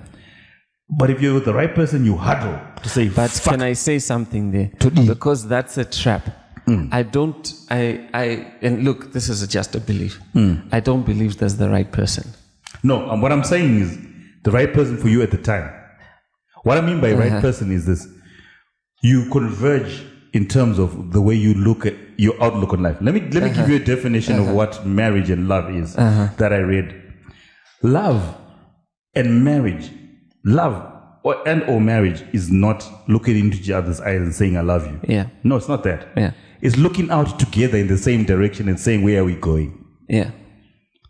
but 0.91 1.11
if 1.11 1.21
you're 1.21 1.35
with 1.35 1.45
the 1.45 1.55
right 1.55 1.75
person 1.75 2.05
you 2.05 2.17
huddle 2.17 2.59
to 2.83 2.89
say 2.89 3.09
But 3.09 3.31
fuck 3.31 3.55
can 3.55 3.63
I 3.63 3.75
say 3.75 3.99
something 3.99 4.51
there? 4.53 4.71
Because 5.07 5.47
that's 5.47 5.77
a 5.79 5.85
trap. 5.85 6.29
Mm. 6.67 6.93
I 6.93 7.03
don't. 7.03 7.55
I. 7.71 8.09
I. 8.13 8.53
And 8.61 8.85
look, 8.85 9.13
this 9.13 9.29
is 9.29 9.47
just 9.49 9.75
a 9.75 9.81
belief. 9.81 10.21
Mm. 10.35 10.69
I 10.71 10.81
don't 10.81 11.05
believe 11.05 11.39
there's 11.39 11.57
the 11.57 11.71
right 11.71 11.91
person. 11.91 12.25
No, 12.83 13.09
um, 13.11 13.23
what 13.23 13.33
I'm 13.33 13.45
saying 13.45 13.81
is 13.81 13.99
the 14.45 14.51
right 14.51 14.73
person 14.73 14.99
for 14.99 15.09
you 15.09 15.23
at 15.23 15.31
the 15.31 15.39
time. 15.39 15.73
What 16.65 16.77
I 16.77 16.83
mean 16.83 17.01
by 17.01 17.13
right 17.13 17.33
Uh-huh. 17.33 17.41
person 17.41 17.73
is 17.73 17.87
this 17.87 18.07
you 19.03 19.31
converge 19.31 20.05
in 20.33 20.47
terms 20.47 20.79
of 20.79 21.13
the 21.13 21.23
way 21.23 21.35
you 21.35 21.55
look 21.55 21.87
at 21.87 21.95
your 22.17 22.35
outlook 22.43 22.73
on 22.75 22.83
life. 22.83 22.99
Let 23.01 23.15
me 23.15 23.21
let 23.21 23.43
me 23.43 23.49
give 23.49 23.59
uh-huh. 23.59 23.73
you 23.73 23.77
a 23.77 23.85
definition 23.85 24.39
of 24.39 24.47
uh-huh. 24.47 24.55
what 24.55 24.87
marriage 24.87 25.31
and 25.31 25.49
love 25.49 25.71
is 25.71 25.97
uh-huh. 25.97 26.29
that 26.37 26.53
I 26.53 26.59
read. 26.59 26.95
Love 27.83 28.37
and 29.15 29.45
marriage, 29.45 29.91
love 30.49 30.93
or, 31.23 31.47
and 31.47 31.63
or 31.65 31.81
marriage 31.81 32.25
is 32.33 32.51
not 32.51 32.89
looking 33.09 33.39
into 33.39 33.59
each 33.59 33.71
other's 33.71 34.01
eyes 34.01 34.21
and 34.21 34.35
saying 34.35 34.57
I 34.57 34.63
love 34.63 34.87
you. 34.87 35.01
Yeah. 35.07 35.27
No, 35.45 35.57
it's 35.57 35.69
not 35.69 35.83
that. 35.85 36.09
Yeah. 36.17 36.33
It's 36.61 36.77
looking 36.77 37.11
out 37.11 37.39
together 37.39 37.79
in 37.79 37.87
the 37.87 37.99
same 37.99 38.25
direction 38.25 38.69
and 38.69 38.79
saying 38.81 39.03
where 39.05 39.21
are 39.21 39.25
we 39.25 39.35
going. 39.37 39.85
Yeah. 40.09 40.31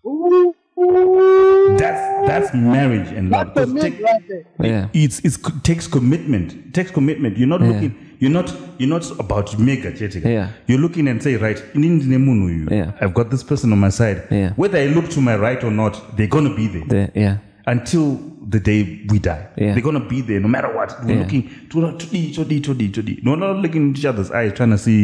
Ooh, 0.04 0.54
ooh. 0.78 1.76
That's 1.78 2.26
that's 2.26 2.54
marriage 2.54 3.08
and 3.08 3.30
love. 3.30 3.54
That's 3.54 3.68
the 3.68 3.74
Because 3.74 3.90
take- 3.90 4.02
right 4.02 4.28
there. 4.28 4.44
Yeah. 4.60 4.88
it's, 4.92 5.20
it's 5.20 5.36
it 5.38 5.64
takes 5.64 5.86
commitment. 5.86 6.52
It 6.52 6.74
takes 6.74 6.90
commitment. 6.90 7.38
You're 7.38 7.48
not 7.48 7.60
looking. 7.62 7.94
You're 8.18 8.30
not. 8.32 8.52
You're 8.78 8.88
not 8.88 9.08
about 9.18 9.56
mega 9.58 9.92
Jessica. 9.92 10.28
Yeah. 10.28 10.50
You're 10.66 10.80
looking 10.80 11.08
and 11.08 11.22
say, 11.22 11.36
right, 11.36 11.58
in 11.74 11.82
Indine 11.82 12.18
Munu, 12.24 12.48
you. 12.48 12.68
Yeah. 12.70 12.92
I've 13.00 13.14
got 13.14 13.30
this 13.30 13.42
person 13.44 13.72
on 13.72 13.78
my 13.78 13.90
side. 13.90 14.26
Yeah. 14.30 14.50
Whether 14.54 14.78
I 14.78 14.86
look 14.86 15.08
to 15.10 15.20
my 15.20 15.36
right 15.36 15.62
or 15.62 15.70
not, 15.70 16.16
they're 16.16 16.26
gonna 16.26 16.54
be 16.54 16.66
there 16.68 16.84
The, 16.86 17.12
yeah. 17.20 17.38
Until 17.72 18.04
the 18.48 18.58
day 18.58 18.78
we 19.10 19.18
die. 19.18 19.46
Yeah. 19.56 19.72
They're 19.74 19.82
gonna 19.82 20.08
be 20.08 20.20
there 20.22 20.40
no 20.40 20.48
matter 20.48 20.70
what. 20.74 20.96
We're 21.04 21.14
Yeah. 21.16 21.22
looking 21.22 21.42
to 21.70 21.92
to 21.98 22.06
D 22.06 22.32
to 22.34 22.44
D 22.44 22.60
to 22.66 22.74
D 22.74 22.88
to 22.96 23.02
D. 23.02 23.20
No, 23.22 23.34
not 23.34 23.56
looking 23.64 23.88
into 23.88 24.00
each 24.00 24.06
other's 24.06 24.30
eyes, 24.30 24.52
trying 24.54 24.70
to 24.70 24.78
see, 24.78 25.00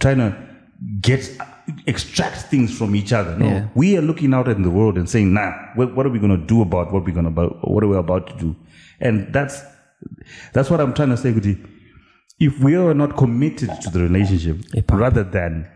trying 0.00 0.18
to 0.18 0.28
get 1.00 1.22
extract 1.86 2.42
things 2.52 2.76
from 2.78 2.94
each 2.94 3.12
other. 3.12 3.36
No, 3.38 3.46
Yeah. 3.46 3.66
we 3.74 3.96
are 3.96 4.02
looking 4.02 4.34
out 4.34 4.48
in 4.48 4.62
the 4.62 4.70
world 4.70 4.98
and 4.98 5.08
saying, 5.08 5.32
nah, 5.32 5.52
what, 5.76 5.94
what 5.96 6.04
are 6.06 6.10
we 6.10 6.18
gonna 6.18 6.36
do 6.54 6.60
about 6.60 6.92
what 6.92 7.06
we're 7.06 7.14
gonna 7.14 7.28
about 7.36 7.52
what 7.70 7.82
are 7.82 7.88
we 7.88 7.96
about 7.96 8.26
to 8.32 8.34
do? 8.44 8.54
And 9.00 9.32
that's 9.32 9.62
that's 10.52 10.68
what 10.70 10.80
I'm 10.80 10.92
trying 10.92 11.08
to 11.10 11.16
say, 11.16 11.32
Guti. 11.32 11.56
If 12.38 12.58
we 12.62 12.76
are 12.76 12.92
not 12.94 13.16
committed 13.16 13.70
to 13.82 13.90
the 13.90 14.00
relationship, 14.02 14.56
rather 14.92 15.24
than 15.38 15.66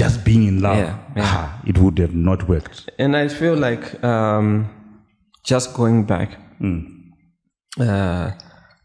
just 0.00 0.24
being 0.24 0.42
in 0.48 0.60
love, 0.60 0.78
Yeah, 0.78 0.96
yeah. 1.16 1.22
ah, 1.24 1.62
it 1.66 1.78
would 1.78 1.98
have 1.98 2.14
not 2.14 2.48
worked. 2.48 2.90
And 2.98 3.16
I 3.16 3.28
feel 3.28 3.54
like 3.56 4.02
um, 4.02 4.68
just 5.44 5.74
going 5.74 6.04
back 6.04 6.38
uh, 7.80 8.32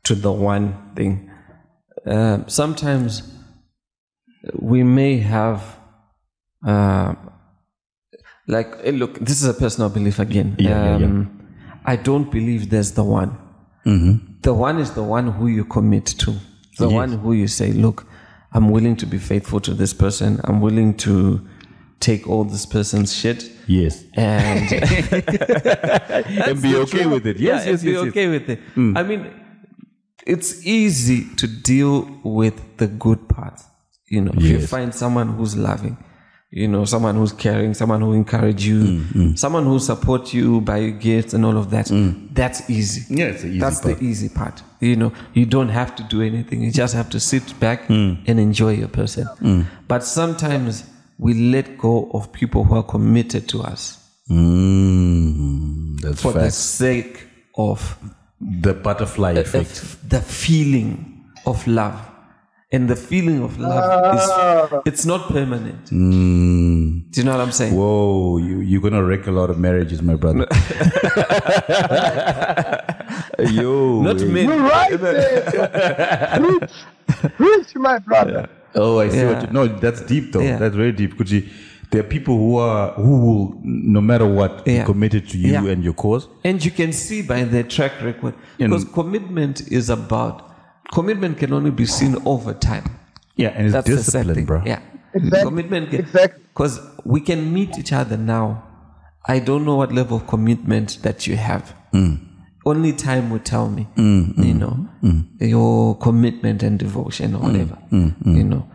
to 0.03 0.15
the 0.15 0.31
one 0.31 0.73
thing, 0.95 1.29
uh, 2.05 2.39
sometimes 2.47 3.23
we 4.59 4.83
may 4.83 5.17
have, 5.17 5.61
uh, 6.65 7.15
like, 8.47 8.67
eh, 8.83 8.91
look, 8.91 9.19
this 9.19 9.41
is 9.41 9.47
a 9.47 9.53
personal 9.53 9.89
belief 9.89 10.19
again. 10.19 10.55
Yeah, 10.59 10.69
yeah, 10.69 10.97
yeah. 10.99 11.05
um, 11.05 11.47
I 11.85 11.95
don't 11.95 12.31
believe 12.31 12.69
there's 12.69 12.91
the 12.91 13.03
one. 13.03 13.37
The 14.41 14.53
one 14.53 14.79
is 14.79 14.91
the 14.91 15.03
one 15.03 15.27
who 15.31 15.47
you 15.47 15.65
commit 15.65 16.05
to, 16.19 16.31
the 16.77 16.87
one 16.89 17.11
who 17.19 17.33
you 17.33 17.47
say, 17.47 17.71
look, 17.73 18.05
I'm 18.53 18.69
willing 18.71 18.95
to 18.97 19.05
be 19.05 19.17
faithful 19.17 19.59
to 19.61 19.73
this 19.73 19.93
person, 19.93 20.39
I'm 20.43 20.61
willing 20.61 20.95
to 20.97 21.41
take 21.99 22.27
all 22.27 22.43
this 22.43 22.65
person's 22.65 23.13
shit 23.15 23.51
Yes. 23.67 24.03
and 24.13 24.71
and 26.47 26.61
be 26.61 26.75
okay 26.77 27.05
with 27.05 27.25
it. 27.25 27.37
Yes, 27.37 27.65
yeah, 27.65 27.71
yes, 27.71 27.83
be 27.83 27.91
yes, 27.91 27.99
yes. 28.03 28.07
okay 28.09 28.27
with 28.27 28.49
it. 28.49 28.59
I 28.77 29.03
mean, 29.03 29.31
it's 30.27 30.65
easy 30.65 31.25
to 31.35 31.47
deal 31.47 32.07
with 32.23 32.77
the 32.77 32.87
good 32.87 33.27
part. 33.29 33.59
You 34.07 34.21
know, 34.21 34.31
if 34.35 34.43
you 34.43 34.59
find 34.67 34.93
someone 34.93 35.29
who's 35.35 35.55
loving, 35.57 35.97
you 36.51 36.67
know, 36.67 36.85
someone 36.85 37.15
who's 37.15 37.31
caring, 37.33 37.73
someone 37.73 38.01
who 38.01 38.13
encourage 38.13 38.65
you, 38.65 38.81
Mm, 39.15 39.37
someone 39.37 39.65
who 39.65 39.79
support 39.79 40.33
you, 40.33 40.61
buy 40.61 40.77
you 40.77 40.91
gifts 40.91 41.33
and 41.33 41.43
all 41.43 41.57
of 41.57 41.69
that. 41.71 41.89
That's 42.33 42.69
easy. 42.69 43.01
Yeah, 43.15 43.25
it's 43.27 43.43
easy 43.43 43.59
That's 43.59 43.81
part. 43.81 43.97
the 43.97 44.05
easy 44.05 44.29
part. 44.29 44.61
You 44.79 44.95
know, 44.95 45.11
you 45.33 45.45
don't 45.47 45.69
have 45.69 45.95
to 45.95 46.03
do 46.03 46.21
anything. 46.21 46.61
You 46.61 46.71
just 46.71 46.93
have 46.93 47.09
to 47.11 47.19
sit 47.19 47.59
back 47.59 47.87
Mm. 47.87 48.19
and 48.27 48.39
enjoy 48.39 48.73
your 48.73 48.89
person. 48.89 49.27
But 49.87 50.03
sometimes 50.03 50.83
we 51.17 51.33
let 51.33 51.77
go 51.77 52.09
of 52.13 52.31
people 52.31 52.63
who 52.63 52.75
are 52.75 52.83
committed 52.83 53.47
to 53.49 53.61
us 53.61 54.01
Mm, 54.29 55.99
that's 56.01 56.21
for 56.21 56.33
the 56.33 56.49
sake 56.51 57.27
of 57.57 57.97
The 58.61 58.73
butterfly 58.73 59.33
the, 59.33 59.41
effect. 59.41 60.09
the 60.09 60.19
feeling 60.19 61.23
of 61.45 61.65
love. 61.67 61.99
And 62.71 62.89
the 62.89 62.95
feeling 62.95 63.43
of 63.43 63.59
love 63.59 64.15
is 64.17 64.23
it's 64.91 65.05
not 65.05 65.29
permanent. 65.29 65.85
Mm. 65.91 67.11
Do 67.11 67.21
you 67.21 67.23
know 67.23 67.31
what 67.37 67.39
I'm 67.41 67.51
saying? 67.51 67.75
Whoa, 67.75 68.37
you, 68.37 68.59
you're 68.61 68.81
gonna 68.81 69.03
wreck 69.03 69.27
a 69.27 69.31
lot 69.31 69.49
of 69.51 69.57
marriages, 69.59 70.01
my 70.01 70.15
brother. 70.15 70.47
Yo, 73.39 74.01
Not 74.01 74.19
me. 74.21 74.43
You're 74.43 74.57
right 74.57 74.99
there. 74.99 76.39
Preach. 76.39 76.71
Preach, 77.37 77.75
my 77.75 77.99
brother. 77.99 78.49
Oh, 78.75 78.99
I 78.99 79.09
see 79.09 79.17
Yeah. 79.17 79.33
what 79.33 79.41
you. 79.47 79.53
No, 79.53 79.67
that's 79.67 80.01
deep 80.01 80.31
though. 80.33 80.41
Yeah. 80.41 80.57
That's 80.57 80.75
very 80.75 80.91
deep. 80.91 81.17
Could 81.17 81.29
you? 81.31 81.43
There 81.91 82.01
are 82.01 82.07
people 82.07 82.35
who 82.37 82.57
are 82.57 82.91
who 82.93 83.19
will, 83.25 83.59
no 83.63 84.01
matter 84.01 84.25
what, 84.25 84.63
Yeah. 84.65 84.79
be 84.81 84.85
committed 84.85 85.29
to 85.29 85.37
you 85.37 85.53
Yeah. 85.53 85.65
and 85.71 85.83
your 85.83 85.93
cause. 85.93 86.27
And 86.43 86.63
you 86.63 86.71
can 86.71 86.91
see 86.91 87.21
by 87.21 87.43
their 87.43 87.63
track 87.63 87.93
record 88.03 88.33
because 88.57 88.85
commitment 88.85 89.61
is 89.71 89.89
about 89.89 90.41
commitment 90.93 91.37
can 91.37 91.53
only 91.53 91.71
be 91.71 91.85
seen 91.85 92.17
over 92.25 92.53
time. 92.53 92.83
Yeah, 93.37 93.49
and 93.55 93.65
it's 93.67 93.73
That's 93.73 93.87
discipline, 93.87 94.45
bro. 94.45 94.61
Yeah. 94.65 94.79
Exactly. 95.13 95.43
Commitment 95.49 95.89
can, 95.91 95.99
Exactly. 96.01 96.43
because 96.53 96.79
we 97.05 97.21
can 97.21 97.53
meet 97.53 97.77
each 97.77 97.93
other 97.93 98.17
now. 98.17 98.63
I 99.27 99.39
don't 99.39 99.63
know 99.65 99.75
what 99.77 99.91
level 99.93 100.17
of 100.17 100.27
commitment 100.27 100.99
that 101.03 101.25
you 101.27 101.35
have. 101.37 101.73
Mm. 101.93 102.19
Only 102.65 102.93
time 102.93 103.29
will 103.29 103.39
tell 103.39 103.69
me, 103.69 103.87
mm, 103.95 104.33
mm, 104.35 104.45
you 104.47 104.53
know, 104.55 104.87
mm. 105.03 105.23
your 105.39 105.95
commitment 105.99 106.63
and 106.63 106.79
devotion 106.79 107.35
or 107.35 107.41
whatever, 107.41 107.77
you 107.91 108.43
know. 108.43 108.65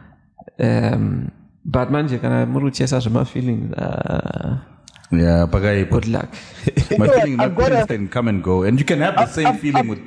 Um, 0.61 1.31
but 1.65 1.91
manje 1.91 2.19
kana 2.21 2.47
muri 2.47 2.71
kuchesa 2.71 3.01
zvema 3.01 3.25
feelings 3.27 3.73
uh, 3.77 4.57
Yeah, 5.13 5.47
pakai, 5.51 5.91
good 5.91 6.07
luck 6.07 6.29
my 6.99 7.07
know, 7.07 7.13
feeling, 7.19 7.37
my 7.37 7.49
feelings 7.51 7.87
can 7.87 8.09
come 8.09 8.29
and 8.29 8.45
go, 8.45 8.63
and 8.63 8.79
you 8.79 8.85
can 8.85 9.01
have 9.01 9.17
the 9.17 9.27
same 9.27 9.47
I've- 9.49 9.59
feeling 9.59 9.89
with, 9.89 9.99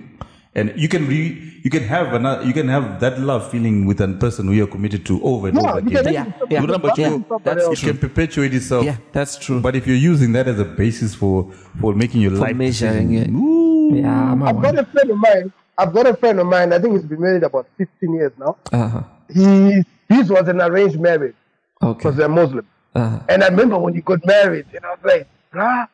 and 0.56 0.72
you 0.78 0.88
can 0.88 1.08
re, 1.08 1.20
you 1.64 1.70
can 1.70 1.84
have 1.84 2.14
another, 2.14 2.46
you 2.46 2.54
can 2.54 2.70
have 2.70 3.00
that 3.02 3.20
love 3.20 3.50
feeling 3.52 3.86
with 3.86 4.00
a 4.00 4.08
person 4.24 4.48
who 4.48 4.54
you're 4.54 4.68
committed 4.76 5.06
to 5.08 5.22
over 5.24 5.48
and 5.50 5.58
No, 5.58 5.70
over 5.72 5.80
again. 5.80 6.04
can 6.04 6.14
Yeah, 6.14 6.24
make 6.24 6.36
it 6.42 6.52
yeah, 6.52 6.62
yeah, 6.62 7.18
that's 7.44 7.64
It 7.64 7.68
else. 7.70 7.82
can 7.82 7.98
perpetuate 7.98 8.54
itself. 8.54 8.86
yeah 8.86 8.96
that's 9.12 9.38
true 9.38 9.60
But 9.60 9.76
if 9.76 9.88
you're 9.88 10.04
using 10.12 10.32
that 10.34 10.48
as 10.48 10.60
a 10.60 10.66
basis 10.82 11.16
for 11.16 11.52
for 11.82 11.94
making 11.96 12.22
your 12.22 12.32
life 12.32 12.56
measuring 12.56 13.10
decision, 13.10 13.36
it. 13.36 13.40
ooh, 13.40 13.63
yeah 13.94 14.32
I'm 14.32 14.44
I've 14.44 14.62
got 14.62 14.78
a 14.78 14.86
friend 14.86 15.10
of 15.12 15.18
mine. 15.18 15.54
I've 15.78 15.94
got 15.94 16.06
a 16.08 16.14
friend 16.16 16.40
of 16.40 16.48
mine. 16.48 16.72
I 16.74 16.80
think 16.80 16.94
he's 16.94 17.06
been 17.06 17.22
married 17.22 17.44
about 17.44 17.68
15 17.78 18.14
years 18.14 18.32
now. 18.38 18.58
uh-huh. 18.72 19.04
He 19.34 19.84
his 20.10 20.30
was 20.30 20.48
an 20.48 20.62
arranged 20.62 21.00
marriage 21.00 21.36
okay 21.82 21.98
because 21.98 22.16
they're 22.16 22.30
Muslim. 22.30 22.68
uh-huh. 22.96 23.20
And 23.30 23.44
I 23.44 23.48
remember 23.48 23.78
when 23.80 23.94
he 23.96 24.02
got 24.02 24.26
married, 24.26 24.68
and 24.76 24.86
I 24.86 24.90
was 24.92 25.00
like, 25.04 25.28
bruh, 25.52 25.88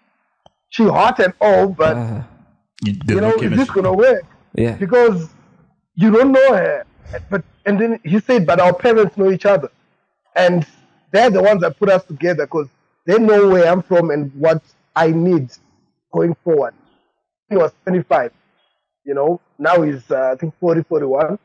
she 0.70 0.84
hot 0.84 1.20
and 1.20 1.34
all, 1.40 1.68
but 1.70 1.96
Uh-huh. 1.96 2.22
you, 2.84 2.94
you 3.08 3.22
know, 3.22 3.36
is 3.36 3.52
this 3.58 3.70
gonna 3.70 3.94
work? 3.94 4.24
yeah 4.56 4.76
Because 4.76 5.30
you 5.96 6.12
don't 6.12 6.32
know 6.32 6.54
her. 6.54 6.86
But 7.30 7.44
and 7.66 7.80
then 7.80 8.00
he 8.04 8.20
said, 8.20 8.46
but 8.46 8.60
our 8.60 8.74
parents 8.74 9.18
know 9.18 9.32
each 9.32 9.46
other, 9.46 9.72
and 10.36 10.66
they're 11.12 11.30
the 11.32 11.42
ones 11.42 11.62
that 11.62 11.80
put 11.80 11.90
us 11.90 12.04
together 12.04 12.46
because 12.46 12.68
they 13.06 13.18
know 13.18 13.48
where 13.50 13.66
I'm 13.72 13.82
from 13.82 14.12
and 14.12 14.32
what 14.36 14.62
I 14.96 15.08
need 15.12 15.50
going 16.12 16.36
forward. 16.44 16.74
He 17.50 17.58
was 17.58 17.72
25, 17.86 18.32
you 19.06 19.14
know. 19.16 19.42
Now 19.60 19.82
he's 19.82 20.10
uh, 20.12 20.32
I 20.34 20.36
think 20.36 20.54
40, 20.60 20.84
41. 20.84 21.40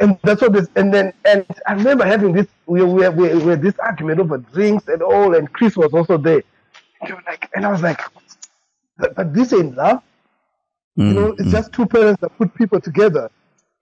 And 0.00 0.18
that's 0.24 0.42
what 0.42 0.52
this, 0.52 0.68
and 0.76 0.94
then, 0.94 1.12
and 1.24 1.46
I 1.66 1.74
remember 1.74 2.04
having 2.04 2.32
this, 2.32 2.46
we 2.66 2.82
were, 2.82 3.10
we 3.10 3.34
we 3.34 3.50
had 3.50 3.62
this 3.62 3.78
argument 3.80 4.20
over 4.20 4.38
drinks 4.38 4.88
and 4.88 5.02
all, 5.02 5.34
and 5.34 5.52
Chris 5.52 5.76
was 5.76 5.92
also 5.94 6.18
there. 6.18 6.42
And, 7.02 7.14
like, 7.26 7.50
and 7.54 7.66
I 7.66 7.72
was 7.72 7.82
like, 7.82 8.00
but, 8.98 9.14
but 9.16 9.34
this 9.34 9.52
ain't 9.52 9.76
love. 9.76 10.02
You 11.06 11.14
know, 11.14 11.34
it's 11.38 11.50
just 11.50 11.72
two 11.72 11.86
parents 11.86 12.20
that 12.22 12.36
put 12.38 12.54
people 12.54 12.80
together. 12.80 13.30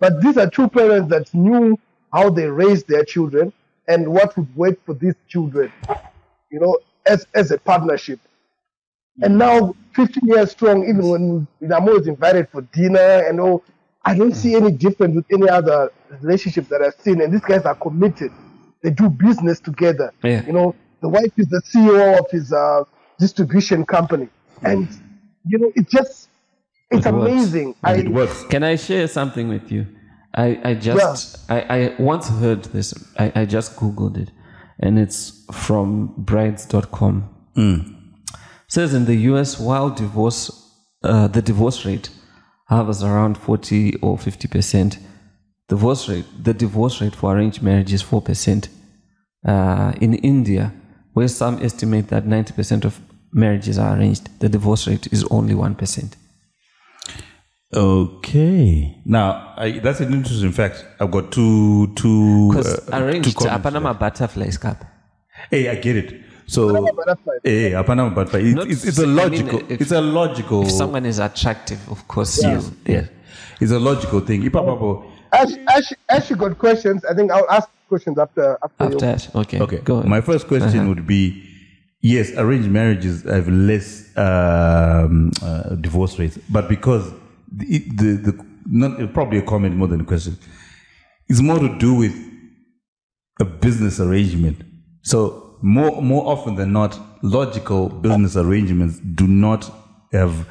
But 0.01 0.21
these 0.23 0.37
are 0.39 0.49
two 0.51 0.69
parents 0.69 1.11
that 1.11 1.33
knew 1.35 1.79
how 2.13 2.31
they 2.31 2.47
raised 2.47 2.89
their 2.89 3.05
children 3.05 3.53
and 3.89 4.09
what 4.09 4.37
would 4.37 4.55
work 4.57 4.85
for 4.87 4.95
these 4.95 5.15
children, 5.29 5.73
you 6.51 6.61
know, 6.61 6.79
as, 7.07 7.27
as 7.35 7.51
a 7.53 7.59
partnership. 7.59 8.21
And 9.23 9.39
now, 9.39 9.75
15 9.95 10.29
years 10.29 10.51
strong, 10.51 10.89
even 10.89 11.09
when 11.09 11.49
I'm 11.73 11.89
always 11.89 12.07
invited 12.07 12.49
for 12.51 12.63
dinner 12.63 13.25
and 13.27 13.41
all, 13.41 13.65
I 14.05 14.17
don't 14.17 14.35
see 14.35 14.55
any 14.55 14.71
difference 14.71 15.17
with 15.17 15.25
any 15.33 15.49
other 15.49 15.91
relationship 16.21 16.69
that 16.69 16.83
I've 16.83 17.01
seen. 17.03 17.21
And 17.21 17.33
these 17.33 17.41
guys 17.41 17.63
are 17.63 17.75
committed. 17.75 18.31
They 18.83 18.91
do 18.91 19.09
business 19.09 19.59
together. 19.59 20.13
Yeah. 20.23 20.45
You 20.47 20.53
know, 20.53 20.75
the 21.01 21.09
wife 21.09 21.33
is 21.39 21.49
the 21.49 21.63
CEO 21.63 22.19
of 22.19 22.31
his 22.31 22.53
uh, 22.53 22.85
distribution 23.19 23.85
company. 23.87 24.29
And, 24.63 24.89
you 25.47 25.59
know, 25.59 25.73
it 25.75 25.89
just, 25.89 26.29
it's 26.91 27.07
It 27.07 27.13
amazing. 27.13 27.75
I, 27.83 27.97
it 27.97 28.09
works. 28.09 28.45
Can 28.45 28.63
I 28.63 28.77
share 28.77 29.09
something 29.09 29.49
with 29.49 29.73
you? 29.73 29.87
I, 30.35 30.61
I 30.63 30.75
just 30.75 31.51
I, 31.51 31.61
I 31.61 31.97
once 31.99 32.29
heard 32.29 32.65
this. 32.65 32.93
I, 33.19 33.33
I 33.35 33.45
just 33.47 33.77
googled 33.77 34.19
it, 34.19 34.31
and 34.79 34.99
it's 34.99 35.45
from 35.51 36.13
brides.com. 36.19 37.31
Says 38.77 38.93
in 38.93 39.07
the 39.07 39.17
U.S., 39.31 39.59
while 39.59 39.89
divorce 39.89 40.51
uh, 41.03 41.29
the 41.29 41.41
divorce 41.41 41.87
rate 41.87 42.11
hovers 42.69 43.03
around 43.03 43.39
forty 43.39 43.97
or 44.03 44.19
fifty 44.19 44.49
percent, 44.49 44.99
divorce 45.67 46.11
rate 46.11 46.27
the 46.45 46.53
divorce 46.53 47.01
rate 47.01 47.17
for 47.17 47.35
arranged 47.35 47.63
marriage 47.63 47.95
is 47.95 48.03
four 48.03 48.21
percent. 48.21 48.69
Uh, 49.43 49.95
in 50.03 50.13
India, 50.17 50.75
where 51.15 51.27
some 51.27 51.59
estimate 51.65 52.09
that 52.09 52.27
ninety 52.27 52.53
percent 52.53 52.85
of 52.85 53.01
marriages 53.33 53.79
are 53.79 53.97
arranged, 53.97 54.29
the 54.41 54.49
divorce 54.51 54.87
rate 54.87 55.11
is 55.11 55.25
only 55.31 55.55
one 55.55 55.75
percent. 55.75 56.15
Okay. 57.73 59.01
Now, 59.07 59.55
I, 59.57 59.79
that's 59.79 60.01
an 60.01 60.13
interesting 60.13 60.53
fact. 60.53 60.85
I've 61.01 61.11
got 61.11 61.33
two, 61.33 61.95
two, 61.95 62.51
Because 62.51 62.91
uh, 62.91 62.99
arranged 63.01 63.39
hapana 63.39 63.83
there. 63.83 63.95
butterflies 63.95 64.59
cup. 64.59 64.85
Hey, 65.51 65.71
I 65.71 65.77
get 65.77 65.97
it. 65.97 66.26
So, 66.47 66.93
butterflies. 66.95 67.41
hey, 67.43 67.71
hapana 67.73 68.15
butterfly. 68.15 68.41
It's, 68.41 68.55
Not 68.55 68.71
it's, 68.71 68.85
it's 68.85 68.99
a 68.99 69.03
I 69.03 69.07
mean, 69.07 69.17
logical. 69.17 69.59
if- 69.73 69.81
it's 69.81 69.91
a 69.93 70.01
logical. 70.01 70.63
If 70.63 70.71
someone 70.71 71.05
is 71.07 71.19
attractive, 71.19 71.81
of 71.91 72.07
course, 72.07 72.43
Yeah. 72.43 72.61
you, 72.61 72.73
yeah. 72.87 73.07
It's 73.61 73.73
a 73.73 73.79
logical 73.81 74.21
thing. 74.21 74.43
Ipa 74.43 74.63
Papo, 74.63 75.11
As, 75.33 75.57
as, 75.75 75.87
she, 75.87 75.95
as 76.09 76.27
she 76.27 76.35
got 76.35 76.57
questions, 76.59 77.05
I 77.05 77.15
think 77.15 77.33
I'll 77.33 77.49
ask 77.51 77.69
questions 77.89 78.19
after 78.19 78.57
after, 78.63 78.85
After 78.85 78.95
you. 78.95 79.01
that, 79.01 79.35
okay, 79.35 79.61
Okay. 79.61 79.79
go. 79.79 80.03
My 80.03 80.21
first 80.21 80.47
question 80.47 80.89
would 80.89 81.07
be 81.07 81.43
yes, 82.01 82.31
arranged 82.37 82.71
marriages 82.71 83.23
have 83.25 83.49
less 83.49 84.17
um, 84.17 85.33
uh, 85.43 85.75
divorce 85.77 86.19
rates, 86.19 86.39
but 86.49 86.69
because 86.69 87.11
the, 87.51 87.79
the, 87.97 88.31
the 88.31 88.47
not 88.67 89.13
probably 89.15 89.39
a 89.39 89.43
comment 89.43 89.75
more 89.77 89.89
than 89.89 90.01
a 90.03 90.05
question, 90.05 90.37
it's 91.29 91.41
more 91.41 91.59
to 91.59 91.77
do 91.79 91.95
with 91.95 92.15
a 93.41 93.45
business 93.45 93.99
arrangement. 94.01 94.63
So 95.03 95.46
more 95.63 96.03
more 96.03 96.27
often 96.33 96.55
than 96.57 96.73
not, 96.73 96.99
logical 97.23 97.89
business 97.89 98.37
arrangements 98.37 98.99
do 99.15 99.27
not 99.27 99.71
have 100.13 100.47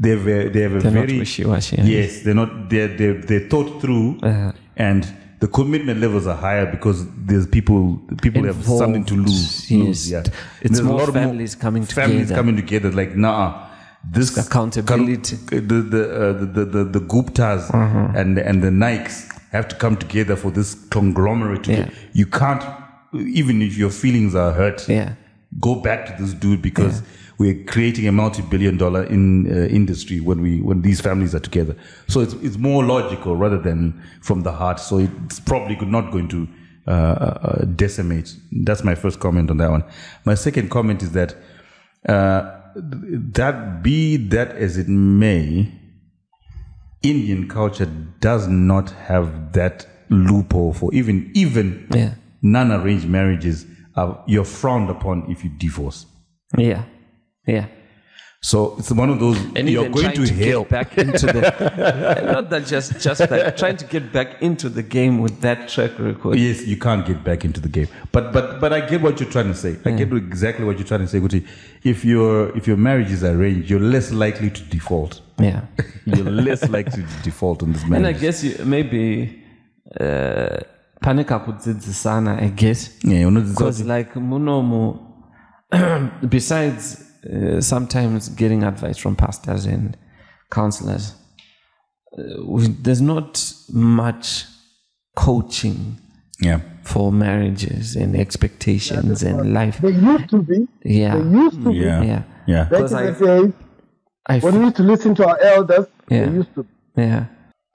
they 0.00 0.10
have 0.10 0.28
a, 0.28 0.48
they 0.48 0.60
have 0.60 0.74
a 0.76 0.78
They're 0.78 0.92
very 0.92 1.18
wishy-washy, 1.18 1.76
yeah. 1.76 1.84
Yes, 1.84 2.22
they're 2.22 2.34
not. 2.34 2.70
They're 2.70 2.88
they're, 2.96 3.14
they're 3.14 3.48
thought 3.48 3.80
through, 3.80 4.18
Uh-huh. 4.22 4.52
and 4.76 5.04
the 5.40 5.48
commitment 5.48 6.00
levels 6.00 6.26
are 6.26 6.36
higher 6.36 6.66
because 6.70 7.04
there's 7.26 7.46
people 7.46 8.00
people 8.22 8.44
have 8.44 8.62
something 8.64 9.04
to 9.06 9.14
lose. 9.14 9.70
Involved, 9.70 9.88
lose, 9.88 10.10
yes. 10.10 10.26
yeah, 10.26 10.32
It's 10.62 10.70
There's 10.70 10.78
a 10.80 10.84
more 10.84 10.98
lot 11.00 11.08
of 11.08 11.14
families 11.14 11.54
coming 11.56 11.84
together. 11.86 12.08
Families 12.08 12.30
coming 12.30 12.56
together. 12.56 12.90
Like 12.92 13.16
nah, 13.16 13.66
this 14.12 14.36
accountability. 14.38 15.36
the 15.50 15.60
the, 15.60 16.02
uh, 16.02 16.32
the 16.40 16.46
the 16.46 16.64
the 16.64 16.84
the 16.84 17.00
Guptas 17.00 17.62
Uh-huh. 17.74 18.12
and 18.20 18.38
and 18.38 18.62
the 18.62 18.70
Nikes 18.70 19.16
have 19.52 19.66
to 19.68 19.76
come 19.76 19.96
together 19.96 20.36
for 20.36 20.50
this 20.52 20.74
conglomerate. 20.90 21.62
To 21.64 21.72
Yeah. 21.72 21.88
you 22.12 22.26
can't 22.26 22.62
even 23.12 23.62
if 23.62 23.76
your 23.76 23.90
feelings 23.90 24.34
are 24.34 24.52
hurt. 24.52 24.88
Yeah. 24.88 25.14
Go 25.60 25.76
back 25.76 26.06
to 26.06 26.22
this 26.22 26.34
dude 26.34 26.60
because 26.60 27.02
we're 27.38 27.64
creating 27.64 28.06
a 28.06 28.12
multi-billion-dollar 28.12 29.04
in 29.04 29.46
uh, 29.50 29.66
industry 29.68 30.20
when 30.20 30.42
we 30.42 30.60
when 30.60 30.82
these 30.82 31.00
families 31.00 31.34
are 31.34 31.40
together. 31.40 31.74
So 32.06 32.20
it's 32.20 32.34
it's 32.34 32.58
more 32.58 32.84
logical 32.84 33.34
rather 33.34 33.58
than 33.58 34.02
from 34.20 34.42
the 34.42 34.52
heart. 34.52 34.78
So 34.78 34.98
it's 34.98 35.40
probably 35.40 35.76
could 35.76 35.88
not 35.88 36.12
going 36.12 36.28
to 36.28 36.48
uh, 36.86 36.90
uh, 36.90 37.64
decimate. 37.64 38.34
That's 38.52 38.84
my 38.84 38.94
first 38.94 39.20
comment 39.20 39.50
on 39.50 39.56
that 39.58 39.70
one. 39.70 39.84
My 40.24 40.34
second 40.34 40.70
comment 40.70 41.02
is 41.02 41.12
that 41.12 41.34
uh, 42.08 42.50
that 42.74 43.82
be 43.82 44.16
that 44.28 44.52
as 44.52 44.76
it 44.76 44.88
may, 44.88 45.72
Indian 47.02 47.48
culture 47.48 47.86
does 48.20 48.48
not 48.48 48.90
have 48.90 49.52
that 49.52 49.86
loophole 50.10 50.72
for 50.72 50.92
even 50.92 51.30
even 51.34 51.86
Yeah. 51.94 52.14
Non-arranged 52.42 53.08
marriages. 53.08 53.66
Are, 53.96 54.22
you're 54.26 54.44
frowned 54.44 54.90
upon 54.90 55.30
if 55.30 55.42
you 55.44 55.50
divorce. 55.50 56.06
Yeah. 56.56 56.84
Yeah. 57.46 57.66
So 58.40 58.76
it's 58.78 58.92
one 58.92 59.10
of 59.10 59.18
those 59.18 59.36
And 59.56 59.68
you're 59.68 59.82
even 59.86 59.92
going 59.92 60.04
trying 60.04 60.16
to, 60.16 60.26
to, 60.26 60.34
hell. 60.34 60.60
get 60.62 60.70
back 60.70 60.98
into 60.98 61.26
the 61.26 62.30
not 62.32 62.50
that 62.50 62.66
just 62.66 63.00
just 63.00 63.18
that 63.18 63.56
trying 63.56 63.76
to 63.78 63.84
get 63.84 64.12
back 64.12 64.40
into 64.40 64.68
the 64.68 64.82
game 64.82 65.18
with 65.18 65.40
that 65.40 65.68
track 65.68 65.98
record. 65.98 66.38
Yes, 66.38 66.64
you 66.64 66.76
can't 66.76 67.04
get 67.04 67.24
back 67.24 67.44
into 67.44 67.60
the 67.60 67.68
game. 67.68 67.88
But 68.12 68.32
but 68.32 68.60
but 68.60 68.72
I 68.72 68.86
get 68.86 69.02
what 69.02 69.18
you're 69.18 69.28
trying 69.28 69.48
to 69.48 69.56
say. 69.56 69.76
I 69.84 69.90
get 69.90 70.12
exactly 70.12 70.64
what 70.64 70.78
you're 70.78 70.86
trying 70.86 71.00
to 71.00 71.08
say, 71.08 71.18
Guti. 71.18 71.44
If 71.82 72.04
your 72.04 72.56
if 72.56 72.68
your 72.68 72.76
marriage 72.76 73.10
is 73.10 73.24
arranged, 73.24 73.68
you're 73.68 73.80
less 73.80 74.12
likely 74.12 74.50
to 74.50 74.62
default. 74.62 75.20
Yeah. 75.40 75.66
You're 76.04 76.30
less 76.30 76.68
likely 76.68 77.04
to 77.04 77.22
default 77.22 77.62
on 77.62 77.72
this 77.72 77.84
marriage. 77.84 77.98
And 77.98 78.06
I 78.08 78.18
guess 78.18 78.42
you, 78.42 78.64
maybe 78.64 79.40
uh, 80.00 80.58
panika 81.00 81.38
kudzidzisana, 81.38 82.40
I 82.42 82.48
guess. 82.50 82.90
yeah, 83.04 83.20
you 83.20 83.30
know, 83.30 83.40
Because 83.42 83.84
like 83.84 84.14
munomu, 84.14 84.98
besides 86.28 87.04
uh, 87.24 87.60
sometimes 87.60 88.28
getting 88.30 88.62
advice 88.64 88.98
from 88.98 89.16
pastors 89.16 89.66
and 89.66 89.96
counselors, 90.50 91.14
uh, 92.18 92.22
we, 92.46 92.68
there's 92.68 93.00
not 93.02 93.40
much 93.72 94.44
coaching 95.16 95.98
yeah. 96.40 96.60
for 96.82 97.12
marriages 97.12 97.96
and 97.96 98.16
expectations 98.16 99.22
and 99.22 99.52
life. 99.52 99.78
They 99.80 99.90
used 99.90 100.28
to 100.30 100.42
be. 100.42 100.66
Yeah, 100.84 101.16
They 101.16 101.30
used 101.30 101.62
to 101.64 101.72
Yeah. 101.72 102.02
yeah, 102.02 102.22
Yeah. 102.46 102.64
be. 102.64 102.70
Back 102.70 102.70
Because 102.70 102.92
in 102.92 102.98
I- 102.98 103.10
the 103.10 103.42
days, 103.42 103.52
I 104.30 104.38
when 104.40 104.54
we 104.58 104.64
used 104.64 104.76
to 104.76 104.82
listen 104.82 105.14
to 105.16 105.26
our 105.26 105.38
elders, 105.40 105.86
Yeah. 106.10 106.26
they 106.26 106.32
used 106.36 106.54
to. 106.54 106.66
yeah, 106.96 107.24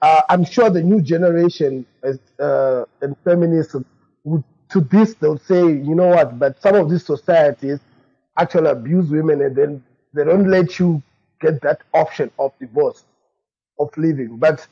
uh, 0.04 0.22
I'm 0.28 0.44
sure 0.44 0.68
the 0.70 0.82
new 0.82 1.00
generation 1.00 1.86
uh, 2.38 2.84
and 3.00 3.16
feminists 3.24 3.74
would, 4.24 4.44
to 4.72 4.80
this 4.94 5.14
they'll 5.14 5.38
say, 5.38 5.60
you 5.88 5.94
know 6.00 6.08
what? 6.08 6.38
But 6.38 6.60
some 6.60 6.74
of 6.74 6.90
these 6.90 7.04
societies 7.14 7.78
actually 8.36 8.70
abuse 8.70 9.08
women, 9.18 9.40
and 9.46 9.54
then 9.56 9.72
they 10.12 10.24
don't 10.24 10.48
let 10.56 10.78
you 10.78 11.02
get 11.40 11.60
that 11.62 11.80
option 11.94 12.30
of 12.38 12.52
divorce, 12.60 13.04
of 13.78 13.88
leaving. 13.96 14.36
But 14.36 14.66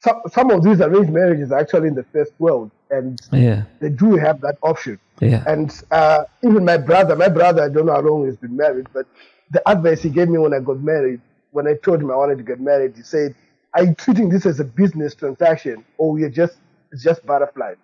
some 0.00 0.20
some 0.36 0.50
of 0.50 0.64
these 0.64 0.80
arranged 0.80 1.12
marriages 1.12 1.52
are 1.52 1.60
actually 1.60 1.88
in 1.88 1.94
the 1.94 2.06
first 2.14 2.32
world, 2.38 2.70
and 2.90 3.20
Yeah. 3.32 3.62
they 3.80 3.90
do 3.90 4.16
have 4.16 4.40
that 4.40 4.56
option. 4.62 4.98
Yeah. 5.20 5.42
And 5.46 5.68
uh, 5.90 6.24
even 6.42 6.64
my 6.64 6.78
brother, 6.78 7.14
my 7.16 7.28
brother, 7.28 7.62
I 7.62 7.68
don't 7.68 7.86
know 7.86 7.92
how 7.98 8.00
long 8.00 8.26
he's 8.26 8.36
been 8.36 8.56
married, 8.56 8.86
but 8.92 9.06
the 9.50 9.60
advice 9.68 10.02
he 10.02 10.10
gave 10.10 10.28
me 10.28 10.38
when 10.38 10.54
I 10.54 10.60
got 10.60 10.80
married, 10.80 11.20
when 11.52 11.66
I 11.68 11.74
told 11.74 12.00
him 12.02 12.10
I 12.10 12.16
wanted 12.16 12.38
to 12.38 12.44
get 12.44 12.60
married, 12.60 12.94
he 12.96 13.02
said, 13.02 13.34
"Are 13.74 13.84
you 13.84 13.94
treating 13.94 14.28
this 14.28 14.46
as 14.46 14.60
a 14.60 14.64
business 14.64 15.14
transaction, 15.14 15.84
or 15.98 16.18
you're 16.18 16.30
just 16.30 16.56
it's 16.92 17.02
just 17.02 17.24
butterflies?" 17.26 17.76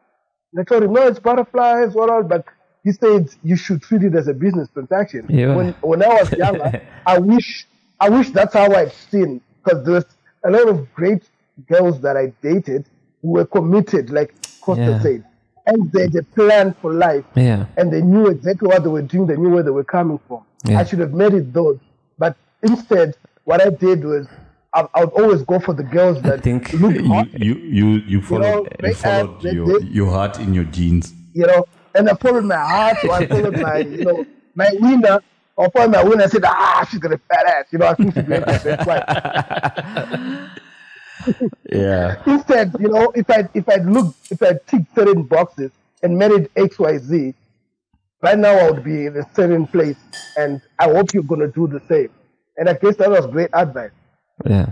And 0.52 0.60
I 0.60 0.64
told 0.64 0.82
him, 0.84 0.92
"No, 0.92 1.06
it's 1.06 1.18
butterflies, 1.20 1.94
what 1.94 2.10
all?" 2.10 2.22
But 2.22 2.44
he 2.84 2.92
said 2.92 3.28
you 3.42 3.56
should 3.56 3.82
treat 3.82 4.02
it 4.02 4.14
as 4.14 4.28
a 4.28 4.34
business 4.34 4.68
transaction. 4.72 5.26
Yeah. 5.28 5.54
When 5.56 5.72
when 5.82 6.02
I 6.02 6.08
was 6.08 6.32
younger, 6.32 6.82
I 7.06 7.18
wish 7.18 7.66
I 8.00 8.08
wish 8.08 8.30
that's 8.30 8.54
how 8.54 8.72
I'd 8.72 8.92
seen 8.92 9.40
because 9.62 9.84
there's 9.86 10.04
a 10.44 10.50
lot 10.50 10.68
of 10.68 10.92
great 10.94 11.22
girls 11.68 12.00
that 12.02 12.16
I 12.16 12.32
dated 12.42 12.86
who 13.22 13.30
were 13.32 13.46
committed, 13.46 14.10
like 14.10 14.34
Costa 14.60 14.82
Yeah. 14.82 15.00
said, 15.00 15.24
and 15.66 15.90
they 15.92 16.02
had 16.02 16.14
a 16.16 16.22
plan 16.22 16.74
for 16.82 16.92
life 16.92 17.24
Yeah. 17.34 17.66
and 17.78 17.90
they 17.92 18.02
knew 18.02 18.26
exactly 18.26 18.68
what 18.68 18.82
they 18.82 18.90
were 18.90 19.02
doing, 19.02 19.26
they 19.26 19.36
knew 19.36 19.50
where 19.50 19.62
they 19.62 19.70
were 19.70 19.84
coming 19.84 20.18
from. 20.28 20.42
Yeah. 20.66 20.80
I 20.80 20.84
should 20.84 20.98
have 20.98 21.14
married 21.14 21.54
those. 21.54 21.78
But 22.18 22.36
instead, 22.62 23.16
what 23.44 23.62
I 23.66 23.70
did 23.70 24.04
was 24.04 24.26
I, 24.74 24.86
I 24.94 25.04
would 25.04 25.14
always 25.14 25.42
go 25.42 25.60
for 25.60 25.74
the 25.74 25.84
girls 25.84 26.20
that 26.22 26.42
think 26.42 26.72
look 26.74 27.00
You 27.00 27.04
hot, 27.04 27.28
you 27.34 27.54
you, 27.54 27.86
you 28.06 28.22
followed, 28.22 28.42
know, 28.42 28.66
you 28.82 28.94
followed 28.94 29.40
they 29.42 29.52
your, 29.52 29.80
your 29.82 30.10
heart 30.10 30.38
in 30.40 30.54
your 30.54 30.64
jeans. 30.64 31.14
you 31.32 31.46
know, 31.46 31.64
and 31.94 32.08
I 32.10 32.14
followed 32.14 32.44
my 32.44 32.56
heart, 32.56 32.98
or 33.04 33.12
I 33.12 33.26
followed 33.26 33.58
my, 33.58 33.78
you 33.78 34.04
know, 34.04 34.26
my 34.54 34.70
winner, 34.80 35.20
or 35.56 35.70
followed 35.70 35.92
my 35.92 36.02
winner. 36.04 36.24
I 36.24 36.26
said, 36.28 36.44
ah, 36.44 36.86
she's 36.90 37.00
got 37.00 37.12
a 37.12 37.18
fat 37.18 37.46
ass, 37.46 37.66
you 37.72 37.78
know, 37.78 37.86
I 37.86 37.94
think 37.94 38.14
she'd 38.14 38.26
be 38.26 38.34
a 38.34 38.40
best 38.40 38.86
wife. 38.86 40.50
Yeah. 41.70 42.22
Instead, 42.26 42.74
you 42.80 42.88
know, 42.88 43.12
if 43.14 43.30
I 43.30 43.48
if 43.54 43.68
I 43.68 43.76
look 43.76 44.14
if 44.30 44.42
I 44.42 44.54
ticked 44.66 44.94
certain 44.94 45.22
boxes 45.22 45.70
and 46.02 46.18
married 46.18 46.50
X 46.56 46.78
Y 46.78 46.98
Z, 46.98 47.34
right 48.22 48.38
now 48.38 48.54
I 48.56 48.70
would 48.70 48.84
be 48.84 49.06
in 49.06 49.16
a 49.16 49.26
certain 49.34 49.66
place, 49.66 49.96
and 50.36 50.60
I 50.78 50.84
hope 50.90 51.14
you're 51.14 51.22
gonna 51.22 51.48
do 51.48 51.66
the 51.66 51.80
same. 51.88 52.10
And 52.56 52.68
I 52.68 52.74
guess 52.74 52.96
that 52.96 53.10
was 53.10 53.26
great 53.26 53.50
advice. 53.54 53.90
Yeah. 54.46 54.66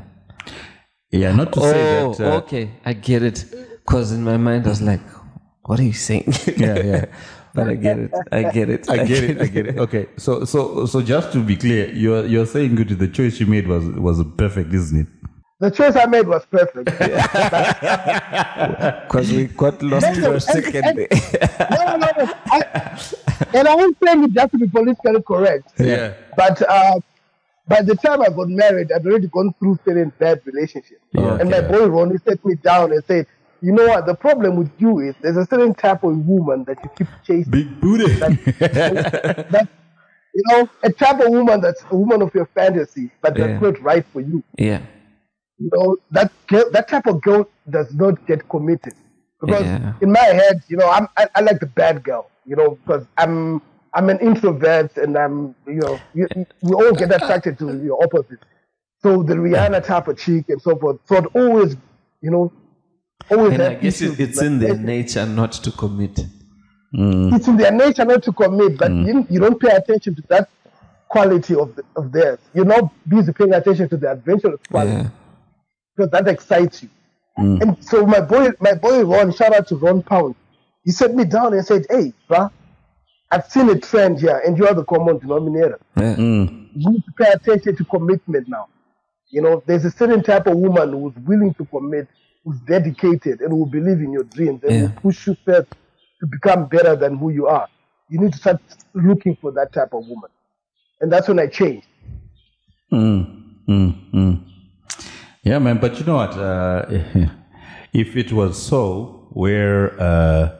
Yeah, 1.10 1.32
not 1.34 1.52
to 1.52 1.60
say 1.60 2.00
Oh, 2.00 2.14
that. 2.14 2.32
Uh, 2.32 2.36
okay. 2.38 2.70
I 2.84 2.92
get 2.94 3.22
it. 3.22 3.44
Because 3.84 4.12
in 4.12 4.22
my 4.24 4.36
mind, 4.36 4.66
I 4.66 4.70
was 4.70 4.82
like, 4.82 5.00
what 5.64 5.78
are 5.80 5.84
you 5.84 5.92
saying? 5.92 6.32
Yeah, 6.56 6.78
yeah. 6.78 7.04
but 7.54 7.68
I 7.68 7.74
get 7.74 7.98
it. 7.98 8.10
I 8.32 8.42
get 8.50 8.70
it. 8.70 8.88
I 8.90 9.04
get 9.04 9.24
it. 9.24 9.40
I 9.40 9.46
get 9.46 9.66
it. 9.66 9.78
Okay, 9.78 10.06
so 10.16 10.44
so 10.44 10.86
so 10.86 11.02
just 11.02 11.32
to 11.32 11.42
be 11.44 11.56
clear, 11.56 11.88
you're 11.90 12.24
you're 12.26 12.46
saying 12.46 12.74
good. 12.76 12.88
The 12.88 13.08
choice 13.08 13.38
you 13.40 13.46
made 13.46 13.68
was 13.68 13.84
was 14.06 14.22
perfect, 14.38 14.72
isn't 14.72 15.00
it? 15.00 15.06
The 15.60 15.70
choice 15.70 15.94
I 15.94 16.06
made 16.06 16.26
was 16.26 16.44
perfect. 16.46 16.88
Because 19.06 19.32
we 19.32 19.46
got 19.46 19.80
lost 19.82 20.06
No, 20.16 20.30
for 20.30 20.34
a 20.34 20.40
second. 20.40 20.84
and- 20.86 20.98
no, 20.98 21.96
no, 21.96 22.08
no. 22.18 22.34
I, 22.46 22.98
and 23.54 23.68
I 23.68 23.74
won't 23.74 23.96
say 24.04 24.12
it 24.14 24.32
just 24.32 24.50
to 24.52 24.58
be 24.58 24.68
politically 24.68 25.22
correct. 25.22 25.72
Yeah. 25.78 26.14
But 26.36 26.62
uh, 26.68 27.00
by 27.68 27.82
the 27.82 27.94
time 27.94 28.20
I 28.22 28.28
got 28.28 28.48
married, 28.48 28.90
I'd 28.92 29.06
already 29.06 29.28
gone 29.28 29.54
through 29.58 29.78
certain 29.84 30.12
bad 30.18 30.42
relationships. 30.44 31.00
Yeah, 31.12 31.38
and 31.38 31.50
my 31.50 31.58
okay. 31.58 31.68
boy 31.78 31.86
Ronnie 31.86 32.18
set 32.26 32.44
me 32.44 32.54
down 32.56 32.92
and 32.92 33.02
said, 33.04 33.26
you 33.60 33.72
know 33.72 33.86
what, 33.86 34.06
the 34.06 34.14
problem 34.14 34.56
with 34.56 34.70
you 34.78 34.98
is 34.98 35.14
there's 35.22 35.36
a 35.36 35.46
certain 35.46 35.72
type 35.74 36.02
of 36.02 36.16
woman 36.26 36.64
that 36.64 36.78
you 36.82 36.90
keep 36.96 37.06
chasing. 37.24 37.50
Big 37.50 37.80
booty. 37.80 38.06
that, 38.14 39.68
you 40.34 40.42
know, 40.50 40.68
a 40.82 40.90
type 40.92 41.20
of 41.20 41.28
woman 41.30 41.60
that's 41.60 41.84
a 41.90 41.96
woman 41.96 42.22
of 42.22 42.34
your 42.34 42.46
fantasy, 42.46 43.10
but 43.20 43.36
Yeah. 43.38 43.46
that's 43.46 43.62
not 43.62 43.80
right 43.82 44.04
for 44.12 44.20
you. 44.20 44.42
yeah. 44.58 44.80
You 45.58 45.70
know, 45.72 45.96
that 46.10 46.32
girl, 46.48 46.68
that 46.72 46.88
type 46.88 47.06
of 47.06 47.22
girl 47.22 47.48
does 47.70 47.94
not 47.94 48.26
get 48.26 48.48
committed. 48.48 48.94
Because 49.40 49.62
Yeah. 49.62 49.92
in 50.00 50.10
my 50.10 50.18
head, 50.24 50.62
you 50.66 50.76
know, 50.76 50.88
I'm, 50.90 51.06
I, 51.16 51.28
I 51.36 51.40
like 51.42 51.60
the 51.60 51.66
bad 51.66 52.02
girl, 52.02 52.28
you 52.44 52.56
know, 52.56 52.70
because 52.84 53.06
I'm 53.16 53.62
I'm 53.94 54.08
an 54.08 54.18
introvert 54.20 54.96
and 54.96 55.16
I'm, 55.16 55.54
you 55.66 55.74
know, 55.74 56.00
you, 56.14 56.26
we 56.62 56.72
all 56.72 56.92
get 56.92 57.12
attracted 57.14 57.58
to 57.58 57.82
your 57.82 58.02
opposite. 58.02 58.38
So 59.02 59.22
the 59.22 59.34
Rihanna 59.34 59.84
type 59.84 60.08
of 60.08 60.18
chick 60.18 60.46
and 60.48 60.60
so 60.62 60.76
forth. 60.76 60.98
So 61.06 61.16
I'd 61.16 61.26
always, 61.26 61.76
you 62.20 62.30
know, 62.30 62.52
always 63.30 63.52
And 63.54 63.62
I 63.62 63.74
guess 63.74 64.00
issues 64.00 64.18
it's 64.18 64.36
with 64.38 64.46
in 64.46 64.58
their 64.58 64.76
nature 64.76 65.26
not 65.26 65.52
to 65.52 65.70
commit. 65.72 66.20
Mm. 66.94 67.34
it's 67.34 67.48
in 67.48 67.56
their 67.56 67.72
nature 67.72 68.04
not 68.04 68.22
to 68.24 68.32
commit, 68.32 68.76
but 68.78 68.90
mm. 68.90 69.06
you, 69.06 69.26
you 69.30 69.40
don't 69.40 69.60
pay 69.60 69.70
attention 69.70 70.14
to 70.14 70.22
that 70.28 70.48
quality 71.08 71.54
of 71.54 71.74
the, 71.74 71.82
of 71.96 72.12
theirs. 72.12 72.38
You're 72.54 72.66
not 72.66 72.92
busy 73.08 73.32
paying 73.32 73.54
attention 73.54 73.88
to 73.90 73.96
the 73.96 74.12
adventurous 74.12 74.60
quality 74.70 74.92
Yeah. 74.92 75.08
because 75.96 76.10
that 76.12 76.28
excites 76.28 76.82
you. 76.82 76.90
Mm. 77.38 77.62
And 77.62 77.84
so 77.84 78.06
my 78.06 78.20
boy, 78.20 78.50
my 78.60 78.74
boy 78.74 79.04
Ron, 79.04 79.32
shout 79.32 79.54
out 79.54 79.68
to 79.68 79.76
Ron 79.76 80.02
Pound. 80.02 80.34
He 80.84 80.90
set 80.90 81.14
me 81.14 81.24
down 81.24 81.54
and 81.54 81.64
said, 81.64 81.86
"Hey, 81.88 82.12
bruh, 82.28 82.50
I've 83.32 83.50
seen 83.50 83.70
a 83.70 83.78
trend 83.78 84.20
here, 84.20 84.42
and 84.46 84.58
you 84.58 84.66
are 84.68 84.74
the 84.74 84.84
common 84.84 85.18
denominator. 85.18 85.80
Yeah. 85.96 86.16
Mm. 86.16 86.68
You 86.76 86.90
need 86.90 87.04
to 87.06 87.12
pay 87.12 87.32
attention 87.32 87.76
to 87.76 87.84
commitment 87.86 88.46
now. 88.46 88.68
You 89.30 89.40
know, 89.40 89.62
there's 89.66 89.86
a 89.86 89.90
certain 89.90 90.22
type 90.22 90.46
of 90.46 90.58
woman 90.58 90.92
who's 90.92 91.16
willing 91.26 91.54
to 91.54 91.64
commit, 91.64 92.08
who's 92.44 92.60
dedicated, 92.60 93.40
and 93.40 93.50
will 93.58 93.64
believe 93.64 94.00
in 94.00 94.12
your 94.12 94.24
dreams 94.24 94.62
and 94.64 94.72
Yeah. 94.74 94.82
will 94.82 95.00
push 95.00 95.26
you 95.26 95.34
first 95.46 95.68
to 96.20 96.26
become 96.26 96.66
better 96.66 96.94
than 96.94 97.16
who 97.16 97.30
you 97.30 97.46
are. 97.46 97.66
You 98.10 98.20
need 98.20 98.32
to 98.32 98.38
start 98.38 98.60
looking 98.92 99.34
for 99.40 99.50
that 99.52 99.72
type 99.72 99.94
of 99.94 100.06
woman, 100.06 100.30
and 101.00 101.10
that's 101.10 101.26
when 101.26 101.38
I 101.38 101.46
changed. 101.46 101.86
Mm, 102.92 103.54
mm, 103.66 103.94
mm. 104.12 104.40
Yeah, 105.42 105.58
man. 105.58 105.78
But 105.78 105.98
you 105.98 106.04
know 106.04 106.16
what? 106.16 106.36
Uh, 106.36 106.84
if 107.94 108.14
it 108.14 108.30
was 108.30 108.62
so, 108.62 109.28
where 109.30 109.98
uh, 109.98 110.50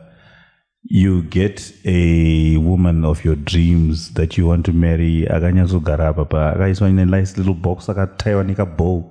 you 0.85 1.23
get 1.23 1.73
a 1.85 2.57
woman 2.59 3.05
of 3.05 3.25
your 3.25 3.37
dreams 3.37 4.15
that 4.15 4.37
you 4.37 4.47
want 4.47 4.67
to 4.67 4.73
marry, 4.73 5.27
akanyazogara 5.31 6.15
papa, 6.15 6.55
akaiswa 6.57 6.89
in 6.89 6.99
a 6.99 7.07
nice 7.07 7.37
little 7.39 7.55
box, 7.55 7.87
akataiwa 7.87 8.45
nekabow, 8.45 9.09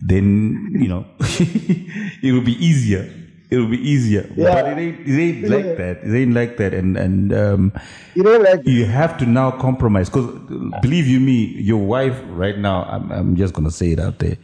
then 0.00 0.70
you 0.72 0.88
know 0.88 1.04
it 1.20 2.32
will 2.32 2.44
be 2.44 2.56
easier. 2.64 3.10
It 3.50 3.58
will 3.58 3.68
be 3.68 3.78
easier. 3.78 4.28
Yeah. 4.36 4.54
But 4.54 4.66
it 4.66 4.78
ain't, 4.78 5.06
it 5.06 5.20
ain't 5.20 5.48
like 5.48 5.76
that. 5.76 5.98
It 6.02 6.14
ain't 6.14 6.34
like 6.34 6.56
that. 6.56 6.74
And 6.74 6.96
and 6.96 7.32
um, 7.32 7.72
You 8.14 8.22
know, 8.22 8.38
like 8.38 8.66
you 8.66 8.86
have 8.86 9.18
to 9.18 9.26
now 9.26 9.50
compromise 9.50 10.08
because 10.08 10.26
believe 10.80 11.06
you 11.06 11.20
me 11.20 11.46
your 11.60 11.78
wife 11.78 12.20
right 12.28 12.58
now 12.58 12.84
I'm, 12.84 13.12
I'm 13.12 13.36
just 13.36 13.54
gonna 13.54 13.70
say 13.70 13.92
it 13.92 14.00
out 14.00 14.18
there 14.18 14.36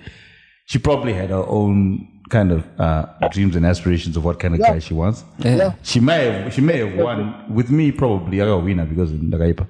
she 0.70 0.78
probably 0.78 1.12
had 1.12 1.30
her 1.30 1.44
own 1.48 2.06
kind 2.30 2.50
of 2.52 2.64
uh, 2.80 3.06
dreams 3.30 3.54
and 3.56 3.66
aspirations 3.66 4.16
of 4.16 4.24
what 4.24 4.38
kind 4.38 4.54
of 4.54 4.60
Yeah. 4.60 4.72
guy 4.74 4.78
she 4.78 4.94
wants 4.94 5.24
Yeah. 5.38 5.72
she 5.82 6.00
may 6.00 6.24
have 6.30 6.54
she 6.54 6.60
may 6.60 6.78
have 6.78 6.94
won 6.96 7.18
with 7.52 7.70
me 7.70 7.92
probably 7.92 8.40
I 8.40 8.46
got 8.46 8.52
a 8.52 8.58
winner 8.58 8.86
because 8.86 9.10
in 9.10 9.30
Ndakaipa. 9.30 9.66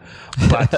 but 0.54 0.70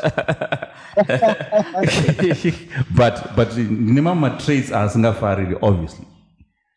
but 2.95 3.37
but 3.37 3.49
Nimama 3.51 4.38
traits 4.45 4.71
are 4.73 4.88
singafarili 4.88 5.59
obviously 5.62 6.07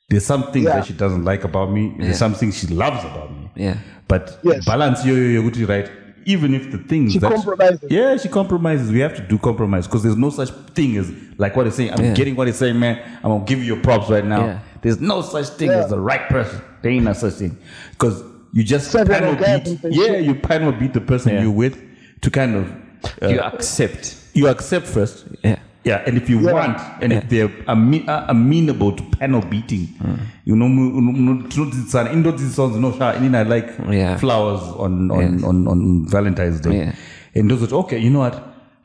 there's 0.09 0.25
some 0.25 0.51
things 0.51 0.65
Yeah. 0.65 0.75
that 0.75 0.85
she 0.85 0.93
doesn't 0.93 1.23
like 1.23 1.43
about 1.43 1.71
me 1.71 1.93
there's 1.99 2.17
some 2.17 2.33
things 2.33 2.57
she 2.57 2.67
loves 2.67 3.03
about 3.03 3.31
me 3.31 3.49
Yeah. 3.55 3.77
but 4.07 4.39
Yes. 4.43 4.65
balance 4.65 5.05
yo 5.05 5.13
yo 5.15 5.41
yo 5.41 5.41
kuti, 5.49 5.65
right 5.67 5.89
even 6.27 6.55
if 6.55 6.71
the 6.71 6.79
things 6.79 7.13
She 7.13 7.19
that 7.19 7.31
compromises. 7.33 7.91
yeah 7.91 8.17
she 8.17 8.29
compromises 8.29 8.91
we 8.91 8.99
have 8.99 9.15
to 9.15 9.21
do 9.21 9.37
compromise 9.37 9.85
because 9.87 10.01
there's 10.03 10.17
no 10.17 10.29
such 10.31 10.49
thing 10.73 10.97
as 10.97 11.11
like 11.37 11.55
what 11.55 11.65
he's 11.67 11.75
saying 11.75 11.91
i'm 11.93 12.03
Yeah. 12.03 12.13
getting 12.13 12.35
what 12.35 12.47
he's 12.47 12.57
saying 12.57 12.79
man 12.79 12.99
i'm 13.23 13.30
gonna 13.32 13.45
give 13.45 13.59
you 13.59 13.65
your 13.65 13.82
props 13.82 14.09
right 14.09 14.25
now 14.25 14.45
Yeah. 14.45 14.59
There's 14.86 15.01
no 15.01 15.21
such 15.21 15.47
thing 15.57 15.69
Yeah. 15.71 15.83
as 15.83 15.89
the 15.89 15.99
right 15.99 16.25
person 16.29 16.59
there 16.81 16.91
ain't 16.91 17.03
no 17.05 17.13
such 17.13 17.33
thing 17.33 17.57
because 17.91 18.23
you 18.53 18.63
just 18.63 18.91
Seven 18.91 19.13
panel 19.13 19.36
beat 19.36 19.83
and 19.83 19.95
yeah 19.95 20.17
you 20.27 20.36
panel 20.36 20.71
beat 20.71 20.93
the 20.93 21.01
person 21.01 21.33
Yeah. 21.33 21.41
you're 21.43 21.57
with 21.63 21.75
to 22.21 22.29
kind 22.29 22.55
of 22.55 22.65
uh, 23.21 23.27
you 23.33 23.39
accept. 23.41 24.15
you 24.33 24.47
accept 24.47 24.86
first 24.88 25.25
Yeah. 25.43 25.57
yeah, 25.83 26.03
and 26.07 26.17
if 26.17 26.29
you 26.29 26.39
Yeah. 26.39 26.53
want, 26.53 26.77
and 27.01 27.13
if 27.13 27.23
they're 27.29 27.51
ame- 27.67 28.05
uh, 28.09 28.25
amenable 28.29 28.91
to 28.93 29.03
panel 29.19 29.41
beating, 29.41 29.88
you 30.45 30.55
know, 30.55 30.67
mu- 30.67 31.01
mu- 31.01 31.11
mu- 31.25 31.43
tinodzidzana- 31.47 32.11
indodzidzisonzi 32.13 32.79
no 32.79 32.91
sha 32.97 33.13
inini 33.13 33.38
I 33.38 33.43
like 33.43 33.69
Yeah. 33.91 34.17
flowers 34.17 34.61
on 34.86 35.11
on, 35.11 35.33
Yes. 35.33 35.43
on 35.43 35.67
on 35.67 36.05
Valentine's 36.07 36.59
Day, 36.61 36.77
Yeah. 36.77 36.93
and 37.36 37.49
those 37.51 37.63
are, 37.63 37.75
okay, 37.75 37.99
you 37.99 38.09
know 38.09 38.19
what? 38.21 38.36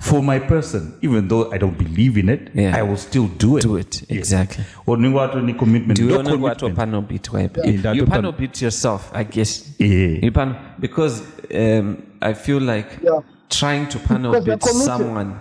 For 0.01 0.23
my 0.23 0.39
person, 0.39 0.95
even 1.03 1.29
though 1.29 1.53
I 1.53 1.59
don't 1.59 1.77
believe 1.77 2.17
in 2.17 2.29
it, 2.31 2.51
Yeah. 2.55 2.75
I 2.79 2.83
will 2.83 2.97
still 2.97 3.29
do 3.29 3.59
it. 3.59 3.63
Do 3.63 3.77
it. 3.77 4.03
Exactly. 4.09 4.65
Or 4.87 4.97
ningawato 4.97 5.43
ni 5.45 5.53
commitment. 5.53 5.97
Do 5.99 6.05
you 6.07 6.11
no 6.17 6.23
know 6.23 6.37
what 6.39 6.59
to 6.59 6.67
commitment. 6.67 6.77
panel 6.79 7.03
beat? 7.03 7.33
Why? 7.33 7.51
Yeah, 7.55 7.67
You, 7.71 7.79
that 7.83 7.95
you 7.97 8.05
to 8.07 8.11
panel 8.11 8.33
pan- 8.33 8.41
beat 8.41 8.63
yourself, 8.63 9.11
I 9.15 9.25
guess. 9.25 9.75
Yeah. 9.79 10.19
You 10.25 10.33
panel 10.33 10.57
because 10.81 11.23
um, 11.55 12.03
I 12.23 12.33
feel 12.33 12.61
like 12.61 12.89
Yeah. 13.03 13.21
trying 13.51 13.89
to 13.89 13.99
panel 13.99 14.33
Because 14.33 14.47
they're 14.47 14.57
beat 14.57 14.85
someone 14.87 15.39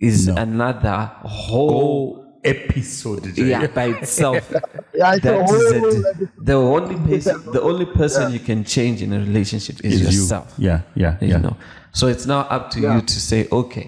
is 0.00 0.28
another 0.28 1.10
whole 1.22 2.24
episode. 2.44 3.36
yeah, 3.38 3.66
by 3.68 3.86
itself. 3.86 4.52
Yeah, 4.94 5.14
it's 5.14 5.26
a 5.26 5.44
is 5.44 6.04
it. 6.22 6.28
The 6.44 6.54
only 6.54 6.96
person, 6.96 7.52
the 7.52 7.60
only 7.60 7.84
person 7.84 8.32
you 8.32 8.38
can 8.40 8.64
change 8.64 9.02
in 9.02 9.12
a 9.12 9.18
relationship 9.18 9.76
is, 9.84 10.00
Is 10.00 10.00
you. 10.14 10.20
yourself. 10.22 10.54
Yeah, 10.56 10.80
yeah, 10.94 11.18
You 11.20 11.28
yeah. 11.28 11.36
know, 11.38 11.56
so 11.98 12.06
it's 12.12 12.26
now 12.26 12.40
up 12.56 12.64
to 12.72 12.78
Yeah. 12.80 12.94
you 12.94 13.00
to 13.14 13.18
say, 13.30 13.40
okay, 13.60 13.86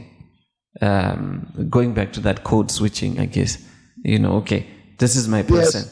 um, 0.81 1.27
going 1.77 1.93
back 1.99 2.09
to 2.17 2.21
that 2.21 2.39
code 2.51 2.71
switching, 2.71 3.13
I 3.21 3.27
guess. 3.37 3.53
You 4.05 4.19
know, 4.23 4.33
okay, 4.43 4.63
this 4.99 5.17
is 5.17 5.25
my 5.37 5.43
person. 5.43 5.83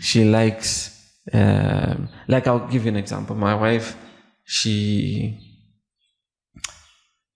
She 0.00 0.20
likes, 0.38 0.68
um, 1.32 2.08
like 2.28 2.44
I'll 2.48 2.68
give 2.72 2.82
you 2.84 2.90
an 2.94 2.96
example. 3.04 3.34
My 3.36 3.54
wife, 3.54 3.96
she 4.44 4.66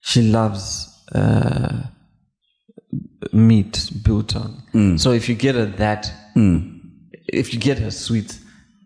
she 0.00 0.20
loves 0.38 0.64
uh, 1.14 1.82
meat 3.32 3.90
biltong. 4.04 4.52
So 4.98 5.12
if 5.12 5.28
you 5.28 5.34
get 5.46 5.54
her 5.54 5.66
that, 5.84 6.02
if 7.42 7.46
you 7.54 7.60
get 7.60 7.78
her 7.78 7.90
sweet, 7.90 8.38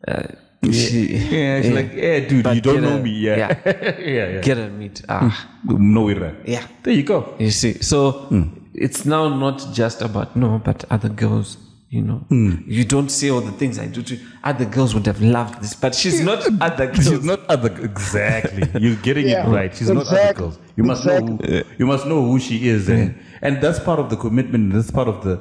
uh, 0.09 0.29
she, 0.65 1.17
Yeah, 1.17 1.57
it's 1.59 1.69
like, 1.75 1.93
yeah, 1.95 2.21
dude, 2.29 2.45
But 2.45 2.55
you 2.57 2.61
don't 2.61 2.83
know 2.83 2.97
a- 2.97 3.03
me. 3.03 3.11
Yeah, 3.11 3.37
yeah. 3.37 3.61
yeah, 3.99 4.29
yeah. 4.35 4.41
get 4.41 4.57
her 4.57 4.71
meet. 4.71 5.03
Ah, 5.09 5.49
hmm. 5.67 5.93
No 5.95 6.09
it. 6.09 6.35
yeah. 6.45 6.67
There 6.83 6.93
you 6.95 7.03
go. 7.03 7.35
You 7.39 7.51
see, 7.51 7.75
so 7.83 8.11
hmm. 8.29 8.43
it's 8.75 9.05
now 9.05 9.29
not 9.29 9.73
just 9.73 10.03
about 10.03 10.37
no, 10.37 10.61
but 10.65 10.85
other 10.91 11.09
girls. 11.09 11.59
You 11.89 12.03
know, 12.03 12.17
hmm. 12.29 12.57
you 12.67 12.85
don't 12.85 13.11
see 13.11 13.31
all 13.31 13.41
the 13.41 13.53
things 13.53 13.79
I 13.79 13.87
do 13.87 14.03
to 14.03 14.19
other 14.43 14.65
girls 14.65 14.93
would 14.93 15.07
have 15.07 15.23
loved 15.23 15.63
this, 15.63 15.73
but 15.75 15.95
she's 15.95 16.21
not 16.21 16.45
other 16.61 16.87
girls. 16.87 17.07
She's 17.09 17.25
not 17.25 17.47
other 17.49 17.73
exactly. 17.81 18.69
You're 18.81 18.97
getting 18.97 19.29
Yeah. 19.29 19.47
it 19.47 19.51
right. 19.51 19.75
She's 19.75 19.89
not 19.89 20.05
other 20.09 20.17
Exactly. 20.19 20.43
girls. 20.43 20.59
You 20.77 20.83
must 20.85 21.07
know. 21.07 21.21
Who, 21.21 21.63
you 21.79 21.87
must 21.87 22.05
know 22.07 22.23
who 22.27 22.41
she 22.41 22.69
is, 22.69 22.89
and 22.89 23.15
and 23.41 23.63
that's 23.63 23.79
part 23.79 24.01
of 24.01 24.11
the 24.11 24.17
commitment. 24.17 24.73
That's 24.73 24.91
part 24.91 25.07
of 25.07 25.23
the 25.23 25.39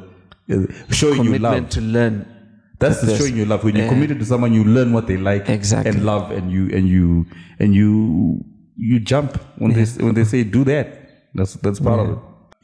uh, 0.52 0.72
showing 0.92 1.24
you 1.24 1.40
love. 1.40 1.70
to 1.70 1.82
learn. 1.82 2.28
That's 2.86 3.02
the 3.02 3.12
Yes. 3.12 3.20
showing 3.20 3.36
you 3.38 3.46
love. 3.46 3.64
When 3.64 3.76
you're 3.76 3.86
Yeah. 3.86 3.94
committed 3.94 4.18
to 4.20 4.26
someone, 4.26 4.54
you 4.54 4.64
learn 4.78 4.90
what 4.94 5.06
they 5.08 5.18
like 5.18 5.50
Exactly. 5.50 5.90
and 5.92 6.06
love, 6.06 6.26
and 6.38 6.52
you 6.52 6.64
and 6.78 6.88
you 6.96 7.26
and 7.60 7.70
you 7.80 7.90
you 8.78 9.00
jump 9.12 9.32
when 9.62 9.72
they 9.74 9.86
when 10.06 10.14
they 10.16 10.26
say 10.34 10.44
do 10.44 10.64
that. 10.66 10.88
That's 11.38 11.54
that's 11.66 11.80
part 11.80 12.00
of 12.04 12.08
it. 12.14 12.18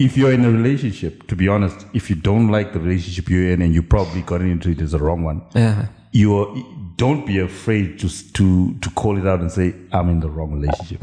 If 0.07 0.17
you're 0.17 0.33
in 0.33 0.43
a 0.45 0.51
relationship, 0.59 1.13
to 1.27 1.35
be 1.35 1.47
honest, 1.47 1.85
if 1.93 2.09
you 2.09 2.15
don't 2.29 2.47
like 2.57 2.73
the 2.73 2.79
relationship 2.79 3.29
you're 3.29 3.49
in 3.53 3.61
and 3.61 3.71
you 3.75 3.83
probably 3.83 4.21
got 4.31 4.41
into 4.41 4.69
it 4.71 4.81
as 4.81 4.91
the 4.91 4.97
wrong 5.05 5.21
one, 5.23 5.41
Yeah, 5.55 5.85
you're 6.11 6.47
don't 6.97 7.25
be 7.25 7.37
afraid 7.39 7.87
to 8.01 8.07
to 8.37 8.45
to 8.83 8.89
call 9.01 9.17
it 9.21 9.25
out 9.31 9.39
and 9.41 9.51
say 9.51 9.73
I'm 9.91 10.09
in 10.09 10.19
the 10.19 10.29
wrong 10.29 10.51
relationship. 10.59 10.99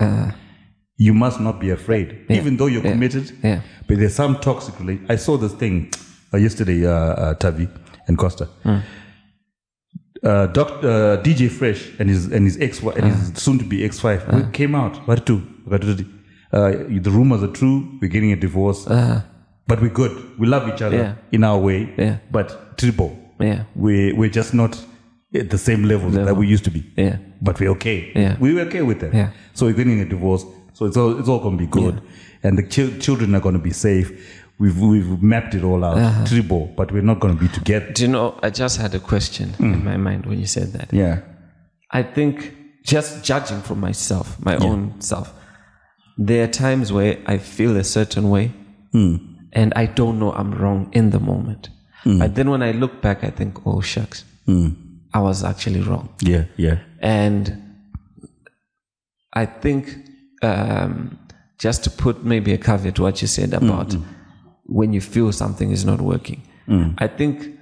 you 1.06 1.14
must 1.14 1.38
not 1.40 1.60
be 1.60 1.70
afraid, 1.70 2.08
even 2.28 2.56
though 2.56 2.66
you're 2.72 2.82
committed. 2.92 3.30
Yeah. 3.44 3.60
But 3.86 3.98
there's 3.98 4.14
some 4.22 4.34
toxic 4.40 4.74
relation. 4.80 5.06
I 5.08 5.16
saw 5.16 5.36
this 5.38 5.52
thing 5.52 5.74
uh, 6.34 6.38
yesterday, 6.38 6.84
uh, 6.86 6.92
uh, 6.92 7.34
Tavi 7.34 7.68
and 8.08 8.18
Costa. 8.18 8.48
Uh, 10.22 10.46
doc, 10.48 10.68
uh, 10.82 11.16
DJ 11.22 11.48
Fresh 11.48 11.90
and 12.00 12.08
his 12.10 12.26
and 12.26 12.44
his 12.44 12.58
ex 12.60 12.80
and 12.82 13.04
his 13.04 13.32
soon 13.42 13.58
to 13.58 13.64
be 13.64 13.84
ex 13.84 14.02
wife 14.02 14.24
came 14.52 14.74
out. 14.74 14.96
What 15.06 15.26
to? 15.26 15.42
Uh, 16.52 16.70
the 17.06 17.10
rumors 17.10 17.42
are 17.42 17.52
true. 17.52 17.98
We're 18.00 18.08
getting 18.10 18.32
a 18.32 18.36
divorce, 18.36 18.84
but 19.66 19.80
we're 19.82 19.90
good. 19.92 20.38
We 20.38 20.46
love 20.46 20.68
each 20.74 20.82
other 20.82 20.96
Yeah. 20.96 21.14
in 21.30 21.44
our 21.44 21.58
way. 21.58 21.92
Yeah. 21.98 22.16
But 22.32 22.76
triple 22.78 23.16
yeah, 23.40 23.64
we 23.76 24.12
we're 24.12 24.30
just 24.30 24.54
not 24.54 24.76
at 25.34 25.50
the 25.50 25.58
same 25.58 25.84
level, 25.84 26.10
that 26.10 26.34
we 26.36 26.46
used 26.46 26.64
to 26.64 26.70
be. 26.70 26.82
yeah, 26.96 27.18
But 27.42 27.60
we're 27.60 27.70
okay. 27.72 28.10
Yeah. 28.16 28.36
We 28.40 28.54
were 28.54 28.62
okay 28.62 28.82
with 28.82 29.00
that. 29.00 29.12
Yeah. 29.14 29.30
So 29.54 29.66
we're 29.66 29.74
getting 29.76 30.00
a 30.00 30.04
divorce. 30.06 30.44
So 30.72 30.86
it's 30.86 30.96
all 30.96 31.18
it's 31.20 31.28
all 31.28 31.38
gonna 31.40 31.56
be 31.58 31.66
good. 31.66 32.00
And 32.42 32.56
the 32.56 32.62
chil- 32.62 32.98
children 32.98 33.34
are 33.34 33.40
gonna 33.40 33.58
be 33.58 33.72
safe. 33.72 34.08
We've 34.59 34.80
we've 34.80 35.22
mapped 35.22 35.54
it 35.54 35.62
all 35.62 35.84
out. 35.84 35.98
Uh-huh. 35.98 36.26
Triple, 36.26 36.66
but 36.76 36.90
we're 36.92 37.02
not 37.02 37.20
gonna 37.20 37.34
be 37.34 37.48
together. 37.48 37.92
Do 37.92 38.02
you 38.02 38.09
know? 38.09 38.38
I 38.42 38.50
just 38.50 38.76
had 38.80 38.94
a 38.94 38.98
question 38.98 39.54
in 39.59 39.84
my 39.84 39.96
mind 39.96 40.26
when 40.26 40.40
you 40.40 40.46
said 40.46 40.72
that. 40.72 40.92
Yeah. 40.92 41.20
I 41.90 42.02
think 42.02 42.54
just 42.84 43.24
judging 43.24 43.61
from 43.62 43.80
myself, 43.80 44.36
my 44.44 44.56
own 44.56 45.00
self, 45.00 45.32
there 46.16 46.44
are 46.44 46.48
times 46.50 46.92
where 46.92 47.18
I 47.26 47.38
feel 47.38 47.76
a 47.76 47.84
certain 47.84 48.30
way 48.30 48.52
and 48.92 49.72
I 49.76 49.86
don't 49.86 50.18
know 50.18 50.32
I'm 50.32 50.52
wrong 50.52 50.90
in 50.92 51.11
the 51.11 51.20
moment. 51.20 51.68
But 52.04 52.34
then 52.34 52.50
when 52.50 52.62
I 52.62 52.72
look 52.72 53.02
back, 53.02 53.22
I 53.22 53.30
think, 53.30 53.66
oh, 53.66 53.80
shucks, 53.80 54.24
I 55.14 55.20
was 55.20 55.44
actually 55.44 55.80
wrong. 55.82 56.09
Yeah. 56.20 56.44
Yeah. 56.56 56.78
And 57.00 57.42
I 59.32 59.46
think 59.46 59.94
um, 60.42 61.18
just 61.59 61.84
to 61.84 61.90
put 61.90 62.24
maybe 62.24 62.52
a 62.52 62.59
caveat 62.59 62.94
to 62.96 63.02
what 63.02 63.20
you 63.22 63.28
said 63.28 63.52
about 63.54 63.94
when 64.68 64.92
you 64.92 65.00
feel 65.00 65.32
something 65.32 65.70
is 65.70 65.84
not 65.84 66.00
working, 66.00 66.42
mm. 66.68 66.94
I 66.98 67.08
think 67.08 67.58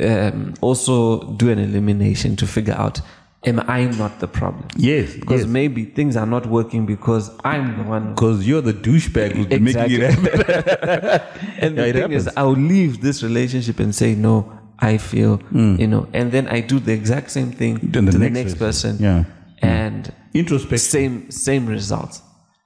um, 0.00 0.54
also 0.60 1.32
do 1.32 1.50
an 1.50 1.58
elimination 1.58 2.36
to 2.36 2.46
figure 2.46 2.74
out 2.74 3.00
am 3.44 3.60
I 3.66 3.84
not 3.86 4.20
the 4.20 4.28
problem? 4.28 4.68
Yes. 4.76 5.14
Because 5.14 5.42
Yes. 5.42 5.50
maybe 5.50 5.84
things 5.84 6.16
are 6.16 6.26
not 6.26 6.46
working 6.46 6.86
because 6.86 7.30
I'm 7.44 7.76
the 7.76 7.82
one. 7.84 8.14
Because 8.14 8.46
you're 8.46 8.62
the 8.62 8.72
douchebag 8.72 9.32
who's 9.32 9.60
making 9.60 10.00
it 10.00 10.10
happen. 10.10 11.20
And 11.58 11.76
the 11.76 11.92
thing 11.92 12.12
is. 12.12 12.28
I'll 12.36 12.52
leave 12.52 13.00
this 13.00 13.22
relationship 13.22 13.80
and 13.80 13.94
say, 13.94 14.14
no, 14.14 14.52
I 14.78 14.98
feel, 14.98 15.38
mm. 15.52 15.78
you 15.78 15.86
know, 15.86 16.06
and 16.12 16.32
then 16.32 16.48
I 16.48 16.60
do 16.60 16.78
the 16.78 16.92
exact 16.92 17.30
same 17.30 17.52
thing 17.52 17.78
Then 17.82 18.04
the 18.06 18.12
to 18.12 18.18
the 18.18 18.30
next 18.30 18.34
next 18.34 18.54
person. 18.58 18.96
Yeah. 19.00 19.24
Mm. 19.62 19.68
And 19.80 20.12
Introspect. 20.34 20.80
same 20.80 21.30
same 21.30 21.66
results. 21.66 22.22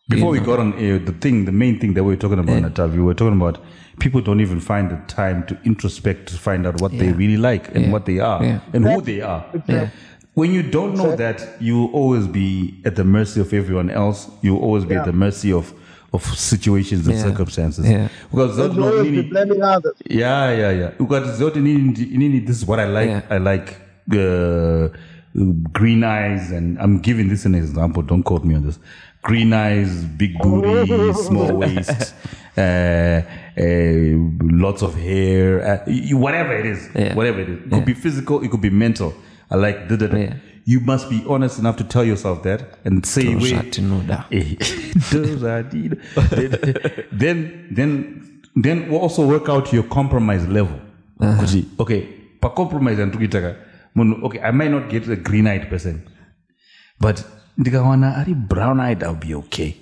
Before 0.09 0.31
we 0.31 0.39
you 0.39 0.45
know. 0.45 0.51
got 0.53 0.61
on 0.61 0.75
air, 0.75 0.99
the 1.01 1.13
thing, 1.13 1.47
the 1.47 1.53
main 1.53 1.81
thing 1.81 1.95
that 1.95 2.05
we 2.05 2.13
were 2.15 2.17
talking 2.21 2.39
about, 2.39 2.63
Natav, 2.63 2.93
we 2.95 3.01
were 3.03 3.15
talking 3.15 3.37
about 3.41 3.59
people 3.99 4.21
don't 4.21 4.41
even 4.41 4.61
find 4.61 4.89
the 4.91 4.97
time 5.13 5.45
to 5.47 5.59
introspect 5.65 6.29
to 6.29 6.37
find 6.37 6.65
out 6.67 6.81
what 6.81 6.93
they 6.93 7.13
really 7.13 7.37
like 7.37 7.75
and 7.75 7.87
Yeah. 7.87 7.91
what 7.93 8.07
they 8.07 8.21
are 8.21 8.45
Yeah. 8.45 8.61
and 8.73 8.85
who 8.87 9.01
they 9.01 9.21
are. 9.21 9.45
Yeah. 9.67 9.89
When 10.35 10.53
you 10.53 10.63
don't 10.63 10.95
know 10.97 11.17
that, 11.17 11.57
you'll 11.61 11.91
always 11.93 12.27
be 12.29 12.79
at 12.85 12.95
the 12.95 13.05
mercy 13.05 13.41
of 13.41 13.53
everyone 13.53 13.91
else. 13.91 14.29
You'll 14.43 14.61
always 14.61 14.85
be 14.85 14.95
at 14.95 15.07
the 15.07 15.13
mercy 15.13 15.51
of, 15.53 15.73
of 16.13 16.23
situations 16.25 17.09
and 17.09 17.17
Yeah. 17.17 17.23
circumstances. 17.25 17.85
Yeah. 17.89 18.09
Because 18.31 18.57
There's 18.59 18.79
always 18.79 19.11
be 19.11 19.23
blaming 19.23 19.63
others. 19.63 19.95
yeah, 20.09 20.51
yeah, 20.53 20.71
yeah. 20.71 20.91
Because 20.99 21.41
zote 21.41 21.57
nini- 21.57 22.17
nini, 22.17 22.39
this 22.41 22.59
is 22.59 22.67
what 22.67 22.79
I 22.79 22.85
like. 22.87 23.09
Yeah. 23.09 23.23
I 23.31 23.39
like 23.39 23.81
uh, 24.13 24.89
green 25.73 26.05
eyes, 26.05 26.51
and 26.53 26.79
I'm 26.79 26.99
giving 27.01 27.29
this 27.29 27.45
an 27.45 27.55
example. 27.55 28.03
Don't 28.03 28.23
quote 28.23 28.45
me 28.45 28.55
on 28.55 28.63
this. 28.65 28.79
Green 29.27 29.53
eyes, 29.53 29.91
big 30.23 30.33
booty, 30.39 31.13
small 31.29 31.53
waist, 31.63 32.15
uh, 32.57 32.61
uh, 32.61 33.23
lots 34.65 34.83
of 34.83 34.95
hair, 34.95 35.49
uh, 35.63 35.85
y- 35.87 36.15
whatever 36.25 36.53
it 36.61 36.67
is, 36.67 36.81
Yeah. 36.95 37.15
whatever 37.19 37.41
it 37.45 37.49
is. 37.49 37.59
It 37.67 37.71
could 37.71 37.85
be 37.85 37.95
physical, 37.95 38.37
it 38.45 38.51
could 38.53 38.61
be 38.63 38.71
mental. 38.71 39.11
I 39.51 39.57
like 39.57 39.89
da, 39.89 39.97
da, 39.97 40.07
da. 40.07 40.17
Yeah. 40.19 40.35
You 40.65 40.81
must 40.81 41.09
be 41.11 41.19
honest 41.29 41.59
enough 41.59 41.77
to 41.77 41.85
tell 41.85 42.05
yourself 42.05 42.43
that 42.43 42.61
and 42.85 43.05
say, 43.07 43.35
Those 43.35 43.53
wait, 43.53 43.79
know 43.81 44.01
that. 44.13 44.27
Those 45.13 45.43
are 45.53 45.63
the- 45.63 45.99
then 47.13 47.37
then 47.79 47.91
then 48.65 48.89
we'll 48.91 49.01
also 49.01 49.27
work 49.27 49.49
out 49.49 49.73
your 49.73 49.85
compromise 49.99 50.47
level 50.49 50.79
kuti 51.41 51.65
okay 51.79 52.01
pa 52.41 52.49
compromise 52.49 53.03
andikuitaka 53.03 53.55
munhu 53.95 54.25
okay 54.27 54.41
i 54.41 54.51
might 54.53 54.71
not 54.71 54.89
get 54.91 55.09
a 55.09 55.17
green 55.17 55.47
eyed 55.47 55.67
person 55.71 56.01
but 57.01 57.25
ndikawana 57.59 58.17
ari 58.17 58.35
brown 58.35 58.81
eyed 58.81 59.03
i'll 59.03 59.15
be 59.15 59.35
okay 59.35 59.75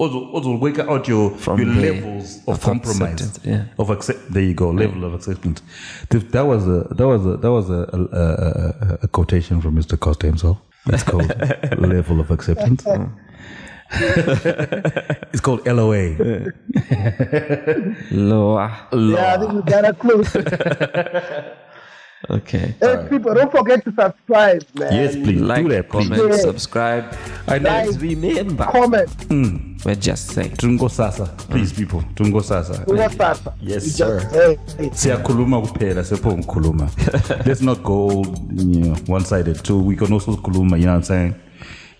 also 0.00 0.18
also 0.32 0.56
work 0.56 0.78
out 0.78 1.08
your 1.08 1.30
From 1.30 1.60
your 1.60 1.74
there, 1.74 1.92
levels 1.92 2.38
of 2.46 2.54
of 2.54 2.60
compromise 2.60 3.40
yeah. 3.44 3.64
of 3.78 3.90
accept 3.90 4.32
there 4.32 4.42
you 4.42 4.54
go 4.54 4.70
level 4.70 5.04
of 5.04 5.14
acceptance 5.14 5.62
that 6.08 6.46
was 6.46 6.66
a 6.66 6.94
that 6.94 7.06
was 7.06 7.26
a 7.26 7.36
that 7.36 7.50
was 7.50 7.70
a, 7.70 7.86
a, 7.92 8.00
a, 8.12 8.24
a, 8.24 8.98
a 9.02 9.08
quotation 9.08 9.60
from 9.60 9.76
mr 9.76 9.98
costa 9.98 10.26
himself 10.26 10.58
it's 10.86 11.02
called 11.02 11.28
level 11.78 12.20
of 12.20 12.30
acceptance 12.30 12.86
it's 13.92 15.40
called 15.40 15.66
LOA. 15.66 16.14
Loa. 18.12 18.88
Yeah, 18.92 19.34
I 19.34 19.38
think 19.38 19.52
we 19.52 19.62
got 19.62 19.84
a 19.84 19.92
clue. 19.92 20.22
Okay. 22.28 22.74
hey, 22.80 23.06
people, 23.08 23.32
don't 23.34 23.50
forget 23.50 23.82
to 23.84 23.90
subscribe, 23.92 24.62
man. 24.74 24.92
Yes, 24.92 25.14
please 25.16 25.40
Like, 25.40 25.62
do 25.62 25.68
that, 25.70 25.88
please. 25.88 26.08
comment, 26.08 26.30
Yeah. 26.30 26.36
subscribe. 26.36 27.04
I 27.48 27.58
know. 27.58 27.70
Like. 27.70 27.86
Please 27.98 28.14
remember, 28.14 28.64
Comment. 28.66 29.08
we're 29.86 29.94
just 29.94 30.28
saying. 30.32 30.50
Tungo 30.56 30.90
sasa, 30.90 31.26
please 31.48 31.72
people. 31.72 32.02
Tungo 32.14 32.42
sasa. 32.42 32.74
Tungo 32.84 33.08
sasa. 33.16 33.54
Yes, 33.60 33.84
You 33.84 33.90
sir. 33.90 34.56
siyakhuluma 34.92 35.60
kuphela 35.62 36.04
sepho 36.04 36.32
ngikhuluma 36.36 36.90
let's 37.46 37.62
not 37.62 37.82
go 37.82 38.10
you 38.54 38.80
know, 38.84 38.94
one-sided 39.06 39.64
too 39.64 39.78
we 39.78 39.96
can 39.96 40.12
also 40.12 40.36
kuluma, 40.36 40.76
you 40.78 40.84
know 40.86 40.92
what 40.92 40.96
i'm 40.98 41.02
saying 41.02 41.34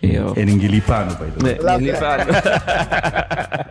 Yeah. 0.03 0.33
and 0.37 0.49
ngilipano 0.51 1.15
by 1.19 1.27
the 1.31 1.45
way 1.45 1.55
Nilifana. 1.79 2.27